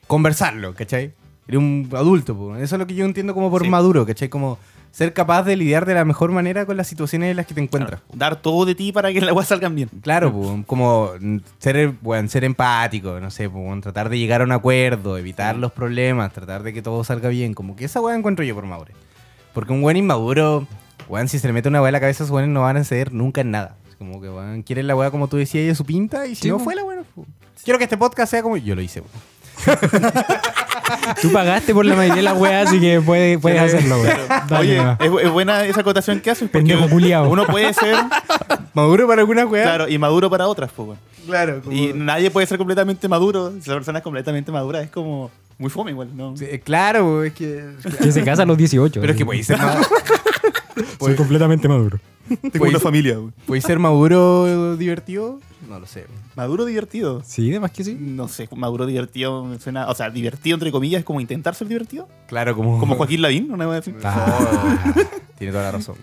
conversarlo, 0.07 0.73
¿cachai? 0.73 1.13
Eres 1.47 1.57
un 1.59 1.89
adulto, 1.93 2.33
pues. 2.33 2.61
Eso 2.61 2.75
es 2.75 2.79
lo 2.79 2.87
que 2.87 2.95
yo 2.95 3.03
entiendo 3.03 3.33
como 3.33 3.49
por 3.51 3.63
Sí. 3.63 3.69
maduro, 3.69 4.05
¿cachai? 4.05 4.29
Como 4.29 4.57
ser 4.91 5.13
capaz 5.13 5.43
de 5.43 5.55
lidiar 5.55 5.85
de 5.85 5.93
la 5.95 6.03
mejor 6.05 6.31
manera 6.31 6.65
con 6.65 6.75
las 6.77 6.87
situaciones 6.87 7.31
en 7.31 7.37
las 7.37 7.45
que 7.45 7.53
te 7.53 7.61
encuentras. 7.61 8.01
Claro, 8.01 8.17
dar 8.17 8.35
todo 8.41 8.65
de 8.65 8.75
ti 8.75 8.91
para 8.91 9.11
que 9.13 9.21
las 9.21 9.33
weas 9.33 9.47
salgan 9.47 9.73
bien. 9.75 9.89
Claro, 10.01 10.63
como 10.67 11.11
ser, 11.59 11.93
bueno, 12.01 12.27
ser 12.29 12.43
empático, 12.43 13.19
no 13.19 13.31
sé, 13.31 13.47
weón, 13.47 13.81
tratar 13.81 14.09
de 14.09 14.17
llegar 14.19 14.41
a 14.41 14.43
un 14.43 14.51
acuerdo, 14.51 15.17
evitar 15.17 15.55
los 15.57 15.71
problemas, 15.71 16.33
tratar 16.33 16.63
de 16.63 16.73
que 16.73 16.81
todo 16.81 17.03
salga 17.03 17.29
bien. 17.29 17.53
Como 17.53 17.75
que 17.75 17.85
esa 17.85 18.01
weá 18.01 18.15
encuentro 18.15 18.43
yo 18.45 18.53
por 18.53 18.65
madure. 18.65 18.93
Porque 19.53 19.71
un 19.73 19.81
buen 19.81 19.97
inmaduro, 19.97 20.67
weón, 21.07 21.27
si 21.29 21.39
se 21.39 21.47
le 21.47 21.53
mete 21.53 21.69
una 21.69 21.81
weá 21.81 21.89
en 21.89 21.93
la 21.93 21.99
cabeza, 21.99 22.23
esos 22.23 22.31
weones 22.33 22.53
no 22.53 22.61
van 22.61 22.77
a 22.77 22.83
ceder 22.83 23.13
nunca 23.13 23.41
en 23.41 23.51
nada. 23.51 23.75
Como 23.97 24.19
que, 24.21 24.29
weón, 24.29 24.63
quieren 24.63 24.87
la 24.87 24.95
weá 24.95 25.09
como 25.11 25.27
tú 25.27 25.37
decías 25.37 25.63
y 25.63 25.67
de 25.67 25.75
su 25.75 25.85
pinta, 25.85 26.25
y 26.27 26.35
si 26.35 26.43
Sí, 26.43 26.49
no 26.49 26.57
po. 26.57 26.65
fue 26.65 26.75
la 26.75 26.83
weá. 26.83 27.03
Quiero 27.63 27.77
que 27.77 27.83
este 27.85 27.97
podcast 27.97 28.31
sea 28.31 28.41
como 28.43 28.57
yo 28.57 28.75
lo 28.75 28.81
hice, 28.81 29.01
weón. 29.01 29.11
Tú 31.21 31.31
pagaste 31.31 31.73
por 31.73 31.85
la 31.85 31.95
mayoría 31.95 32.17
de 32.17 32.21
las 32.23 32.37
weas, 32.37 32.67
así 32.67 32.79
que 32.79 33.01
puedes, 33.01 33.39
puedes 33.39 33.59
hacerlo, 33.61 33.99
güey. 33.99 34.11
Dale, 34.49 34.57
Oye, 34.59 34.95
es, 35.19 35.25
es 35.25 35.31
buena 35.31 35.65
esa 35.65 35.81
acotación 35.81 36.19
que 36.19 36.31
haces 36.31 36.49
porque 36.49 36.67
Pendejo 36.67 36.89
culiao. 36.89 37.29
uno 37.29 37.45
puede 37.45 37.73
ser, 37.73 37.95
Maduro 38.73 39.07
para 39.07 39.21
algunas 39.21 39.45
weas. 39.45 39.65
claro, 39.67 39.87
y 39.89 39.97
maduro 39.97 40.29
para 40.29 40.47
otras, 40.47 40.71
pues, 40.75 40.87
weón. 40.89 40.99
claro. 41.27 41.61
como- 41.61 41.75
Y 41.75 41.93
nadie 41.93 42.31
puede 42.31 42.47
ser 42.47 42.57
completamente 42.57 43.07
maduro. 43.07 43.51
Si 43.61 43.69
la 43.69 43.75
persona 43.75 43.99
es 43.99 44.03
completamente 44.03 44.51
madura, 44.51 44.81
es 44.81 44.89
como 44.89 45.29
muy 45.57 45.69
fome 45.69 45.91
igual, 45.91 46.09
¿no? 46.15 46.35
Sí, 46.37 46.45
claro, 46.63 47.23
es 47.23 47.33
que. 47.33 47.63
Que 48.01 48.11
se 48.11 48.23
casa 48.23 48.43
a 48.43 48.45
los 48.45 48.57
18. 48.57 48.99
Pero 49.01 49.11
es 49.13 49.17
que 49.17 49.25
podéis 49.25 49.45
ser 49.47 49.57
maduro. 49.59 49.87
Soy 50.99 51.15
completamente 51.15 51.67
maduro. 51.67 51.99
Tengo 52.51 52.65
una 52.65 52.79
familia, 52.79 53.13
weón. 53.19 53.33
¿Podéis 53.45 53.63
ser 53.65 53.77
maduro 53.77 54.75
divertido? 54.77 55.39
No 55.71 55.79
lo 55.79 55.85
sé. 55.85 56.05
Maduro 56.35 56.65
divertido. 56.65 57.23
Sí, 57.25 57.49
además 57.49 57.71
que 57.71 57.85
sí. 57.85 57.95
No 57.97 58.27
sé, 58.27 58.49
maduro 58.53 58.85
divertido 58.85 59.45
me 59.45 59.57
suena. 59.57 59.87
O 59.87 59.95
sea, 59.95 60.09
divertido 60.09 60.55
entre 60.55 60.69
comillas 60.69 60.99
es 60.99 61.05
como 61.05 61.21
intentar 61.21 61.55
ser 61.55 61.69
divertido. 61.69 62.09
Claro, 62.27 62.57
como. 62.57 62.77
Como 62.77 62.95
Joaquín 62.95 63.21
Lavín, 63.21 63.49
una 63.49 63.65
vez. 63.67 63.89
Ah, 64.03 64.83
tiene 65.37 65.53
toda 65.53 65.63
la 65.63 65.71
razón. 65.71 65.95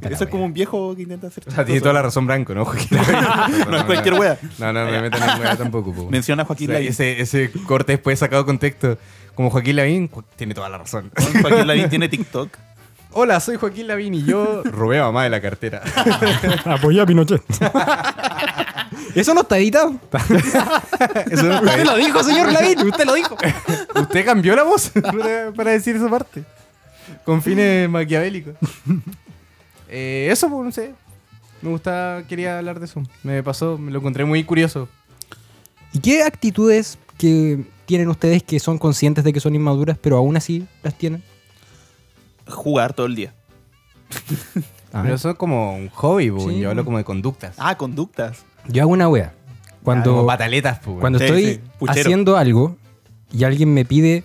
la 0.00 0.08
Eso 0.08 0.24
es 0.24 0.30
como 0.30 0.44
un 0.44 0.52
viejo 0.52 0.96
que 0.96 1.02
intenta 1.02 1.30
ser. 1.30 1.44
O 1.46 1.52
sea, 1.52 1.64
tiene 1.64 1.80
toda 1.80 1.94
la 1.94 2.02
razón 2.02 2.26
Branco, 2.26 2.52
¿no? 2.52 2.64
Joaquín 2.64 2.98
No 3.70 3.76
es 3.76 3.84
cualquier 3.84 4.14
wea. 4.14 4.38
No, 4.58 4.72
no, 4.72 4.84
no 4.86 4.90
me 4.90 5.02
metan 5.02 5.36
en 5.36 5.40
wea 5.40 5.56
tampoco. 5.56 5.92
po. 5.94 6.10
Menciona 6.10 6.42
a 6.42 6.44
O 6.44 6.48
Joaquín 6.48 6.66
sea, 6.66 6.74
Lavín. 6.74 6.88
ese, 6.88 7.20
ese 7.20 7.52
corte 7.68 7.92
después 7.92 8.18
sacado 8.18 8.44
contexto. 8.44 8.98
Como 9.36 9.50
Joaquín 9.50 9.76
Lavín, 9.76 10.10
tiene 10.34 10.52
toda 10.52 10.68
la 10.68 10.78
razón. 10.78 11.12
Joaquín 11.42 11.68
Lavín 11.68 11.88
tiene 11.88 12.08
TikTok. 12.08 12.50
Hola, 13.14 13.40
soy 13.40 13.56
Joaquín 13.56 13.88
Lavín 13.88 14.14
y 14.14 14.24
yo 14.24 14.62
robé 14.64 14.98
a 14.98 15.02
mamá 15.04 15.24
de 15.24 15.28
la 15.30 15.40
cartera. 15.42 15.82
Apoyé 16.64 17.02
a 17.02 17.06
Pinochet. 17.06 17.42
Eso 19.14 19.34
no 19.34 19.42
está 19.42 19.58
editado. 19.58 19.94
Eso 21.30 21.42
no 21.44 21.54
está 21.54 21.70
Usted 21.70 21.84
lo 21.84 21.96
dijo, 21.96 22.22
señor 22.22 22.52
Lavín. 22.52 22.78
Usted 22.88 23.04
lo 23.04 23.14
dijo. 23.14 23.36
¿Usted 23.94 24.24
cambió 24.24 24.56
la 24.56 24.62
voz 24.62 24.90
para, 24.90 25.52
para 25.52 25.70
decir 25.72 25.96
esa 25.96 26.08
parte? 26.08 26.44
Con 27.24 27.42
fines 27.42 27.88
maquiavélicos. 27.88 28.54
Eh, 29.88 30.28
eso, 30.30 30.48
pues, 30.48 30.64
no 30.64 30.72
sé. 30.72 30.94
Me 31.60 31.70
gusta, 31.70 32.24
quería 32.28 32.58
hablar 32.58 32.80
de 32.80 32.86
eso. 32.86 33.02
Me 33.22 33.42
pasó, 33.42 33.78
me 33.78 33.90
lo 33.92 33.98
encontré 33.98 34.24
muy 34.24 34.42
curioso. 34.42 34.88
¿Y 35.92 36.00
qué 36.00 36.22
actitudes 36.22 36.98
que 37.18 37.64
tienen 37.84 38.08
ustedes 38.08 38.42
que 38.42 38.58
son 38.58 38.78
conscientes 38.78 39.22
de 39.22 39.32
que 39.32 39.40
son 39.40 39.54
inmaduras, 39.54 39.98
pero 39.98 40.16
aún 40.16 40.36
así 40.36 40.66
las 40.82 40.96
tienen? 40.96 41.22
Jugar 42.48 42.94
todo 42.94 43.06
el 43.06 43.14
día. 43.14 43.34
Pero 44.90 45.14
eso 45.14 45.30
es 45.30 45.36
como 45.36 45.76
un 45.76 45.88
hobby, 45.90 46.30
pues. 46.30 46.44
Sí. 46.44 46.60
yo 46.60 46.70
hablo 46.70 46.84
como 46.84 46.98
de 46.98 47.04
conductas. 47.04 47.54
Ah, 47.58 47.76
conductas. 47.76 48.44
Yo 48.68 48.82
hago 48.82 48.92
una 48.92 49.08
wea. 49.08 49.32
Cuando, 49.82 50.12
Como 50.14 50.26
pataletas, 50.26 50.78
pues. 50.84 50.98
cuando 51.00 51.18
Sí, 51.18 51.24
estoy 51.24 51.44
sí, 51.44 51.60
puchero. 51.78 52.00
haciendo 52.00 52.36
algo 52.36 52.76
y 53.32 53.42
alguien 53.44 53.74
me 53.74 53.84
pide 53.84 54.22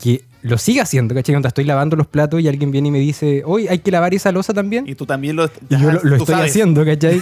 que 0.00 0.22
lo 0.42 0.56
siga 0.56 0.84
haciendo, 0.84 1.14
¿cachai? 1.14 1.34
Cuando 1.34 1.48
estoy 1.48 1.64
lavando 1.64 1.96
los 1.96 2.06
platos 2.06 2.40
y 2.40 2.46
alguien 2.48 2.70
viene 2.70 2.88
y 2.88 2.90
me 2.92 2.98
dice, 3.00 3.42
hoy 3.44 3.66
hay 3.68 3.80
que 3.80 3.90
lavar 3.90 4.14
esa 4.14 4.30
losa 4.32 4.54
también. 4.54 4.88
Y 4.88 4.94
tú 4.94 5.04
también 5.06 5.34
lo. 5.36 5.46
Y 5.46 5.50
yo 5.76 5.90
lo, 5.90 6.00
lo 6.02 6.16
tú 6.16 6.22
estoy 6.22 6.34
sabes. 6.36 6.50
haciendo, 6.50 6.84
¿cachai? 6.84 7.16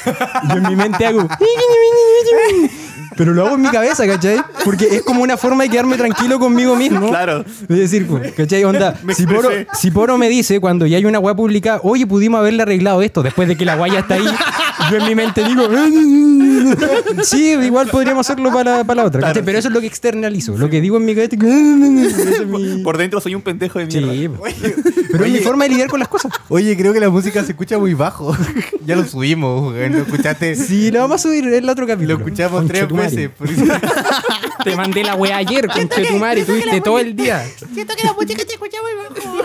Y 0.45 0.49
yo 0.51 0.57
en 0.57 0.63
mi 0.69 0.77
mente 0.77 1.07
hago. 1.07 1.27
Pero 3.17 3.33
lo 3.35 3.47
hago 3.47 3.57
en 3.57 3.63
mi 3.63 3.69
cabeza, 3.71 4.07
¿cachai? 4.07 4.39
Porque 4.65 4.85
es 4.85 5.03
como 5.03 5.23
una 5.23 5.37
forma 5.37 5.65
de 5.65 5.71
quedarme 5.71 5.97
tranquilo 5.97 6.39
conmigo 6.39 6.77
mismo. 6.77 7.09
Claro. 7.09 7.41
Es 7.63 7.67
decir, 7.69 8.07
pues, 8.07 8.33
¿cachai? 8.33 8.63
Onda, 8.63 8.97
Me 9.03 9.15
si 9.15 9.27
Poro, 9.27 9.51
expresé. 9.51 9.81
si 9.81 9.91
Poro 9.91 10.19
me 10.19 10.29
dice 10.29 10.61
cuando 10.61 10.87
ya 10.87 10.99
hay 10.99 11.05
una 11.05 11.19
weá 11.19 11.35
publicada, 11.35 11.81
oye, 11.83 12.07
pudimos 12.07 12.39
haberle 12.39 12.63
arreglado 12.63 13.03
esto 13.03 13.23
después 13.23 13.49
de 13.49 13.57
que 13.57 13.65
la 13.65 13.75
guaya 13.75 14.01
está 14.01 14.15
ahí, 14.15 14.25
yo 14.91 14.97
en 14.99 15.07
mi 15.07 15.15
mente 15.15 15.45
digo, 15.45 15.69
sí, 17.23 17.51
igual 17.63 17.89
podríamos 17.89 18.27
hacerlo 18.29 18.53
para, 18.53 18.85
para 18.85 19.03
la 19.03 19.07
otra, 19.09 19.33
Pero 19.33 19.59
eso 19.59 19.69
es 19.69 19.75
lo 19.75 19.81
que 19.81 19.87
externalizo. 19.87 20.57
Lo 20.57 20.69
que 20.71 20.81
digo 20.81 20.97
en 20.97 21.05
mi 21.05 21.15
cabeza, 21.15 21.37
es 21.37 22.47
mi- 22.47 22.83
Por 22.83 22.97
dentro 22.99 23.21
soy 23.21 23.35
un 23.35 23.43
pendejo 23.43 23.79
de 23.79 23.87
mierda. 23.87 24.13
Sí, 24.13 24.29
pues. 24.29 24.55
pero 25.11 25.25
es 25.25 25.33
mi 25.33 25.39
forma 25.39 25.65
de 25.65 25.71
lidiar 25.71 25.89
con 25.89 25.99
las 26.01 26.09
cosas. 26.09 26.33
Oye, 26.49 26.77
creo 26.77 26.93
que 26.93 27.01
la 27.01 27.11
música 27.11 27.43
se 27.45 27.53
escucha 27.53 27.79
muy 27.79 27.95
bajo. 27.95 28.37
ya 28.87 28.97
lo 28.97 29.05
subimos, 29.05 29.73
güey. 29.73 29.89
Lo 29.91 29.99
escuchaste. 29.99 30.55
Sí, 30.57 30.91
lo 30.91 31.01
vamos 31.01 31.21
a 31.25 31.29
subir 31.29 31.45
en 31.47 31.55
el 31.55 31.69
otro 31.69 31.85
Lo 31.87 31.93
capítulo. 31.95 32.19
escuchamos 32.19 32.67
tres 32.67 32.91
veces. 32.91 33.31
por 33.31 33.49
eso- 33.51 33.65
Te 34.65 34.77
mandé 34.77 35.05
la 35.05 35.15
wea 35.15 35.37
ayer, 35.39 35.67
con 35.69 35.89
Chetumari, 35.89 36.43
tuviste 36.43 36.81
todo 36.81 36.99
el 36.99 37.15
día. 37.17 37.45
Siento 37.75 37.95
que 37.97 38.05
la 38.05 38.13
música 38.13 38.43
se 38.47 38.53
escucha 38.53 38.79
muy 38.83 38.93
bajo. 39.05 39.45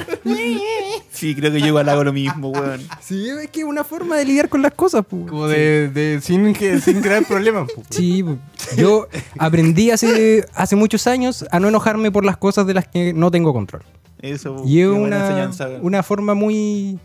Sí, 1.23 1.35
creo 1.35 1.53
que 1.53 1.61
yo 1.61 1.67
igual 1.67 1.87
hago 1.87 2.03
lo 2.03 2.11
mismo, 2.11 2.49
weón. 2.49 2.81
Sí, 2.99 3.29
es 3.29 3.49
que 3.49 3.61
es 3.61 3.65
una 3.65 3.85
forma 3.85 4.17
de 4.17 4.25
lidiar 4.25 4.49
con 4.49 4.61
las 4.61 4.73
cosas, 4.73 5.05
pues. 5.09 5.25
Como 5.29 5.47
de, 5.47 5.87
de- 5.87 6.19
sin, 6.21 6.51
que- 6.53 6.81
sin 6.81 6.99
crear 7.01 7.23
problemas. 7.25 7.69
pues. 7.73 7.87
Sí, 7.91 8.21
pu. 8.23 8.37
yo 8.75 9.07
aprendí 9.39 9.89
hace, 9.89 10.45
hace 10.53 10.75
muchos 10.75 11.07
años 11.07 11.45
a 11.49 11.61
no 11.61 11.69
enojarme 11.69 12.11
por 12.11 12.25
las 12.25 12.35
cosas 12.35 12.67
de 12.67 12.73
las 12.73 12.89
que 12.89 13.13
no 13.13 13.31
tengo 13.31 13.53
control. 13.53 13.83
Eso. 14.19 14.63
Y 14.65 14.81
es 14.81 14.87
una, 14.89 15.49
una 15.81 16.03
forma 16.03 16.33
muy... 16.33 16.99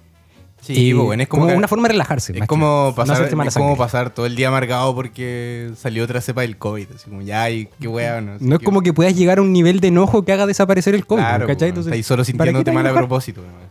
Sí, 0.63 0.91
eh, 0.91 0.95
pues, 0.97 1.07
bueno, 1.07 1.23
es 1.23 1.29
como, 1.29 1.47
que- 1.47 1.55
una 1.55 1.69
forma 1.69 1.87
de 1.87 1.93
relajarse. 1.93 2.37
Es 2.37 2.47
como, 2.49 2.93
pasar, 2.97 3.33
no 3.33 3.43
es 3.45 3.55
como 3.55 3.77
pasar 3.77 4.11
todo 4.11 4.27
el 4.27 4.35
día 4.35 4.49
amargado 4.49 4.93
porque 4.97 5.71
salió 5.77 6.03
otra 6.03 6.21
cepa 6.21 6.41
del 6.41 6.57
COVID. 6.57 6.89
Así 6.97 7.09
como, 7.09 7.23
ya, 7.23 7.49
y 7.51 7.69
qué 7.81 7.87
weá, 7.87 8.21
no 8.21 8.37
sé 8.41 8.45
No 8.45 8.57
es 8.57 8.63
como 8.63 8.81
que 8.83 8.93
puedas 8.93 9.15
llegar 9.15 9.39
a 9.39 9.43
un 9.43 9.53
nivel 9.53 9.79
de 9.79 9.87
enojo 9.89 10.25
que 10.25 10.33
haga 10.33 10.47
desaparecer 10.47 10.97
el 10.97 11.07
COVID, 11.07 11.21
Claro, 11.21 11.47
¿cachai? 11.47 11.57
pues, 11.59 11.69
Entonces, 11.69 11.91
estáis 11.93 12.07
solo 12.07 12.23
¿para 12.23 12.25
qué 12.25 12.33
sintiéndote 12.33 12.65
te 12.65 12.71
vas 12.73 12.81
a 12.81 12.83
mal 12.83 12.93
a 12.93 12.97
propósito. 12.99 13.43
¿no? 13.43 13.69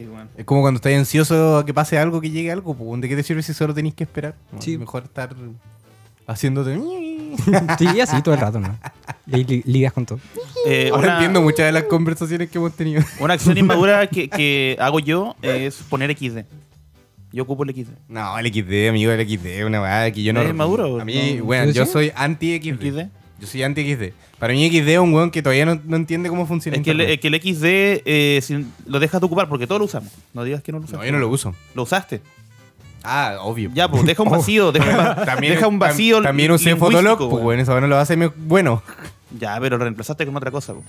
Sí. 0.00 0.08
Es 0.36 0.44
como 0.44 0.60
cuando 0.60 0.76
estás 0.78 0.92
ansioso 0.94 1.58
a 1.58 1.64
que 1.66 1.72
pase 1.72 1.96
algo, 1.98 2.20
que 2.20 2.30
llegue 2.30 2.52
algo. 2.52 2.74
Pues, 2.74 3.00
¿De 3.00 3.08
qué 3.08 3.16
te 3.16 3.22
sirve 3.22 3.42
si 3.42 3.54
solo 3.54 3.72
tenéis 3.74 3.94
que 3.94 4.04
esperar? 4.04 4.34
Sí. 4.60 4.76
Mejor 4.78 5.04
estar 5.04 5.34
haciéndote... 6.26 6.78
Sí, 7.78 8.00
así 8.00 8.22
todo 8.22 8.34
el 8.34 8.40
rato, 8.40 8.58
¿no? 8.60 8.78
Y 9.26 9.34
ahí 9.36 9.44
li- 9.44 9.62
lidias 9.66 9.92
con 9.92 10.06
todo. 10.06 10.18
Eh, 10.66 10.88
Ahora 10.90 11.02
una, 11.06 11.12
entiendo 11.16 11.42
muchas 11.42 11.66
de 11.66 11.72
las 11.72 11.82
conversaciones 11.84 12.48
que 12.48 12.56
hemos 12.58 12.72
tenido. 12.74 13.02
una 13.20 13.34
acción 13.34 13.58
inmadura 13.58 14.06
que, 14.10 14.28
que 14.30 14.76
hago 14.80 15.00
yo 15.00 15.36
es 15.42 15.76
poner 15.88 16.16
XD. 16.16 16.38
Yo 17.32 17.42
ocupo 17.42 17.64
el 17.64 17.70
XD. 17.74 17.90
No, 18.08 18.38
el 18.38 18.46
XD, 18.46 18.88
amigo, 18.88 19.12
el 19.12 19.28
XD, 19.28 19.66
una 19.66 19.82
weá 19.82 20.10
que 20.10 20.22
yo 20.22 20.32
no. 20.32 20.40
¿Es 20.40 20.54
maduro? 20.54 20.98
A 21.00 21.04
mí, 21.04 21.34
No. 21.38 21.44
bueno, 21.44 21.72
¿Sí? 21.72 21.78
yo 21.78 21.84
soy 21.84 22.10
anti-XD. 22.14 22.80
XD. 22.80 23.08
Yo 23.40 23.46
soy 23.46 23.62
anti-XD. 23.64 24.12
Para 24.38 24.52
mí 24.52 24.68
XD 24.68 24.88
es 24.88 24.98
un 24.98 25.14
weón 25.14 25.30
que 25.30 25.42
todavía 25.42 25.64
no, 25.64 25.80
no 25.84 25.96
entiende 25.96 26.28
cómo 26.28 26.46
funciona 26.46 26.76
Es 26.76 26.84
que, 26.84 26.90
el, 26.90 27.00
es 27.00 27.18
que 27.20 27.28
el 27.28 27.34
XD 27.40 27.64
eh, 28.04 28.40
si- 28.42 28.66
lo 28.86 29.00
dejas 29.00 29.20
de 29.20 29.26
ocupar 29.26 29.48
porque 29.48 29.66
todos 29.66 29.78
lo 29.78 29.86
usamos. 29.86 30.12
No 30.34 30.44
digas 30.44 30.62
que 30.62 30.72
no 30.72 30.78
lo 30.78 30.84
usaste. 30.84 30.98
No, 30.98 31.04
yo 31.06 31.12
no 31.12 31.18
lo 31.18 31.28
uso. 31.28 31.54
Lo 31.74 31.84
usaste. 31.84 32.20
Ah, 33.02 33.38
obvio. 33.40 33.70
Ya, 33.72 33.88
pues 33.88 34.04
deja 34.04 34.22
un 34.22 34.30
vacío. 34.36 34.72
Deja, 34.72 34.90
un 34.90 34.98
va- 34.98 35.36
deja 35.40 35.66
un 35.68 35.78
vacío. 35.78 36.18
tam- 36.18 36.24
También 36.24 36.50
usé 36.50 36.76
Fotolog, 36.76 37.30
pues 37.30 37.42
bueno, 37.42 37.62
eso 37.62 37.80
no 37.80 37.86
lo 37.86 37.96
hace 37.98 38.16
bueno. 38.36 38.82
Ya, 39.38 39.58
pero 39.60 39.78
lo 39.78 39.84
reemplazaste 39.84 40.26
con 40.26 40.36
otra 40.36 40.50
cosa. 40.50 40.74
po. 40.74 40.82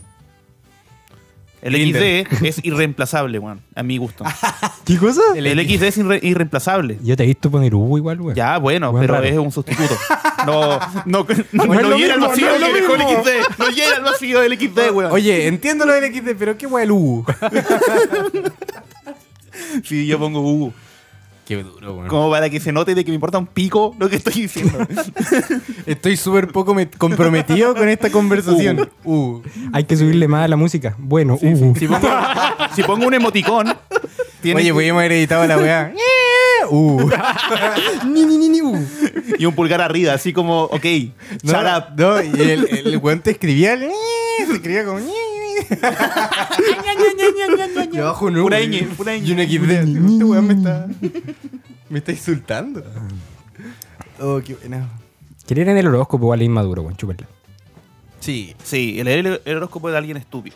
El 1.61 1.73
Tinder. 1.73 2.27
XD 2.27 2.45
es 2.45 2.59
irreemplazable, 2.63 3.39
weón. 3.39 3.61
A 3.75 3.81
mi 3.83 3.97
gusto. 3.97 4.23
¿Qué 4.85 4.97
cosa? 4.97 5.21
El, 5.35 5.45
XD 5.67 5.83
es 5.83 5.97
irre- 5.97 6.19
irreemplazable. 6.21 6.99
Yo 7.03 7.17
te 7.17 7.23
he 7.23 7.25
visto 7.27 7.49
poner 7.49 7.73
Hugo 7.73 7.97
igual, 7.97 8.21
weón. 8.21 8.35
Ya, 8.35 8.57
bueno, 8.59 8.91
Buen 8.91 9.01
pero 9.01 9.15
raro. 9.15 9.25
es 9.25 9.37
un 9.37 9.51
sustituto. 9.51 9.95
No, 10.45 10.79
no, 10.79 10.79
no, 11.05 11.25
No 11.51 11.73
es 11.73 11.81
no 11.81 11.89
lo 11.89 11.97
llena 11.97 12.13
el 12.13 12.19
mismo, 12.19 12.27
vacío 12.29 12.47
no 12.47 12.53
es 12.55 12.61
lo 12.61 12.67
que 12.67 12.73
dejó 12.81 12.93
el 12.93 12.99
mismo. 12.99 13.23
XD. 13.23 13.59
No 13.59 13.69
llena 13.69 13.95
el 13.97 14.03
vacío 14.03 14.39
del 14.41 14.59
XD, 14.59 14.91
weón. 14.93 15.11
Oye, 15.11 15.47
entiendo 15.47 15.85
lo 15.85 15.93
del 15.93 16.13
XD, 16.13 16.29
pero 16.37 16.57
qué 16.57 16.67
weón 16.67 16.83
el 16.83 16.91
U. 16.91 17.25
Sí, 19.83 20.05
yo 20.05 20.19
pongo 20.19 20.39
Hugo. 20.41 20.73
Qué 21.47 21.63
duro, 21.63 21.93
weón. 21.95 22.07
Como 22.09 22.29
para 22.29 22.49
que 22.49 22.59
se 22.59 22.71
note 22.73 22.93
de 22.93 23.05
que 23.05 23.11
me 23.11 23.15
importa 23.15 23.37
un 23.37 23.47
pico 23.47 23.95
lo 23.99 24.09
que 24.09 24.17
estoy 24.17 24.33
diciendo. 24.33 24.77
Estoy 25.85 26.17
súper 26.17 26.49
poco 26.49 26.73
me- 26.73 26.89
comprometido 26.89 27.73
con 27.73 27.87
esta 27.87 28.09
conversación. 28.09 28.89
Uh. 29.05 29.41
Hay 29.71 29.85
que 29.85 29.95
subirle 29.95 30.27
más 30.27 30.43
a 30.43 30.47
la 30.49 30.57
música. 30.57 30.95
Bueno. 30.97 31.37
Si 31.39 31.87
pongo, 31.87 32.09
si 32.75 32.83
pongo 32.83 33.07
un 33.07 33.13
emoticón, 33.13 33.73
tiene 34.41 34.59
Oye, 34.59 34.67
que- 34.69 34.73
podríamos 34.73 34.99
haber 34.99 35.11
editado 35.13 35.47
la 35.47 35.57
weá. 35.57 35.93
Uh. 36.69 37.09
Ni, 38.07 38.25
ni, 38.25 38.37
ni, 38.37 38.49
ni, 38.49 38.61
Hugo. 38.61 38.79
y 39.39 39.45
un 39.45 39.53
pulgar 39.55 39.79
arriba, 39.79 40.11
así 40.13 40.33
como, 40.33 40.63
ok, 40.63 40.83
No, 41.43 41.53
shut 41.53 41.61
up. 41.65 41.83
no, 41.97 42.21
y 42.21 42.41
el, 42.41 42.67
el 42.87 42.97
weón 42.97 43.21
te 43.21 43.31
escribía, 43.31 43.73
el- 43.73 43.89
se 44.45 44.53
escribía 44.53 44.83
como. 44.83 44.99
Y 47.91 47.97
abajo 47.97 48.25
un 48.25 48.37
U. 48.37 48.43
Pura 48.43 48.59
ñ, 48.61 48.87
pura 48.95 49.15
ñ. 49.17 49.23
Y 49.25 49.31
un 49.31 49.39
XD. 49.39 49.71
Este 49.71 50.23
weón 50.23 50.47
me 50.47 50.53
está. 50.53 50.87
Me 51.89 51.99
está 51.99 52.11
insultando. 52.11 52.83
Oh, 54.19 54.41
qué 54.43 54.55
buena. 54.55 54.89
Querer 55.45 55.69
en 55.69 55.77
el 55.77 55.87
horóscopo 55.87 56.25
igual 56.25 56.41
es 56.41 56.45
inmaduro, 56.45 56.81
weón. 56.83 56.97
Chúpenla. 56.97 57.27
Sí. 58.19 58.55
Sí, 58.63 58.99
el, 58.99 59.07
el, 59.07 59.41
el 59.45 59.57
horóscopo 59.57 59.89
de 59.89 59.97
alguien 59.97 60.17
estúpido. 60.17 60.55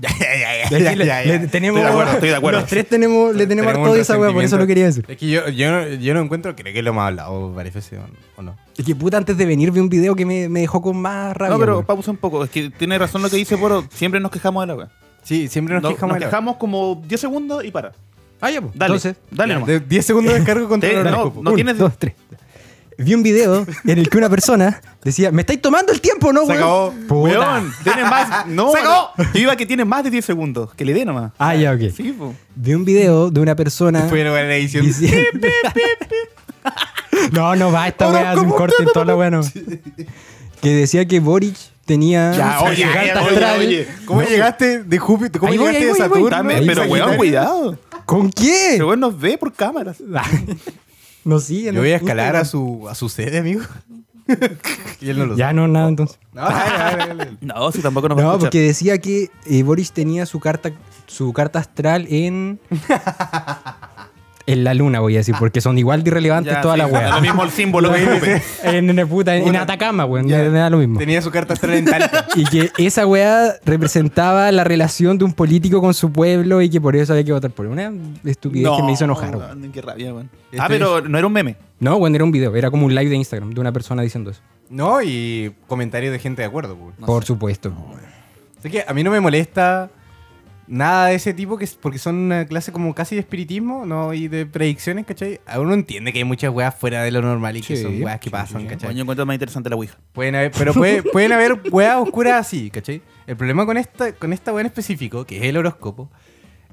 Tenemos, 1.50 1.80
Estoy 1.80 1.82
de 1.82 1.86
acuerdo, 1.88 2.12
estoy 2.12 2.28
de 2.30 2.34
acuerdo. 2.36 2.60
Los 2.60 2.68
tres 2.68 2.88
tenemos, 2.88 3.34
le 3.34 3.46
tenemos, 3.46 3.72
harto 3.74 3.92
de 3.94 4.00
esa 4.00 4.18
weá, 4.18 4.32
por 4.32 4.42
eso 4.44 4.56
lo 4.56 4.66
quería 4.66 4.86
decir. 4.86 5.04
Es 5.08 5.16
que 5.16 5.28
yo, 5.28 5.48
yo, 5.48 5.70
no, 5.70 5.86
yo 5.88 6.14
no 6.14 6.20
encuentro, 6.20 6.54
creo 6.56 6.72
que 6.72 6.82
lo 6.82 6.90
hemos 6.90 7.02
hablado 7.04 7.52
varias 7.52 7.74
veces 7.74 7.98
o- 8.36 8.42
no. 8.42 8.56
Es 8.76 8.84
que 8.84 8.94
puta, 8.94 9.18
antes 9.18 9.36
de 9.36 9.44
venir 9.44 9.70
vi 9.70 9.80
un 9.80 9.88
video 9.90 10.14
que 10.16 10.24
me, 10.24 10.48
me 10.48 10.60
dejó 10.60 10.80
con 10.80 10.96
más 10.96 11.36
rabia. 11.36 11.52
No, 11.54 11.60
pero 11.60 11.84
pausa 11.84 12.10
un 12.10 12.16
poco. 12.16 12.42
Es 12.44 12.50
que 12.50 12.70
tiene 12.70 12.98
razón 12.98 13.20
lo 13.22 13.28
que 13.28 13.36
dice 13.36 13.58
Poro. 13.58 13.84
Siempre 13.92 14.18
nos 14.20 14.30
quejamos 14.30 14.62
de 14.62 14.66
la 14.68 14.74
wea. 14.76 14.88
Sí, 15.22 15.48
siempre 15.48 15.74
nos 15.74 15.82
No- 15.82 15.90
quejamos. 15.90 16.14
nos 16.14 16.20
de 16.20 16.20
la- 16.20 16.30
quejamos 16.30 16.56
como 16.56 17.02
10 17.06 17.20
segundos 17.20 17.62
y 17.64 17.70
para. 17.70 17.92
Ah, 18.40 18.50
ya, 18.50 18.62
pues. 18.62 18.72
Dale, 18.74 18.94
Entonces, 18.94 19.16
dale 19.30 19.52
Ya, 19.52 19.54
nomás. 19.60 19.68
de 19.68 19.80
10 19.80 20.06
segundos 20.06 20.32
de 20.32 20.38
descargo 20.40 20.66
contra 20.68 20.88
el 20.90 21.04
no, 21.04 21.32
no 21.42 21.52
tienes- 21.52 21.76
dos, 21.76 21.92
tres. 21.98 22.14
Vi 23.02 23.14
un 23.14 23.22
video 23.22 23.66
en 23.84 23.98
el 23.98 24.08
que 24.10 24.18
una 24.18 24.28
persona 24.28 24.80
decía, 25.02 25.32
me 25.32 25.42
estáis 25.42 25.60
tomando 25.62 25.92
el 25.92 26.00
tiempo, 26.00 26.32
¿no, 26.32 26.42
Se 26.42 26.48
weón?" 26.48 26.58
acabó. 26.58 26.94
Puta. 27.08 27.38
Weón, 27.40 27.72
tiene 27.82 28.02
más. 28.04 28.46
No, 28.46 28.72
¡Se 28.72 28.78
acabó! 28.78 29.10
no. 29.16 29.24
Yo 29.32 29.40
iba 29.40 29.56
que 29.56 29.66
tiene 29.66 29.84
más 29.84 30.04
de 30.04 30.10
10 30.10 30.24
segundos. 30.24 30.74
Que 30.74 30.84
le 30.84 30.92
dé 30.92 31.04
nomás. 31.04 31.32
Ah, 31.38 31.54
ya, 31.54 31.72
ok. 31.72 31.80
Sí, 31.96 32.12
po. 32.12 32.34
Vi 32.54 32.74
un 32.74 32.84
video 32.84 33.30
de 33.30 33.40
una 33.40 33.54
persona 33.56 34.02
Fue 34.08 34.22
la 34.24 34.30
buena 34.30 34.54
edición. 34.54 34.84
diciendo... 34.84 35.24
no, 37.32 37.56
no 37.56 37.72
va, 37.72 37.88
esta 37.88 38.08
weá 38.10 38.32
hace 38.32 38.40
un 38.40 38.50
corte 38.50 38.76
en 38.82 38.86
toda 38.92 39.04
la 39.06 39.16
weá, 39.16 39.30
no. 39.30 39.40
Que 40.60 40.70
decía 40.74 41.06
que 41.06 41.20
Boric 41.20 41.56
tenía 41.86 42.32
Ya, 42.32 42.60
oye, 42.60 42.82
carta 42.82 43.22
oye, 43.22 43.30
astral. 43.30 43.60
oye. 43.60 43.88
¿Cómo 44.04 44.22
llegaste 44.22 44.82
de 44.84 44.98
Júpiter? 44.98 45.40
¿Cómo 45.40 45.52
voy, 45.52 45.58
llegaste 45.72 45.78
ahí 45.78 45.84
de 45.84 45.92
voy, 45.92 46.00
ahí 46.02 46.20
voy. 46.20 46.30
Saturno? 46.30 46.36
Dame, 46.36 46.62
pero 46.66 46.82
weón, 46.84 47.16
cuidado. 47.16 47.78
¿Con 48.04 48.30
quién? 48.30 48.74
Ese 48.74 48.84
weón 48.84 49.00
nos 49.00 49.18
ve 49.18 49.38
por 49.38 49.52
cámaras. 49.52 49.96
No 51.24 51.38
sigue. 51.40 51.72
Yo 51.72 51.80
voy 51.80 51.90
a 51.92 51.96
escalar 51.96 52.36
a 52.36 52.44
su, 52.44 52.86
a 52.88 52.94
su 52.94 53.08
sede, 53.08 53.38
amigo. 53.38 53.62
y 55.00 55.10
él 55.10 55.18
no 55.18 55.26
lo 55.26 55.36
Ya 55.36 55.52
no, 55.52 55.66
nada, 55.68 55.88
entonces. 55.88 56.18
No, 56.32 56.42
dale, 56.42 56.96
dale, 57.06 57.14
dale. 57.24 57.36
No, 57.40 57.72
si 57.72 57.80
tampoco 57.82 58.08
nos 58.08 58.18
va 58.18 58.22
a 58.22 58.24
No, 58.24 58.30
escuchar. 58.32 58.48
porque 58.50 58.60
decía 58.62 58.98
que 58.98 59.30
eh, 59.46 59.62
Boris 59.62 59.92
tenía 59.92 60.24
su 60.26 60.38
carta, 60.40 60.70
su 61.06 61.32
carta 61.32 61.58
astral 61.58 62.06
en. 62.08 62.60
en 64.46 64.64
la 64.64 64.74
luna, 64.74 65.00
voy 65.00 65.14
a 65.14 65.18
decir, 65.18 65.34
porque 65.38 65.60
son 65.60 65.78
igual 65.78 66.02
de 66.02 66.10
irrelevantes 66.10 66.52
Ya, 66.54 66.60
todas 66.60 66.76
sí, 66.76 66.82
las 66.82 66.90
da 66.90 66.98
weas. 66.98 67.14
Lo 67.14 67.20
mismo 67.20 67.44
el 67.44 67.50
símbolo 67.50 67.92
que 67.94 68.00
dice. 68.00 68.42
en, 68.64 68.98
en, 68.98 69.08
puta, 69.08 69.36
en, 69.36 69.48
en 69.48 69.56
Atacama, 69.56 70.04
weón, 70.04 70.26
me, 70.26 70.50
me 70.50 70.58
da 70.58 70.70
lo 70.70 70.78
mismo. 70.78 70.98
Tenía 70.98 71.20
su 71.22 71.30
carta 71.30 71.52
astral 71.54 71.74
en 71.74 71.84
Talca. 71.84 72.26
Y 72.36 72.44
que 72.44 72.70
esa 72.78 73.06
weá 73.06 73.54
representaba 73.64 74.50
la 74.52 74.64
relación 74.64 75.18
de 75.18 75.24
un 75.24 75.32
político 75.32 75.80
con 75.80 75.94
su 75.94 76.12
pueblo 76.12 76.62
y 76.62 76.70
que 76.70 76.80
por 76.80 76.96
eso 76.96 77.12
había 77.12 77.24
que 77.24 77.32
votar 77.32 77.50
por 77.50 77.66
él. 77.66 77.72
Una 77.72 77.92
estupidez 78.24 78.70
que 78.76 78.82
me 78.82 78.92
hizo 78.92 79.04
enojar. 79.04 79.36
weón. 79.36 79.58
weón, 79.60 79.72
Qué 79.72 79.82
rabia, 79.82 80.12
weón. 80.14 80.30
Este 80.50 80.60
Ah, 80.62 80.66
pero 80.68 81.00
no 81.00 81.16
era 81.18 81.26
un 81.26 81.32
meme. 81.32 81.56
No, 81.78 81.98
bueno, 81.98 82.16
era 82.16 82.24
un 82.24 82.32
video, 82.32 82.54
era 82.56 82.70
como 82.70 82.86
un 82.86 82.94
live 82.94 83.08
de 83.10 83.16
Instagram 83.16 83.52
de 83.54 83.60
una 83.60 83.72
persona 83.72 84.02
diciendo 84.02 84.30
eso. 84.30 84.40
No, 84.68 85.00
y 85.02 85.52
comentarios 85.66 86.12
de 86.12 86.18
gente 86.18 86.42
de 86.42 86.46
acuerdo. 86.48 86.76
pues. 86.76 86.94
por 87.06 87.24
supuesto. 87.24 87.72
Así 88.58 88.70
que 88.70 88.84
a 88.86 88.92
mí 88.92 89.02
no 89.02 89.10
me 89.10 89.20
molesta 89.20 89.90
nada 90.70 91.08
de 91.08 91.16
ese 91.16 91.34
tipo, 91.34 91.58
que 91.58 91.64
es 91.64 91.74
porque 91.74 91.98
son 91.98 92.14
una 92.16 92.46
clase 92.46 92.70
como 92.70 92.94
casi 92.94 93.16
de 93.16 93.20
espiritismo 93.22 93.84
¿no? 93.84 94.14
y 94.14 94.28
de 94.28 94.46
predicciones, 94.46 95.04
¿cachai? 95.04 95.40
A 95.44 95.58
uno 95.58 95.74
entiende 95.74 96.12
que 96.12 96.20
hay 96.20 96.24
muchas 96.24 96.50
weas 96.52 96.74
fuera 96.74 97.02
de 97.02 97.10
lo 97.10 97.20
normal 97.22 97.56
y 97.56 97.60
que 97.60 97.76
Sí, 97.76 97.82
son 97.82 98.00
weas 98.02 98.20
que 98.20 98.24
sí, 98.26 98.30
pasan, 98.30 98.46
sí. 98.62 98.66
Bueno, 98.66 98.70
¿cachai? 98.80 98.94
yo 98.94 99.02
encuentro 99.02 99.26
más 99.26 99.34
interesante 99.34 99.68
la 99.68 99.76
Ouija. 99.76 99.98
Pueden 100.12 100.36
haber, 100.36 100.52
pero 100.52 100.72
puede- 100.72 101.02
pueden 101.12 101.32
haber 101.32 101.60
weas 101.72 101.96
oscuras 101.96 102.34
así, 102.46 102.70
¿cachai? 102.70 103.02
El 103.26 103.36
problema 103.36 103.66
con 103.66 103.76
esta, 103.76 104.12
con 104.12 104.32
esta 104.32 104.52
wea 104.52 104.60
en 104.60 104.66
específico, 104.66 105.26
que 105.26 105.38
es 105.38 105.42
el 105.42 105.56
horóscopo, 105.56 106.08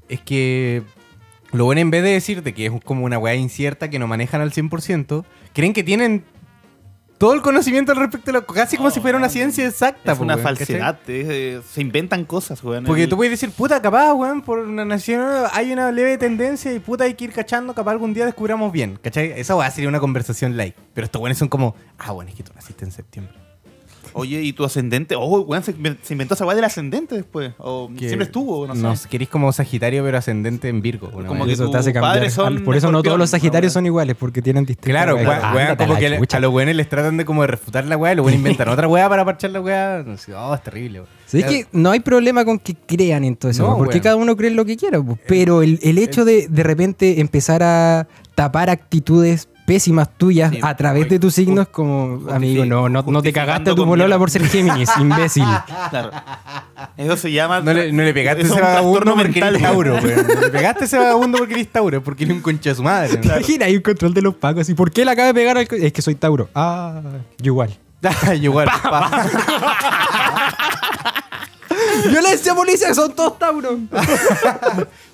es 0.08 0.20
que 0.20 0.82
lo 1.52 1.64
bueno 1.64 1.80
en 1.80 1.90
vez 1.90 2.02
de 2.04 2.10
decirte 2.10 2.54
que 2.54 2.66
es 2.66 2.72
como 2.84 3.04
una 3.04 3.18
wea 3.18 3.34
incierta 3.34 3.90
que 3.90 3.98
no 3.98 4.06
manejan 4.06 4.40
al 4.40 4.52
100%, 4.52 5.24
creen 5.54 5.72
que 5.72 5.82
tienen 5.82 6.24
todo 7.18 7.34
el 7.34 7.42
conocimiento 7.42 7.92
al 7.92 7.98
respecto, 7.98 8.26
de 8.32 8.38
lo- 8.38 8.46
casi 8.46 8.76
como 8.76 8.90
si 8.90 9.00
fuera 9.00 9.18
una 9.18 9.28
ciencia 9.28 9.66
exacta. 9.66 10.12
Es 10.12 10.18
po, 10.18 10.24
una 10.24 10.38
falsedad. 10.38 10.98
es, 11.08 11.26
eh, 11.28 11.60
se 11.68 11.80
inventan 11.80 12.24
cosas, 12.24 12.62
weón. 12.62 12.84
Porque 12.84 13.02
El- 13.04 13.08
tú 13.08 13.16
puedes 13.16 13.32
decir, 13.32 13.50
puta, 13.50 13.82
capaz, 13.82 14.12
weón, 14.14 14.40
por 14.42 14.60
una 14.60 14.84
nación 14.84 15.26
hay 15.52 15.72
una 15.72 15.90
leve 15.92 16.16
tendencia 16.16 16.72
y 16.72 16.78
puta 16.78 17.04
hay 17.04 17.14
que 17.14 17.24
ir 17.24 17.32
cachando, 17.32 17.74
capaz 17.74 17.90
algún 17.92 18.14
día 18.14 18.24
descubramos 18.24 18.70
bien, 18.72 18.98
¿cachai? 19.02 19.32
Esa 19.38 19.56
weá 19.56 19.70
sería 19.70 19.88
una 19.88 20.00
conversación 20.00 20.56
like. 20.56 20.76
Pero 20.94 21.04
estos 21.06 21.20
weones 21.20 21.38
son 21.38 21.48
como, 21.48 21.74
ah, 21.98 22.12
bueno, 22.12 22.30
es 22.30 22.36
que 22.36 22.42
tú 22.44 22.52
naciste 22.54 22.84
en 22.84 22.92
septiembre. 22.92 23.34
Oye, 24.12 24.42
¿y 24.42 24.52
tu 24.52 24.64
ascendente? 24.64 25.14
Oh, 25.16 25.40
weón, 25.40 25.62
se, 25.62 25.74
se 26.02 26.14
inventó 26.14 26.34
esa 26.34 26.44
weá 26.46 26.54
del 26.56 26.64
ascendente 26.64 27.14
después. 27.14 27.52
O 27.58 27.90
Que- 27.96 28.06
siempre 28.08 28.26
estuvo, 28.26 28.66
no 28.66 28.74
sé. 28.74 28.80
No, 28.80 28.94
querís 29.10 29.28
como 29.28 29.52
Sagitario, 29.52 30.02
pero 30.04 30.18
ascendente 30.18 30.68
en 30.68 30.82
Virgo. 30.82 31.10
Como 31.10 31.44
que 31.46 31.52
eso 31.52 31.70
te 31.70 31.76
hace 31.78 31.92
cambiar. 31.92 32.30
son 32.30 32.64
por 32.64 32.76
eso 32.76 32.90
no 32.92 33.02
todos 33.02 33.18
los 33.18 33.30
Sagitarios 33.30 33.72
son 33.72 33.86
iguales, 33.86 34.16
porque 34.18 34.42
tienen 34.42 34.64
distintas. 34.64 34.90
Claro, 34.90 35.16
weá, 35.16 35.76
como 35.76 35.96
que 35.96 36.08
le- 36.10 36.18
a 36.30 36.40
los 36.40 36.52
weones 36.52 36.76
les 36.76 36.88
tratan 36.88 37.16
de 37.16 37.24
como 37.24 37.42
de 37.42 37.48
refutar 37.48 37.84
la 37.86 37.96
weá 37.96 38.12
y 38.12 38.16
los 38.16 38.24
weones 38.26 38.38
inventan 38.40 38.68
otra 38.68 38.88
weá 38.88 39.08
para 39.08 39.24
parchar 39.24 39.50
la 39.50 39.60
weá. 39.60 40.02
No 40.06 40.16
sé, 40.16 40.34
oh, 40.34 40.54
es 40.54 40.62
terrible, 40.62 41.00
weón. 41.00 41.10
Sí, 41.26 41.40
es 41.40 41.44
que 41.44 41.66
no 41.72 41.90
hay 41.90 42.00
problema 42.00 42.44
con 42.44 42.58
que 42.58 42.74
crean 42.74 43.22
en 43.24 43.36
todo 43.36 43.50
eso, 43.50 43.62
No, 43.68 43.76
porque 43.76 44.00
cada 44.00 44.16
uno 44.16 44.34
cree 44.36 44.50
lo 44.50 44.64
que 44.64 44.76
quiera. 44.78 45.02
pues. 45.02 45.18
Pero 45.26 45.62
el, 45.62 45.78
el 45.82 45.98
hecho 45.98 46.24
de 46.24 46.48
de 46.48 46.62
repente 46.62 47.20
empezar 47.20 47.62
a 47.62 48.08
tapar 48.34 48.70
actitudes 48.70 49.48
pésimas 49.68 50.08
tuyas 50.16 50.50
Sí, 50.50 50.60
a 50.62 50.74
través 50.74 51.10
de 51.10 51.18
tus 51.18 51.34
signos, 51.34 51.68
como 51.68 52.30
amigo, 52.30 52.64
no, 52.64 52.88
no, 52.88 53.02
no 53.02 53.22
te 53.22 53.34
cagaste 53.34 53.70
a 53.70 53.74
tu 53.74 53.84
polola 53.84 54.16
por 54.16 54.30
ser 54.30 54.46
Géminis, 54.48 54.88
imbécil. 54.98 55.44
Claro. 55.90 56.10
Eso 56.96 57.16
se 57.18 57.30
llama. 57.30 57.60
No 57.60 57.74
le, 57.74 57.92
no 57.92 58.02
le 58.02 58.14
pegaste 58.14 58.42
ese 58.42 58.50
es 58.52 58.56
un 58.56 58.62
vagabundo 58.62 59.14
porque 59.14 59.38
eres 59.40 59.60
Tauro, 59.60 59.96
weón. 59.96 60.26
No 60.26 60.40
Le 60.40 60.48
pegaste 60.50 60.86
ese 60.86 60.96
vagabundo 60.96 61.36
porque 61.36 61.52
eres 61.52 61.68
Tauro, 61.70 62.02
porque 62.02 62.24
eres 62.24 62.36
un 62.36 62.42
concha 62.42 62.70
de 62.70 62.76
su 62.76 62.82
madre. 62.82 63.20
¿no? 63.22 63.34
Imagina, 63.34 63.66
hay 63.66 63.76
un 63.76 63.82
control 63.82 64.14
de 64.14 64.22
los 64.22 64.34
pacos. 64.36 64.70
¿Y 64.70 64.74
por 64.74 64.90
qué 64.90 65.04
le 65.04 65.10
acaba 65.10 65.26
de 65.26 65.34
pegar 65.34 65.58
al.? 65.58 65.68
Es 65.70 65.92
que 65.92 66.00
soy 66.00 66.14
Tauro. 66.14 66.48
Ah, 66.54 67.02
yo 67.36 67.52
igual. 67.52 67.78
Igual, 68.40 68.68
pa. 68.82 69.26
¡Violencia, 72.08 72.54
policía! 72.54 72.94
¡Son 72.94 73.12
todos 73.12 73.38
Tauros! 73.38 73.74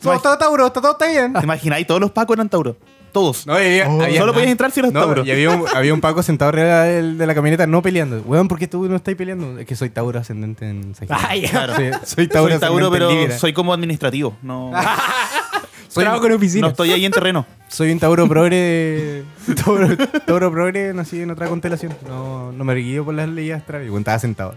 Somos 0.00 0.22
todos 0.22 0.38
Tauro, 0.38 0.70
todo 0.70 0.92
está 0.92 1.08
bien. 1.08 1.32
¿Te 1.32 1.42
imagináis? 1.42 1.86
Todos 1.88 2.00
los 2.00 2.12
pacos 2.12 2.36
eran 2.36 2.48
Tauros. 2.48 2.76
Todos. 3.14 3.46
No, 3.46 3.54
había, 3.54 3.86
había- 3.86 4.20
Solo 4.20 4.34
podías 4.34 4.50
entrar 4.50 4.70
si 4.72 4.80
eras 4.80 4.92
no, 4.92 5.00
Tauro. 5.00 5.24
Y 5.24 5.30
había 5.30 5.48
un, 5.50 5.64
había 5.74 5.94
un 5.94 6.00
Paco 6.02 6.22
sentado 6.22 6.50
arriba 6.50 6.82
de 6.82 7.26
la 7.26 7.34
camioneta 7.34 7.66
no 7.66 7.80
peleando. 7.80 8.20
Weón, 8.26 8.48
¿por 8.48 8.58
qué 8.58 8.66
tú 8.68 8.86
no 8.88 8.96
estás 8.96 9.14
peleando? 9.14 9.56
Es 9.58 9.66
que 9.66 9.76
soy 9.76 9.88
Tauro 9.88 10.18
ascendente 10.18 10.68
en 10.68 10.94
Sagitario. 10.94 11.26
Ay, 11.26 11.42
Claro. 11.48 11.74
Sí, 11.76 11.84
soy 12.04 12.26
Tauro, 12.28 12.50
soy 12.50 12.60
Tauro, 12.60 12.90
pero 12.90 13.08
soy 13.38 13.52
como 13.54 13.72
administrativo. 13.72 14.36
No, 14.42 14.72
Soy, 15.88 16.02
Trabajo 16.02 16.26
en 16.26 16.32
oficina. 16.32 16.62
no 16.62 16.68
estoy 16.70 16.90
ahí 16.90 17.04
en 17.04 17.12
terreno. 17.12 17.46
soy 17.68 17.92
un 17.92 18.00
Tauro 18.00 18.26
progre. 18.28 19.22
Tauro, 19.64 19.96
Tauro 20.26 20.50
progre, 20.50 20.92
nací 20.92 21.20
en 21.20 21.30
otra 21.30 21.46
constelación. 21.46 21.94
No, 22.08 22.50
no 22.50 22.64
me 22.64 22.74
guío 22.74 23.04
por 23.04 23.14
las 23.14 23.28
leyes 23.28 23.56
astrales. 23.56 23.88
Weón, 23.90 24.00
estaba 24.00 24.18
sentado. 24.18 24.56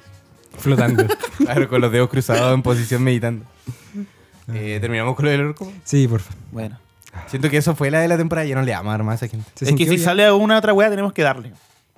Flotando. 0.57 1.05
Claro, 1.37 1.69
con 1.69 1.79
los 1.79 1.91
dedos 1.91 2.09
cruzados 2.09 2.51
en 2.55 2.63
posición 2.63 3.03
meditando. 3.03 3.45
Eh, 4.51 4.79
Terminamos 4.81 5.15
con 5.15 5.25
lo 5.25 5.31
del 5.31 5.41
horóscopo. 5.41 5.71
Sí, 5.83 6.07
por 6.07 6.21
favor. 6.21 6.39
Bueno. 6.51 6.79
Siento 7.27 7.49
que 7.49 7.57
eso 7.57 7.75
fue 7.75 7.89
la 7.91 7.99
de 7.99 8.07
la 8.07 8.17
temporada. 8.17 8.45
Ya 8.47 8.55
no 8.55 8.61
le 8.61 8.71
vamos 8.71 8.87
a 8.89 8.91
dar 8.91 9.03
más 9.03 9.21
a 9.21 9.25
esa 9.25 9.31
gente. 9.35 9.49
¿Se 9.55 9.65
es 9.65 9.75
que 9.75 9.85
si 9.85 9.97
ya? 9.97 10.05
sale 10.05 10.23
alguna 10.25 10.57
otra 10.57 10.73
weá, 10.73 10.89
tenemos 10.89 11.13
que 11.13 11.23
darle. 11.23 11.51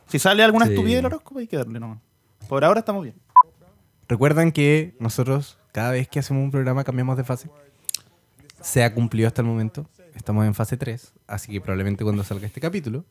Si 0.07 0.17
sale 0.19 0.43
alguna 0.43 0.65
Sí. 0.65 0.71
estupidez 0.71 0.97
del 0.97 1.05
horóscopo, 1.07 1.39
hay 1.39 1.47
que 1.47 1.57
darle 1.57 1.79
nomás. 1.79 1.99
Por 2.47 2.63
ahora 2.63 2.79
estamos 2.79 3.03
bien. 3.03 3.15
Recuerdan 4.07 4.51
que 4.51 4.95
nosotros, 4.99 5.57
cada 5.71 5.91
vez 5.91 6.07
que 6.07 6.19
hacemos 6.19 6.43
un 6.43 6.49
programa, 6.51 6.83
cambiamos 6.83 7.15
de 7.17 7.23
fase. 7.23 7.49
Se 8.61 8.83
ha 8.83 8.93
cumplido 8.93 9.27
hasta 9.27 9.41
el 9.41 9.47
momento. 9.47 9.87
Estamos 10.15 10.45
en 10.45 10.53
fase 10.55 10.77
3. 10.77 11.13
Así 11.27 11.51
que 11.51 11.61
probablemente 11.61 12.03
cuando 12.03 12.23
salga 12.23 12.47
este 12.47 12.59
capítulo, 12.59 13.05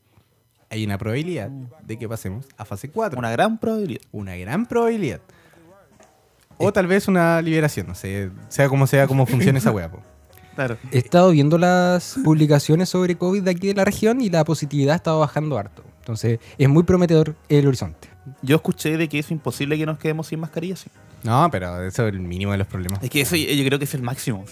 hay 0.71 0.85
una 0.85 0.99
probabilidad 0.99 1.49
de 1.49 1.99
que 1.99 2.09
pasemos 2.09 2.47
a 2.57 2.65
fase 2.65 2.91
4. 2.91 3.19
Una 3.19 3.31
gran 3.31 3.59
probabilidad. 3.59 4.03
Una 4.11 4.37
gran 4.37 4.67
probabilidad. 4.67 5.21
O 6.59 6.73
tal 6.73 6.89
vez 6.89 7.07
una 7.07 7.41
liberación. 7.41 7.87
No 7.87 7.95
sé, 7.95 8.31
sea 8.49 8.69
como 8.69 8.87
sea, 8.89 9.07
cómo 9.07 9.25
funciona 9.27 9.59
esa 9.61 9.71
wea. 9.71 9.91
Claro. 10.59 10.77
He 10.91 10.99
estado 10.99 11.31
viendo 11.31 11.57
las 11.57 12.19
publicaciones 12.25 12.89
sobre 12.89 13.15
COVID 13.17 13.43
de 13.45 13.51
aquí 13.53 13.69
de 13.69 13.75
la 13.75 13.85
región 13.85 14.21
y 14.21 14.29
la 14.29 14.43
positividad 14.45 14.95
ha 14.95 14.97
estado 14.97 15.21
bajando 15.21 15.57
harto. 15.57 15.85
Entonces, 16.01 16.41
es 16.59 16.69
muy 16.69 16.83
prometedor 16.83 17.37
el 17.49 17.65
horizonte. 17.69 18.09
Yo 18.43 18.57
escuché 18.57 18.97
de 18.97 19.09
que 19.09 19.21
es 19.21 19.31
imposible 19.31 19.79
que 19.79 19.87
nos 19.87 19.99
quedemos 20.01 20.27
sin 20.27 20.41
mascarilla, 20.41 20.75
sí. 20.75 20.91
No, 21.23 21.49
pero 21.53 21.81
eso 21.85 22.09
es 22.09 22.13
el 22.13 22.19
mínimo 22.19 22.51
de 22.51 22.59
los 22.59 22.67
problemas. 22.67 23.01
Es 23.05 23.09
que 23.09 23.21
eso 23.21 23.37
yo 23.37 23.65
creo 23.65 23.79
que 23.79 23.85
es 23.85 23.95
el 23.95 24.03
máximo. 24.03 24.45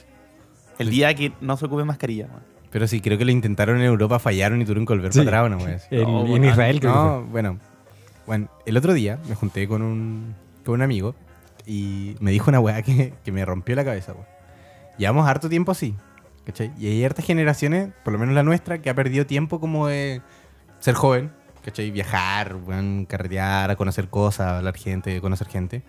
El 0.78 0.90
día 0.90 1.12
que 1.12 1.32
no 1.40 1.56
se 1.56 1.66
ocupe 1.66 1.82
mascarilla. 1.82 2.28
man. 2.28 2.40
Pero 2.70 2.86
sí, 2.86 3.00
creo 3.00 3.18
que 3.18 3.24
lo 3.24 3.32
intentaron 3.32 3.78
en 3.78 3.82
Europa, 3.86 4.20
fallaron 4.20 4.62
y 4.62 4.64
tuvieron 4.64 4.86
que 4.86 4.92
volver 4.92 5.12
Sí. 5.12 5.22
para 5.24 5.44
atrás. 5.44 5.88
En, 5.90 6.02
No, 6.04 6.20
en 6.20 6.26
bueno, 6.28 6.46
Israel, 6.48 6.78
creo 6.78 6.92
que 6.92 6.98
No, 6.98 7.22
bueno, 7.24 7.58
bueno, 8.28 8.48
el 8.64 8.76
otro 8.76 8.94
día 8.94 9.18
me 9.28 9.34
junté 9.34 9.66
con 9.66 9.82
un, 9.82 10.36
con 10.64 10.74
un 10.76 10.82
amigo 10.82 11.16
y 11.66 12.14
me 12.20 12.30
dijo 12.30 12.48
una 12.48 12.60
weá 12.60 12.80
que, 12.82 13.12
que 13.24 13.32
me 13.32 13.44
rompió 13.44 13.74
la 13.74 13.84
cabeza, 13.84 14.12
weón. 14.12 14.35
Llevamos 14.98 15.28
harto 15.28 15.48
tiempo 15.48 15.72
así, 15.72 15.94
¿cachai? 16.44 16.72
Y 16.78 16.86
hay 16.88 17.04
hartas 17.04 17.24
generaciones, 17.24 17.90
por 18.04 18.12
lo 18.12 18.18
menos 18.18 18.34
la 18.34 18.42
nuestra, 18.42 18.78
que 18.78 18.90
ha 18.90 18.94
perdido 18.94 19.26
tiempo 19.26 19.60
como 19.60 19.86
de 19.88 20.22
ser 20.78 20.94
joven, 20.94 21.32
¿cachai? 21.64 21.90
Viajar, 21.90 22.56
weón, 22.56 23.06
carretear, 23.06 23.70
a 23.70 23.76
conocer 23.76 24.08
cosas, 24.08 24.52
hablar 24.52 24.76
gente, 24.76 25.20
conocer 25.20 25.48
gente. 25.48 25.82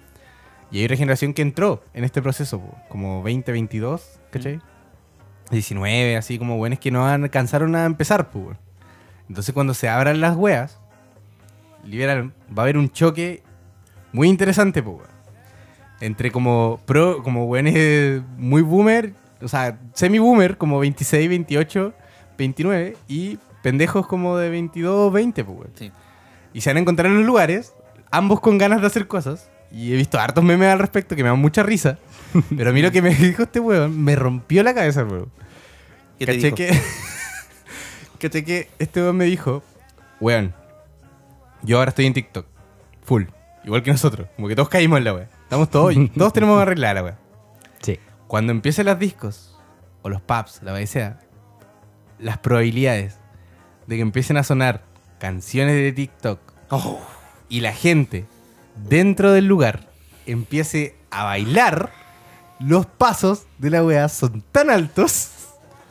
Y 0.71 0.79
hay 0.79 0.85
otra 0.85 0.97
generación 0.97 1.33
que 1.33 1.41
entró 1.41 1.83
en 1.93 2.03
este 2.03 2.21
proceso, 2.21 2.61
como 2.89 3.23
20, 3.23 3.51
22, 3.51 4.19
¿cachai? 4.31 4.59
19, 5.51 6.17
así 6.17 6.37
como 6.37 6.57
buenos 6.57 6.79
que 6.79 6.91
no 6.91 7.07
alcanzaron 7.07 7.75
a 7.75 7.85
empezar, 7.85 8.29
pues. 8.31 8.57
Entonces 9.29 9.53
cuando 9.53 9.73
se 9.73 9.87
abran 9.87 10.19
las 10.19 10.35
weas, 10.35 10.79
liberal, 11.85 12.33
va 12.49 12.63
a 12.63 12.65
haber 12.65 12.77
un 12.77 12.89
choque 12.89 13.43
muy 14.11 14.27
interesante, 14.27 14.83
pues. 14.83 15.16
Entre 15.99 16.31
como 16.31 16.79
pro, 16.85 17.23
como 17.23 17.45
weones 17.45 18.21
muy 18.37 18.61
boomer, 18.61 19.13
o 19.41 19.47
sea, 19.47 19.79
semi-boomer, 19.93 20.57
como 20.57 20.79
26, 20.79 21.29
28, 21.29 21.93
29, 22.37 22.97
y 23.07 23.39
pendejos 23.63 24.07
como 24.07 24.37
de 24.37 24.49
22, 24.49 25.11
20, 25.11 25.43
pues, 25.43 25.57
weón. 25.57 25.71
Sí. 25.75 25.91
Y 26.53 26.61
se 26.61 26.69
van 26.69 26.77
a 26.77 26.79
encontrar 26.81 27.07
en 27.07 27.17
los 27.17 27.25
lugares, 27.25 27.73
ambos 28.11 28.39
con 28.39 28.57
ganas 28.57 28.81
de 28.81 28.87
hacer 28.87 29.07
cosas. 29.07 29.49
Y 29.71 29.93
he 29.93 29.97
visto 29.97 30.17
hartos 30.19 30.43
memes 30.43 30.69
al 30.69 30.79
respecto 30.79 31.15
que 31.15 31.23
me 31.23 31.29
dan 31.29 31.39
mucha 31.39 31.61
risa. 31.63 31.97
Pero 32.55 32.69
a 32.69 32.73
mí 32.73 32.81
lo 32.81 32.91
que 32.91 33.01
me 33.01 33.13
dijo 33.13 33.43
este 33.43 33.59
weón 33.59 34.01
me 34.03 34.15
rompió 34.15 34.63
la 34.63 34.73
cabeza, 34.73 35.03
weón. 35.03 35.31
¿Qué 36.19 36.25
te 36.25 36.33
Caché 36.33 36.43
dijo? 36.45 36.55
que, 36.55 36.71
caché 38.19 38.43
que 38.43 38.69
este 38.79 39.01
weón 39.01 39.17
me 39.17 39.25
dijo, 39.25 39.63
weón, 40.19 40.53
yo 41.63 41.77
ahora 41.79 41.89
estoy 41.89 42.05
en 42.05 42.13
TikTok, 42.13 42.45
full, 43.03 43.23
igual 43.65 43.83
que 43.83 43.91
nosotros, 43.91 44.27
como 44.35 44.47
que 44.47 44.55
todos 44.55 44.69
caímos 44.69 44.97
en 44.97 45.03
la 45.03 45.13
weá. 45.13 45.27
Estamos 45.47 45.69
todos, 45.69 45.95
todos 46.17 46.33
tenemos 46.33 46.57
que 46.57 46.61
arreglar 46.63 46.95
la 46.95 47.03
weá. 47.03 47.17
Sí. 47.81 47.97
Cuando 48.27 48.51
empiecen 48.51 48.85
las 48.85 48.99
discos, 48.99 49.57
o 50.01 50.09
los 50.09 50.21
pubs, 50.21 50.61
la 50.61 50.85
sea, 50.85 51.21
las 52.19 52.37
probabilidades 52.39 53.15
de 53.87 53.95
que 53.95 54.01
empiecen 54.01 54.35
a 54.35 54.43
sonar 54.43 54.83
canciones 55.19 55.75
de 55.75 55.93
TikTok 55.93 56.39
Oh, 56.69 56.99
y 57.47 57.61
la 57.61 57.71
gente 57.71 58.25
dentro 58.75 59.31
del 59.31 59.45
lugar 59.45 59.87
empiece 60.25 60.97
a 61.11 61.23
bailar, 61.23 61.93
los 62.59 62.85
pasos 62.85 63.45
de 63.57 63.69
la 63.69 63.83
weá 63.85 64.09
son 64.09 64.43
tan 64.51 64.69
altos 64.69 65.29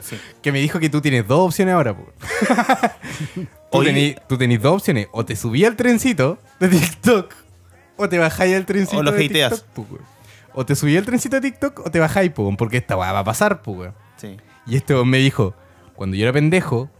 sí. 0.01 0.19
que 0.43 0.53
me 0.53 0.59
dijo 0.61 0.79
que 0.79 0.91
tú 0.91 1.01
tienes 1.01 1.27
dos 1.27 1.47
opciones 1.47 1.75
ahora. 1.75 1.97
tú, 3.73 3.83
tení- 3.83 4.21
tú 4.29 4.37
tenés 4.37 4.61
dos 4.61 4.75
opciones. 4.75 5.09
O 5.13 5.25
te 5.25 5.35
subí 5.35 5.65
al 5.65 5.77
trencito 5.77 6.39
de 6.61 6.69
TikTok, 6.69 7.35
o 7.97 8.09
te 8.09 8.19
bajáis 8.19 8.55
al 8.57 8.67
trencito 8.67 8.99
O 8.99 9.03
lo 9.03 9.13
de 9.13 9.25
hateas. 9.27 9.53
TikTok. 9.55 9.69
po, 9.75 9.87
weón. 9.91 10.05
O 10.55 10.65
te 10.65 10.75
subí 10.75 10.97
al 10.97 11.05
trencito 11.05 11.37
de 11.37 11.43
TikTok 11.43 11.87
o 11.87 11.91
te 11.91 11.99
bajáis, 12.01 12.33
weón, 12.37 12.57
porque 12.57 12.79
esta 12.79 12.97
weá 12.97 13.13
va 13.13 13.21
a 13.21 13.25
pasar, 13.25 13.63
po, 13.63 13.73
weón. 13.73 13.95
Sí. 14.17 14.37
Y 14.67 14.77
este 14.77 14.95
weón 14.95 15.09
me 15.09 15.19
dijo, 15.19 15.55
cuando 15.95 16.17
yo 16.17 16.25
era 16.25 16.33
pendejo, 16.33 16.91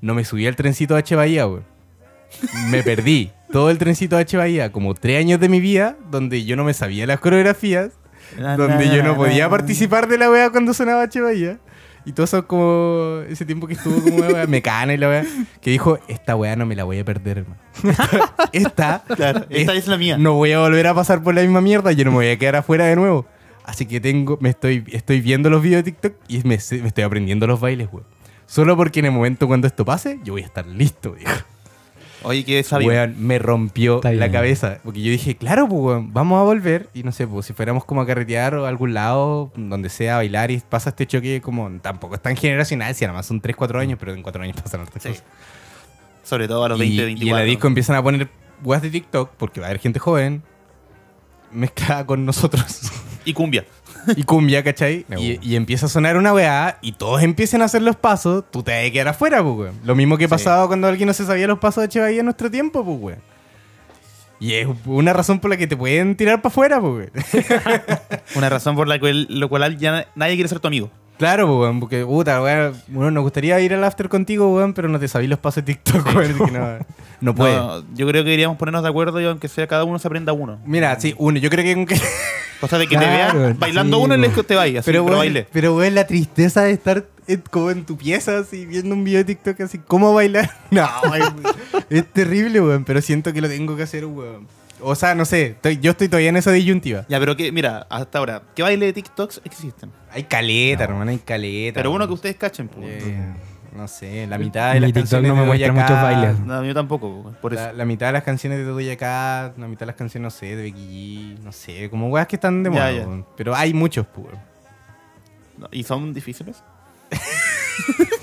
no 0.00 0.14
me 0.14 0.24
subí 0.24 0.46
al 0.46 0.56
trencito 0.56 0.96
H 0.96 1.14
Bahía, 1.16 1.46
weón. 1.46 1.64
Me 2.70 2.82
perdí 2.82 3.30
todo 3.50 3.70
el 3.70 3.78
trencito 3.78 4.16
H 4.16 4.36
Bahía, 4.36 4.72
como 4.72 4.94
tres 4.94 5.20
años 5.20 5.38
de 5.40 5.48
mi 5.48 5.60
vida, 5.60 5.96
donde 6.10 6.44
yo 6.44 6.56
no 6.56 6.64
me 6.64 6.72
sabía 6.74 7.06
las 7.06 7.20
coreografías, 7.20 7.90
donde 8.56 8.88
yo 8.88 9.02
no 9.02 9.16
podía 9.16 9.48
participar 9.50 10.08
de 10.08 10.16
la 10.18 10.30
weá 10.30 10.50
cuando 10.50 10.72
sonaba 10.74 11.02
H 11.02 11.20
Bahía. 11.20 11.58
Y 12.04 12.12
todo 12.12 12.24
eso 12.24 12.46
como 12.46 13.20
ese 13.28 13.44
tiempo 13.44 13.66
que 13.66 13.74
estuvo 13.74 14.02
como 14.02 14.16
weá, 14.32 14.46
mecana 14.46 14.94
y 14.94 14.96
la 14.96 15.08
weá, 15.08 15.24
que 15.60 15.70
dijo, 15.70 15.98
esta 16.08 16.36
weá 16.36 16.56
no 16.56 16.66
me 16.66 16.74
la 16.74 16.84
voy 16.84 16.98
a 16.98 17.04
perder, 17.04 17.38
hermano. 17.38 17.60
Esta, 18.52 19.02
Claro, 19.16 19.46
esta 19.48 19.74
es 19.74 19.86
la 19.86 19.96
mía. 19.96 20.18
no 20.18 20.34
voy 20.34 20.52
a 20.52 20.58
volver 20.58 20.86
a 20.86 20.94
pasar 20.94 21.22
por 21.22 21.34
la 21.34 21.42
misma 21.42 21.60
mierda, 21.60 21.92
yo 21.92 22.04
no 22.04 22.10
me 22.10 22.18
voy 22.18 22.28
a 22.28 22.38
quedar 22.38 22.56
afuera 22.56 22.84
de 22.86 22.96
nuevo. 22.96 23.26
Así 23.64 23.86
que 23.86 24.00
tengo, 24.00 24.38
me 24.40 24.48
estoy, 24.50 24.84
estoy 24.90 25.20
viendo 25.20 25.48
los 25.48 25.62
videos 25.62 25.84
de 25.84 25.92
TikTok 25.92 26.14
y 26.28 26.42
me, 26.42 26.56
estoy 26.56 27.04
aprendiendo 27.04 27.46
los 27.46 27.60
bailes, 27.60 27.88
weón. 27.92 28.06
Solo 28.46 28.76
porque 28.76 29.00
en 29.00 29.06
el 29.06 29.12
momento 29.12 29.46
cuando 29.46 29.66
esto 29.66 29.84
pase, 29.84 30.20
yo 30.24 30.34
voy 30.34 30.42
a 30.42 30.46
estar 30.46 30.66
listo, 30.66 31.14
dijo. 31.14 31.32
Oye, 32.24 32.44
qué 32.44 32.62
sabio. 32.62 32.88
Weón, 32.88 33.14
me 33.18 33.38
rompió 33.38 33.96
Está 33.96 34.10
la 34.12 34.26
bien. 34.26 34.32
cabeza. 34.32 34.78
Porque 34.84 35.02
yo 35.02 35.10
dije, 35.10 35.36
claro, 35.36 35.68
pues, 35.68 35.80
weón, 35.82 36.12
vamos 36.12 36.40
a 36.40 36.44
volver. 36.44 36.88
Y 36.94 37.02
no 37.02 37.12
sé, 37.12 37.26
pues, 37.26 37.46
si 37.46 37.52
fuéramos 37.52 37.84
como 37.84 38.00
a 38.00 38.06
carretear 38.06 38.54
o 38.54 38.66
a 38.66 38.68
algún 38.68 38.94
lado, 38.94 39.50
donde 39.56 39.88
sea, 39.88 40.14
a 40.14 40.16
bailar 40.18 40.50
y 40.50 40.58
pasa 40.60 40.90
este 40.90 41.06
choque, 41.06 41.40
como 41.40 41.70
tampoco 41.80 42.14
es 42.14 42.22
tan 42.22 42.36
generacional, 42.36 42.94
si 42.94 43.04
nada 43.04 43.16
más 43.16 43.26
son 43.26 43.40
3, 43.40 43.56
4 43.56 43.80
años, 43.80 43.98
pero 43.98 44.12
en 44.14 44.22
4 44.22 44.42
años 44.42 44.56
pasan 44.62 44.82
otras 44.82 45.02
Sí. 45.02 45.08
cosas. 45.10 45.24
Sobre 46.24 46.46
todo 46.48 46.64
a 46.64 46.68
los 46.68 46.78
Y- 46.78 46.82
20, 46.82 46.94
y, 46.94 47.04
24. 47.06 47.36
en 47.36 47.42
la 47.42 47.46
disco 47.50 47.66
empiezan 47.66 47.96
a 47.96 48.02
poner 48.02 48.28
weas 48.62 48.82
de 48.82 48.90
TikTok, 48.90 49.30
porque 49.36 49.60
va 49.60 49.66
a 49.66 49.70
haber 49.70 49.80
gente 49.80 49.98
joven, 49.98 50.42
mezclada 51.50 52.06
con 52.06 52.24
nosotros. 52.24 52.90
Y 53.24 53.32
cumbia. 53.34 53.64
y 54.16 54.22
cumbia, 54.24 54.62
¿cachai? 54.62 55.06
Y, 55.18 55.54
empieza 55.56 55.86
a 55.86 55.88
sonar 55.88 56.16
una 56.16 56.32
weá 56.32 56.78
y 56.82 56.92
todos 56.92 57.22
empiezan 57.22 57.62
a 57.62 57.66
hacer 57.66 57.82
los 57.82 57.96
pasos, 57.96 58.44
tú 58.50 58.62
te 58.62 58.72
vas 58.72 58.88
a 58.88 58.90
quedar 58.92 59.08
afuera, 59.08 59.42
pues, 59.42 59.56
weón. 59.56 59.80
Lo 59.84 59.94
mismo 59.94 60.16
que 60.18 60.24
Sí. 60.24 60.30
pasaba 60.30 60.66
cuando 60.66 60.88
alguien 60.88 61.06
no 61.06 61.12
se 61.12 61.24
sabía 61.26 61.46
los 61.46 61.58
pasos 61.58 61.82
de 61.82 61.86
Echevarría 61.86 62.20
en 62.20 62.26
nuestro 62.26 62.50
tiempo, 62.50 62.84
pues, 62.84 62.98
weón. 63.00 63.18
Y 64.40 64.54
es 64.54 64.66
una 64.86 65.12
razón 65.12 65.38
por 65.38 65.50
la 65.50 65.56
que 65.56 65.66
te 65.68 65.76
pueden 65.76 66.16
tirar 66.16 66.42
para 66.42 66.50
afuera, 66.52 66.80
pues, 66.80 67.10
weón. 67.14 67.44
Una 68.36 68.48
razón 68.48 68.74
por 68.74 68.88
la 68.88 68.98
cual, 68.98 69.26
lo 69.30 69.48
cual 69.48 69.78
ya 69.78 70.06
nadie 70.16 70.34
quiere 70.34 70.48
ser 70.48 70.58
tu 70.58 70.68
amigo. 70.68 70.90
Claro, 71.22 71.56
weón, 71.60 71.78
porque, 71.78 72.04
puta, 72.04 72.42
weón, 72.42 72.74
bueno, 72.88 73.10
nos 73.12 73.22
gustaría 73.22 73.60
ir 73.60 73.72
al 73.74 73.84
after 73.84 74.08
contigo, 74.08 74.52
weón, 74.54 74.72
pero 74.74 74.88
no 74.88 74.98
te 74.98 75.06
sabí 75.06 75.28
los 75.28 75.38
pasos 75.38 75.64
de 75.64 75.74
TikTok, 75.74 76.04
weón, 76.16 76.30
así 76.32 76.44
que 76.46 76.50
no, 76.50 76.78
no 77.20 77.34
puede. 77.36 77.54
No, 77.56 77.78
yo 77.94 78.08
creo 78.08 78.24
que 78.24 78.30
deberíamos 78.30 78.56
ponernos 78.56 78.82
de 78.82 78.88
acuerdo 78.88 79.20
y 79.20 79.24
aunque 79.26 79.46
sea 79.46 79.68
cada 79.68 79.84
uno 79.84 80.00
se 80.00 80.08
aprenda 80.08 80.32
uno. 80.32 80.58
Mira, 80.66 80.98
sí, 80.98 81.14
uno, 81.18 81.38
yo 81.38 81.48
creo 81.48 81.64
que... 81.64 81.72
aunque- 81.74 82.00
O 82.60 82.68
sea, 82.68 82.78
de 82.78 82.86
que 82.86 82.96
Claro, 82.96 83.32
te 83.32 83.38
vean 83.38 83.58
bailando 83.58 83.96
sí, 83.98 84.02
uno 84.04 84.14
y 84.14 84.18
no. 84.18 84.26
le 84.28 84.42
te 84.44 84.54
vayas. 84.54 84.84
Pero, 84.84 85.04
Pero, 85.04 85.16
baile. 85.18 85.46
pero, 85.52 85.76
weón, 85.76 85.94
la 85.96 86.06
tristeza 86.06 86.62
de 86.62 86.70
estar 86.72 87.04
en- 87.26 87.42
como 87.50 87.70
en 87.72 87.84
tu 87.84 87.96
pieza, 87.96 88.38
así, 88.38 88.66
viendo 88.66 88.94
un 88.94 89.02
video 89.04 89.18
de 89.18 89.24
TikTok, 89.24 89.60
así, 89.62 89.78
¿cómo 89.78 90.12
bailar? 90.14 90.50
No, 90.70 90.88
weón, 91.10 91.42
es 91.90 92.06
terrible, 92.12 92.60
weón, 92.60 92.84
pero 92.84 93.00
siento 93.00 93.32
que 93.32 93.40
lo 93.40 93.48
tengo 93.48 93.76
que 93.76 93.82
hacer, 93.84 94.06
weón. 94.06 94.46
O 94.82 94.94
sea, 94.94 95.14
no 95.14 95.24
sé, 95.24 95.46
estoy- 95.48 95.78
yo 95.80 95.92
estoy 95.92 96.08
todavía 96.08 96.28
en 96.30 96.36
esa 96.36 96.50
disyuntiva. 96.52 97.06
Ya, 97.08 97.18
pero 97.20 97.36
que, 97.36 97.52
mira, 97.52 97.86
hasta 97.90 98.18
ahora, 98.18 98.42
¿qué 98.54 98.62
baile 98.62 98.86
de 98.86 98.92
TikToks 98.92 99.40
existen? 99.44 99.90
Hay 100.10 100.24
caleta, 100.24 100.84
hermano, 100.84 101.10
hay 101.10 101.18
caleta. 101.18 101.74
Pero 101.78 101.90
uno 101.92 102.06
que 102.06 102.12
ustedes 102.14 102.36
cachen, 102.36 102.68
pues. 102.68 102.86
Eh, 103.04 103.32
no 103.74 103.88
sé, 103.88 104.26
la 104.26 104.36
mitad 104.38 104.68
de 104.74 104.74
Mi 104.74 104.80
las 104.80 104.88
TikTok 104.88 105.02
canciones 105.02 105.28
no 105.30 105.34
me 105.36 105.40
de 105.42 105.46
muestra 105.46 105.68
Doja 105.68 105.80
muchos 105.82 105.96
Cat, 105.96 106.12
bailes. 106.12 106.40
No, 106.40 106.64
yo 106.64 106.74
tampoco, 106.74 107.22
pues, 107.22 107.36
por 107.36 107.54
eso. 107.54 107.62
La, 107.62 107.72
la 107.72 107.84
mitad 107.86 108.06
de 108.08 108.12
las 108.12 108.22
canciones 108.22 108.58
de 108.58 108.64
Doja 108.64 108.96
Cat, 108.96 109.56
la 109.58 109.66
mitad 109.66 109.80
de 109.80 109.86
las 109.86 109.96
canciones, 109.96 110.24
no 110.24 110.30
sé, 110.30 110.56
de 110.56 110.62
Becky 110.64 111.36
G, 111.38 111.42
no 111.42 111.52
sé, 111.52 111.88
como 111.88 112.08
weas 112.08 112.26
que 112.26 112.36
están 112.36 112.62
de 112.62 112.68
Ya, 112.70 112.74
moda, 112.74 112.92
ya. 112.92 113.06
weón. 113.06 113.26
Pero 113.36 113.54
hay 113.54 113.72
muchos, 113.72 114.06
pues. 114.06 114.26
No, 115.56 115.68
¿Y 115.70 115.84
son 115.84 116.12
difíciles? 116.12 116.62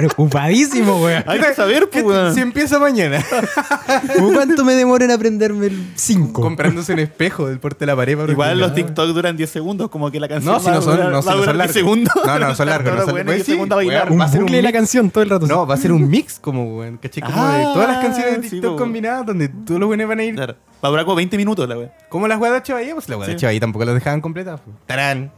Preocupadísimo, 0.00 0.96
weón. 1.02 1.24
Hay 1.26 1.40
que 1.40 1.54
saber, 1.54 1.88
pues, 1.90 2.02
¿Qué- 2.02 2.08
weón. 2.08 2.34
Si 2.34 2.40
empieza 2.40 2.78
mañana. 2.78 3.24
¿Cómo 4.16 4.32
¿Cuánto 4.32 4.64
me 4.64 4.74
demora 4.74 5.04
en 5.04 5.10
aprenderme 5.10 5.66
el 5.66 5.92
5? 5.94 6.40
comprándose 6.40 6.92
un 6.92 6.98
espejo 7.00 7.46
del 7.48 7.58
porte 7.58 7.80
de 7.80 7.86
la 7.86 7.96
pared 7.96 8.16
para 8.16 8.32
Igual 8.32 8.58
los. 8.58 8.74
TikTok 8.74 9.08
duran 9.08 9.36
10 9.36 9.50
segundos, 9.50 9.90
como 9.90 10.10
que 10.10 10.20
la 10.20 10.28
canción 10.28 10.52
No, 10.54 10.60
si 10.60 10.66
va 10.66 10.72
no 10.74 10.82
son, 10.82 10.98
no, 11.10 11.22
si 11.22 11.28
va 11.28 11.32
a 11.32 11.36
no 11.36 11.42
son 11.44 11.44
10 11.44 11.56
largos. 11.56 11.74
segundos. 11.74 12.14
No, 12.26 12.38
no, 12.38 12.54
son 12.54 12.68
largos. 12.68 12.90
No 12.92 13.00
Toda 13.00 13.06
son 13.06 13.14
pues 13.14 13.26
10 13.36 13.46
sí, 13.46 13.52
segundos 13.52 13.72
a 13.72 13.76
bailar. 13.76 14.02
weón, 14.04 14.12
Un 14.14 14.20
va 14.20 14.24
a 14.24 14.28
ser 14.28 14.44
de 14.44 14.62
la 14.62 14.72
canción 14.72 15.10
todo 15.10 15.22
el 15.24 15.30
rato. 15.30 15.46
No, 15.46 15.66
va 15.66 15.74
a 15.74 15.78
ser 15.78 15.92
un 15.92 16.08
mix 16.08 16.38
como, 16.40 16.78
weón. 16.78 16.98
¿Cachai? 16.98 17.22
Como 17.22 17.36
de 17.52 17.62
Ah, 17.64 17.70
todas 17.74 17.88
las 17.88 17.98
canciones 17.98 18.40
de 18.42 18.48
TikTok 18.48 18.78
combinadas 18.78 19.26
donde 19.26 19.48
todos 19.48 19.80
los 19.80 19.86
buenos 19.86 20.08
van 20.08 20.18
a 20.20 20.24
ir. 20.24 20.34
Claro. 20.34 20.56
Va 20.82 20.88
a 20.88 20.90
durar 20.90 21.04
como 21.04 21.16
20 21.16 21.36
minutos 21.36 21.68
la 21.68 21.76
wea. 21.76 21.92
Como 22.08 22.26
las 22.26 22.38
weas 22.40 22.62
de. 22.66 22.72
Bahía, 22.72 22.94
pues 22.94 23.08
las 23.08 23.18
weas 23.18 23.26
de 23.28 23.32
Sí. 23.32 23.36
H. 23.38 23.46
Bahía 23.46 23.60
tampoco 23.60 23.84
las 23.84 23.94
dejaban 23.94 24.20
completas. 24.20 24.60
po. 24.60 24.70
Tarán. 24.86 25.32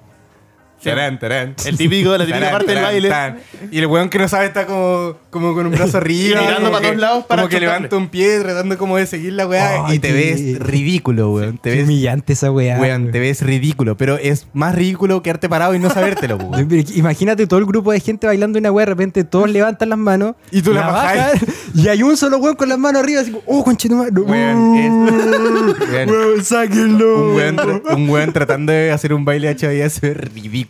Tarán, 0.83 1.19
tarán. 1.19 1.55
El 1.65 1.77
típico, 1.77 2.11
la 2.11 2.19
típica 2.25 2.39
Tarán, 2.41 2.53
parte 2.53 2.73
del 2.75 2.83
baile. 2.83 3.09
tarán. 3.09 3.39
Y 3.71 3.79
el 3.79 3.87
weón 3.87 4.09
que 4.09 4.19
no 4.19 4.29
sabe 4.29 4.47
está 4.47 4.67
como, 4.67 5.17
como 5.31 5.55
con 5.55 5.67
un 5.67 5.73
brazo 5.73 5.97
arriba. 5.99 6.41
Y 6.41 6.45
mirando 6.45 6.71
para 6.71 6.81
que- 6.83 6.87
todos 6.89 7.01
lados 7.01 7.25
para 7.27 7.43
Como 7.43 7.49
que 7.51 7.57
chocarle. 7.57 7.75
levanta 7.77 7.97
un 7.97 8.09
pie 8.09 8.41
tratando 8.41 8.77
como 8.79 8.97
de 8.97 9.07
seguir 9.07 9.33
la 9.35 9.47
weá. 9.47 9.93
Y 9.95 9.99
te 9.99 10.09
qué- 10.09 10.15
ves 10.15 10.59
ridículo, 10.59 11.33
weón. 11.33 11.59
Te 11.59 11.71
Qué 11.71 11.77
ves, 11.77 11.85
humillante 11.85 12.33
esa 12.33 12.51
weá. 12.51 12.79
weón, 12.81 13.11
te 13.13 13.19
ves 13.21 13.43
ridículo. 13.43 13.97
Pero 13.97 14.17
es 14.19 14.47
más 14.53 14.75
ridículo 14.75 15.23
quedarte 15.23 15.49
parado 15.49 15.75
y 15.75 15.79
no 15.79 15.89
sabértelo, 15.91 16.37
weón. 16.39 16.67
Pero 16.69 16.83
Imagínate 16.95 17.47
todo 17.47 17.59
el 17.61 17.67
grupo 17.67 17.93
de 17.93 18.01
gente 18.01 18.27
bailando 18.27 18.59
una 18.59 18.73
weá, 18.73 18.85
de 18.87 18.91
repente 18.91 19.25
todos 19.25 19.49
levantan 19.51 19.89
las 19.89 19.99
manos 19.99 20.35
Y 20.51 20.63
tú 20.63 20.73
la 20.73 20.87
bajas 20.87 21.33
y 21.75 21.89
hay 21.89 22.03
un 22.03 22.17
solo 22.17 22.39
weón 22.39 22.57
con 22.57 22.69
las 22.69 22.79
manos 22.79 23.03
arriba, 23.03 23.21
así 23.21 23.31
como, 23.31 23.45
oh, 23.47 23.63
conchetumare. 23.65 24.11
Weón, 24.11 24.77
es- 24.77 25.89
weón, 25.91 26.11
Weón, 26.11 26.45
sáquenlo. 26.45 27.29
un, 27.31 27.37
weón, 27.37 27.57
tra- 27.57 27.95
un 27.95 28.11
weón 28.11 28.33
tratando 28.33 28.73
de 28.73 28.91
hacer 28.91 29.15
un 29.15 29.25
baile 29.25 29.55
de 29.55 29.67
HB 29.67 29.83
es 29.85 30.01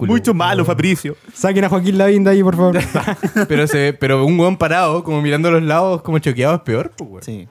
ridículo. 0.06 0.12
Mucho 0.18 0.30
weón. 0.32 0.38
malo, 0.38 0.64
Fabricio. 0.64 1.16
Saquen 1.32 1.64
a 1.64 1.68
Joaquín 1.68 1.98
Lavín 1.98 2.24
de 2.24 2.30
ahí, 2.30 2.42
por 2.42 2.56
favor. 2.56 2.78
Pero, 3.48 3.66
se, 3.66 3.92
pero 3.92 4.24
un 4.24 4.38
weón 4.38 4.56
parado, 4.56 5.02
como 5.04 5.20
mirando 5.22 5.48
a 5.48 5.52
los 5.52 5.62
lados, 5.62 6.02
como 6.02 6.18
choqueado, 6.18 6.54
es 6.56 6.60
peor, 6.62 6.92
pues, 6.96 7.10
weón. 7.10 7.22
Sí. 7.22 7.48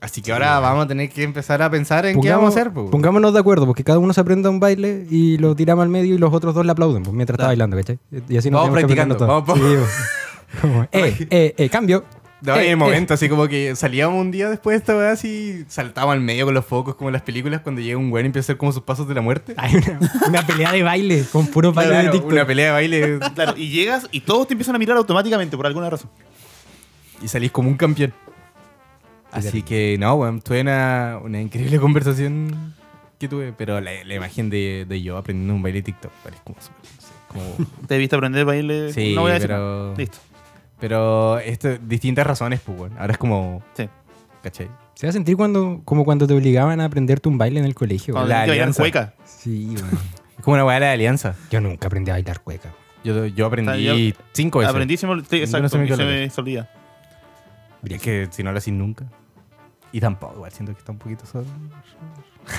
Así 0.00 0.20
que 0.20 0.32
ahora 0.32 0.58
vamos 0.58 0.84
a 0.84 0.88
tener 0.88 1.08
que 1.10 1.22
empezar 1.22 1.62
a 1.62 1.70
pensar 1.70 2.04
en 2.06 2.20
qué 2.20 2.30
vamos 2.30 2.46
a 2.46 2.60
hacer, 2.60 2.72
pues. 2.72 2.90
Pongámonos 2.90 3.32
de 3.32 3.38
acuerdo, 3.38 3.66
porque 3.66 3.84
cada 3.84 4.00
uno 4.00 4.12
se 4.12 4.20
aprenda 4.20 4.50
un 4.50 4.58
baile 4.58 5.06
y 5.08 5.38
lo 5.38 5.54
tiramos 5.54 5.84
al 5.84 5.90
medio 5.90 6.16
y 6.16 6.18
los 6.18 6.34
otros 6.34 6.54
dos 6.56 6.66
le 6.66 6.72
aplauden 6.72 7.04
pues, 7.04 7.14
mientras 7.14 7.36
está 7.36 7.46
bailando, 7.46 7.76
¿cachai? 7.76 7.98
Y 8.28 8.36
así 8.36 8.50
nos 8.50 8.62
Vamos 8.62 8.74
tenemos 8.74 8.90
que 8.90 8.96
practicando, 8.96 9.16
todo. 9.16 9.28
vamos, 9.28 9.58
Sí, 9.58 9.76
pues. 9.78 10.60
Como, 10.60 10.82
eh, 10.90 11.26
eh, 11.30 11.54
eh, 11.56 11.68
cambio. 11.70 12.04
No, 12.44 12.56
Eh, 12.56 12.70
eh. 12.70 12.76
momento, 12.76 13.14
así 13.14 13.28
como 13.28 13.46
que 13.46 13.76
salíamos 13.76 14.20
un 14.20 14.30
día 14.30 14.50
después 14.50 14.74
de 14.74 14.78
esta 14.78 14.96
weá, 14.96 15.12
así 15.12 15.64
saltábamos 15.68 16.14
al 16.14 16.20
medio 16.20 16.44
con 16.44 16.54
los 16.54 16.64
focos, 16.66 16.96
como 16.96 17.08
en 17.08 17.12
las 17.12 17.22
películas, 17.22 17.60
cuando 17.60 17.80
llega 17.80 17.98
un 17.98 18.10
weón 18.12 18.24
y 18.24 18.28
empieza 18.28 18.44
a 18.44 18.46
hacer 18.46 18.56
como 18.58 18.72
sus 18.72 18.82
pasos 18.82 19.06
de 19.06 19.14
la 19.14 19.20
muerte. 19.20 19.54
Hay 19.58 19.76
una, 19.76 20.00
una 20.28 20.46
pelea 20.46 20.72
de 20.72 20.82
baile 20.82 21.24
con 21.30 21.46
puro 21.46 21.72
baile 21.72 21.90
Claro, 21.92 22.06
de 22.06 22.12
TikTok. 22.12 22.32
una 22.32 22.46
pelea 22.46 22.66
de 22.66 22.72
baile 22.72 23.18
Claro, 23.34 23.54
y 23.56 23.68
llegas 23.68 24.08
y 24.10 24.20
todos 24.20 24.48
te 24.48 24.54
empiezan 24.54 24.74
a 24.74 24.78
mirar 24.78 24.96
automáticamente 24.96 25.56
por 25.56 25.66
alguna 25.66 25.88
razón. 25.88 26.10
y 27.22 27.28
salís 27.28 27.50
como 27.52 27.68
un 27.68 27.76
campeón. 27.76 28.12
Así 29.30 29.62
que, 29.62 29.96
no, 29.98 30.14
weón, 30.16 30.42
tuve 30.42 30.60
una, 30.60 31.18
una 31.22 31.40
increíble 31.40 31.78
conversación 31.78 32.74
que 33.18 33.28
tuve, 33.28 33.52
pero 33.56 33.80
la, 33.80 34.04
la 34.04 34.14
imagen 34.14 34.50
de, 34.50 34.84
de 34.86 35.00
yo 35.00 35.16
aprendiendo 35.16 35.54
un 35.54 35.62
baile 35.62 35.78
de 35.78 35.82
TikTok, 35.84 36.10
es 36.26 36.40
como 36.44 36.56
como... 37.28 37.66
Te 37.86 37.96
viste 37.96 38.14
aprender 38.14 38.44
baile. 38.44 38.92
Sí, 38.92 39.14
no 39.14 39.22
voy 39.22 39.30
a 39.30 39.34
decir 39.34 39.48
pero-. 39.48 39.94
Listo. 39.96 40.18
Pero 40.82 41.38
esto, 41.38 41.78
distintas 41.78 42.26
razones, 42.26 42.58
pues. 42.58 42.90
Ahora 42.98 43.12
es 43.12 43.18
como, 43.18 43.62
Sí. 43.76 43.88
¿cachai? 44.42 44.68
Se 44.94 45.06
va 45.06 45.10
a 45.10 45.12
sentir 45.12 45.36
cuando, 45.36 45.80
como 45.84 46.04
cuando 46.04 46.26
te 46.26 46.34
obligaban 46.34 46.80
a 46.80 46.86
aprenderte 46.86 47.28
un 47.28 47.38
baile 47.38 47.60
en 47.60 47.66
el 47.66 47.74
colegio. 47.76 48.14
Cuando. 48.14 48.28
La 48.30 48.42
alianza. 48.42 48.82
cueca. 48.82 49.14
Sí, 49.24 49.68
güey. 49.78 49.84
Es 50.38 50.44
como 50.44 50.54
una 50.54 50.64
weá 50.64 50.74
de 50.74 50.80
la 50.86 50.92
alianza. 50.92 51.36
Yo 51.52 51.60
nunca 51.60 51.86
aprendí 51.86 52.10
a 52.10 52.14
bailar 52.14 52.40
cueca. 52.40 52.70
Yo, 53.04 53.26
yo 53.26 53.46
aprendí 53.46 53.84
Yo- 53.84 53.94
cinco 54.32 54.58
veces. 54.58 54.70
Aprendí, 54.74 54.96
se 54.96 55.06
me, 55.06 55.22
sí, 55.24 55.36
exacto, 55.36 55.68
se 55.68 55.78
me 55.78 55.84
y 55.84 55.88
se 55.88 55.94
quedó 55.96 56.04
me 56.08 56.30
se 56.30 56.40
olvida. 56.40 56.68
Es 57.84 58.02
que 58.02 58.26
si 58.32 58.42
no 58.42 58.50
lo 58.50 58.58
haces 58.58 58.74
nunca. 58.74 59.04
Y 59.92 60.00
tampoco, 60.00 60.34
igual 60.34 60.50
siento 60.50 60.72
que 60.72 60.80
está 60.80 60.90
un 60.90 60.98
poquito 60.98 61.24
solo. 61.26 61.44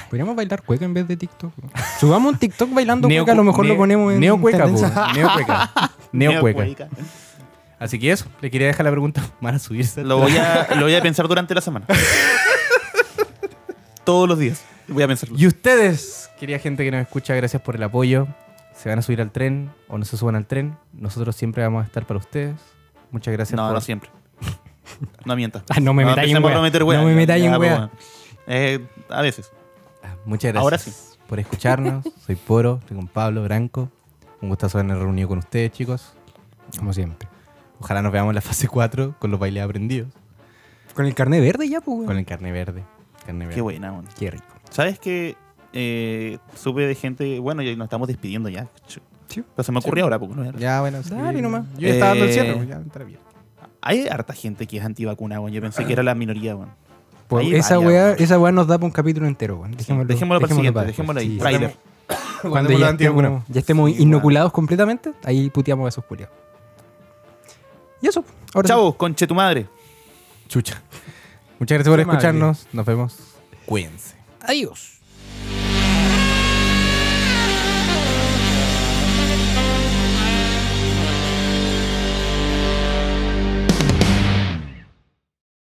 Podríamos 0.09 0.33
bailar 0.37 0.61
cueca 0.63 0.85
en 0.85 0.93
vez 0.93 1.07
de 1.09 1.17
TikTok. 1.17 1.51
güey. 1.57 1.71
Subamos 1.99 2.31
un 2.33 2.39
TikTok 2.39 2.73
bailando 2.73 3.09
Neo- 3.09 3.23
cueca, 3.23 3.31
a 3.33 3.35
lo 3.35 3.43
mejor 3.43 3.65
ne- 3.65 3.71
lo 3.71 3.77
ponemos 3.77 4.13
en 4.13 4.19
Neo 4.21 4.39
cueca. 4.39 4.65
Neo 5.13 5.33
cueca. 5.33 5.71
Neo 6.13 6.39
cueca. 6.39 6.87
Así 7.83 7.99
que 7.99 8.11
eso, 8.11 8.25
le 8.39 8.49
quería 8.49 8.67
dejar 8.67 8.85
la 8.85 8.91
pregunta. 8.91 9.21
¿Van 9.41 9.55
a 9.55 9.59
subirse? 9.59 10.03
Lo 10.05 10.17
voy, 10.17 10.37
a, 10.37 10.69
lo 10.75 10.83
voy 10.83 10.95
a 10.95 11.01
pensar 11.01 11.27
durante 11.27 11.53
la 11.53 11.59
semana. 11.61 11.85
Todos 14.05 14.27
los 14.27 14.37
días. 14.39 14.63
Voy 14.87 15.03
a 15.03 15.07
pensarlo. 15.07 15.35
Y 15.37 15.47
ustedes, 15.47 16.29
querida 16.39 16.59
gente 16.59 16.83
que 16.83 16.91
nos 16.91 17.01
escucha, 17.01 17.33
gracias 17.35 17.61
por 17.61 17.75
el 17.75 17.83
apoyo. 17.83 18.27
Se 18.73 18.89
van 18.89 18.99
a 18.99 19.01
subir 19.01 19.21
al 19.21 19.31
tren 19.31 19.71
o 19.87 19.97
no 19.97 20.05
se 20.05 20.17
suban 20.17 20.35
al 20.35 20.45
tren. 20.45 20.77
Nosotros 20.93 21.35
siempre 21.35 21.63
vamos 21.63 21.83
a 21.83 21.85
estar 21.85 22.05
para 22.05 22.19
ustedes. 22.19 22.55
Muchas 23.11 23.33
gracias 23.33 23.55
No, 23.57 23.65
por 23.67 23.75
no 23.75 23.81
siempre. 23.81 24.09
No 25.25 25.35
mientas. 25.35 25.63
Ah, 25.69 25.79
no 25.79 25.93
me 25.93 26.05
metáis 26.05 26.31
en 26.31 26.37
empecemos 26.37 26.49
wea. 26.51 26.59
a 26.59 26.61
meter 26.61 26.83
wea. 26.83 26.99
No 27.01 27.07
me 27.07 27.15
metáis 27.15 27.43
en 27.43 27.55
pues, 27.55 27.71
wea. 27.71 27.89
Eh, 28.47 28.85
a 29.09 29.21
veces. 29.21 29.51
Ah, 30.03 30.15
Muchas 30.25 30.51
gracias 30.51 30.63
Ahora 30.63 30.77
sí. 30.77 30.91
por 31.27 31.39
escucharnos. 31.39 32.05
Soy 32.25 32.35
Poro, 32.35 32.79
estoy 32.81 32.97
con 32.97 33.07
Pablo 33.07 33.43
Branco. 33.43 33.89
Un 34.41 34.49
gustazo 34.49 34.77
haberme 34.77 34.95
reunido 34.95 35.29
con 35.29 35.39
ustedes, 35.39 35.71
chicos. 35.71 36.13
Como 36.77 36.93
siempre. 36.93 37.27
Ojalá 37.79 38.01
nos 38.01 38.11
veamos 38.11 38.31
en 38.31 38.35
la 38.35 38.41
fase 38.41 38.67
4 38.67 39.15
con 39.19 39.31
los 39.31 39.39
bailes 39.39 39.63
aprendidos. 39.63 40.09
Con 40.93 41.05
el 41.05 41.15
carnet 41.15 41.41
verde 41.41 41.67
ya, 41.67 41.81
pues. 41.81 42.05
Con 42.05 42.17
el 42.17 42.25
carne 42.25 42.51
verde. 42.51 42.83
Carne 43.25 43.45
verde. 43.45 43.55
Qué 43.55 43.61
buena, 43.61 43.91
weón. 43.91 44.05
Qué 44.17 44.31
rico. 44.31 44.45
¿Sabes 44.69 44.99
que 44.99 45.35
eh, 45.73 46.37
supe 46.55 46.81
de 46.81 46.95
gente. 46.95 47.39
Bueno, 47.39 47.61
ya 47.63 47.75
nos 47.75 47.85
estamos 47.85 48.07
despidiendo 48.07 48.47
ya. 48.49 48.67
Sí. 49.27 49.43
Pero 49.55 49.63
se 49.63 49.71
me 49.71 49.79
ocurrió 49.79 50.03
ahora, 50.03 50.19
porque 50.19 50.35
no 50.35 50.43
era- 50.43 50.57
Ya, 50.59 50.81
bueno, 50.81 51.01
sí. 51.01 51.13
Nomás. 51.13 51.65
Yo 51.73 51.87
ya 51.87 51.93
estaba 51.93 52.09
dando 52.09 52.25
el 52.25 52.29
Eh, 52.29 52.33
cierre, 52.33 52.53
pues, 52.55 52.67
ya 52.69 52.77
estará 52.79 53.05
bien. 53.05 53.19
Hay 53.81 54.07
harta 54.07 54.33
gente 54.33 54.67
que 54.67 54.77
es 54.77 54.85
antivacuna, 54.85 55.39
weón. 55.39 55.51
Yo 55.51 55.61
pensé 55.61 55.83
que 55.85 55.93
era 55.93 56.03
la 56.03 56.13
minoría, 56.15 56.55
weón. 56.55 56.69
Pues 57.27 57.47
esa 57.53 57.77
varias, 57.79 57.91
weá, 57.91 58.11
esa 58.13 58.37
weá 58.39 58.51
nos 58.51 58.67
da 58.67 58.77
para 58.77 58.85
un 58.85 58.91
capítulo 58.91 59.25
entero, 59.25 59.57
güey. 59.57 59.71
Dejémoslo, 59.75 60.07
Dejémoslo 60.07 60.41
para 60.41 60.51
el 60.51 60.55
siguiente, 60.55 60.73
para 60.75 60.87
dejémoslo 60.87 61.21
ahí. 61.21 61.37
Trailer. 61.39 61.75
Cuando 62.43 62.71
ya 62.77 62.89
estemos, 62.89 63.43
ya 63.47 63.59
estemos 63.59 63.91
Sí, 63.91 64.03
inoculados 64.03 64.51
completamente, 64.51 65.13
ahí 65.23 65.49
puteamos 65.49 65.85
a 65.85 65.89
esos 65.89 66.05
culiados. 66.05 66.35
Y 68.03 68.07
eso. 68.09 68.23
Ahora 68.53 68.67
sí. 68.67 68.73
Chau, 68.73 68.97
conche 68.97 69.25
tu 69.25 69.33
madre. 69.33 69.65
Chucha. 70.49 70.81
Muchas 71.57 71.77
gracias 71.77 71.91
por 71.91 71.99
escucharnos. 72.01 72.67
Nos 72.73 72.85
vemos. 72.85 73.15
Cuídense. 73.65 74.15
Adiós. 74.41 74.99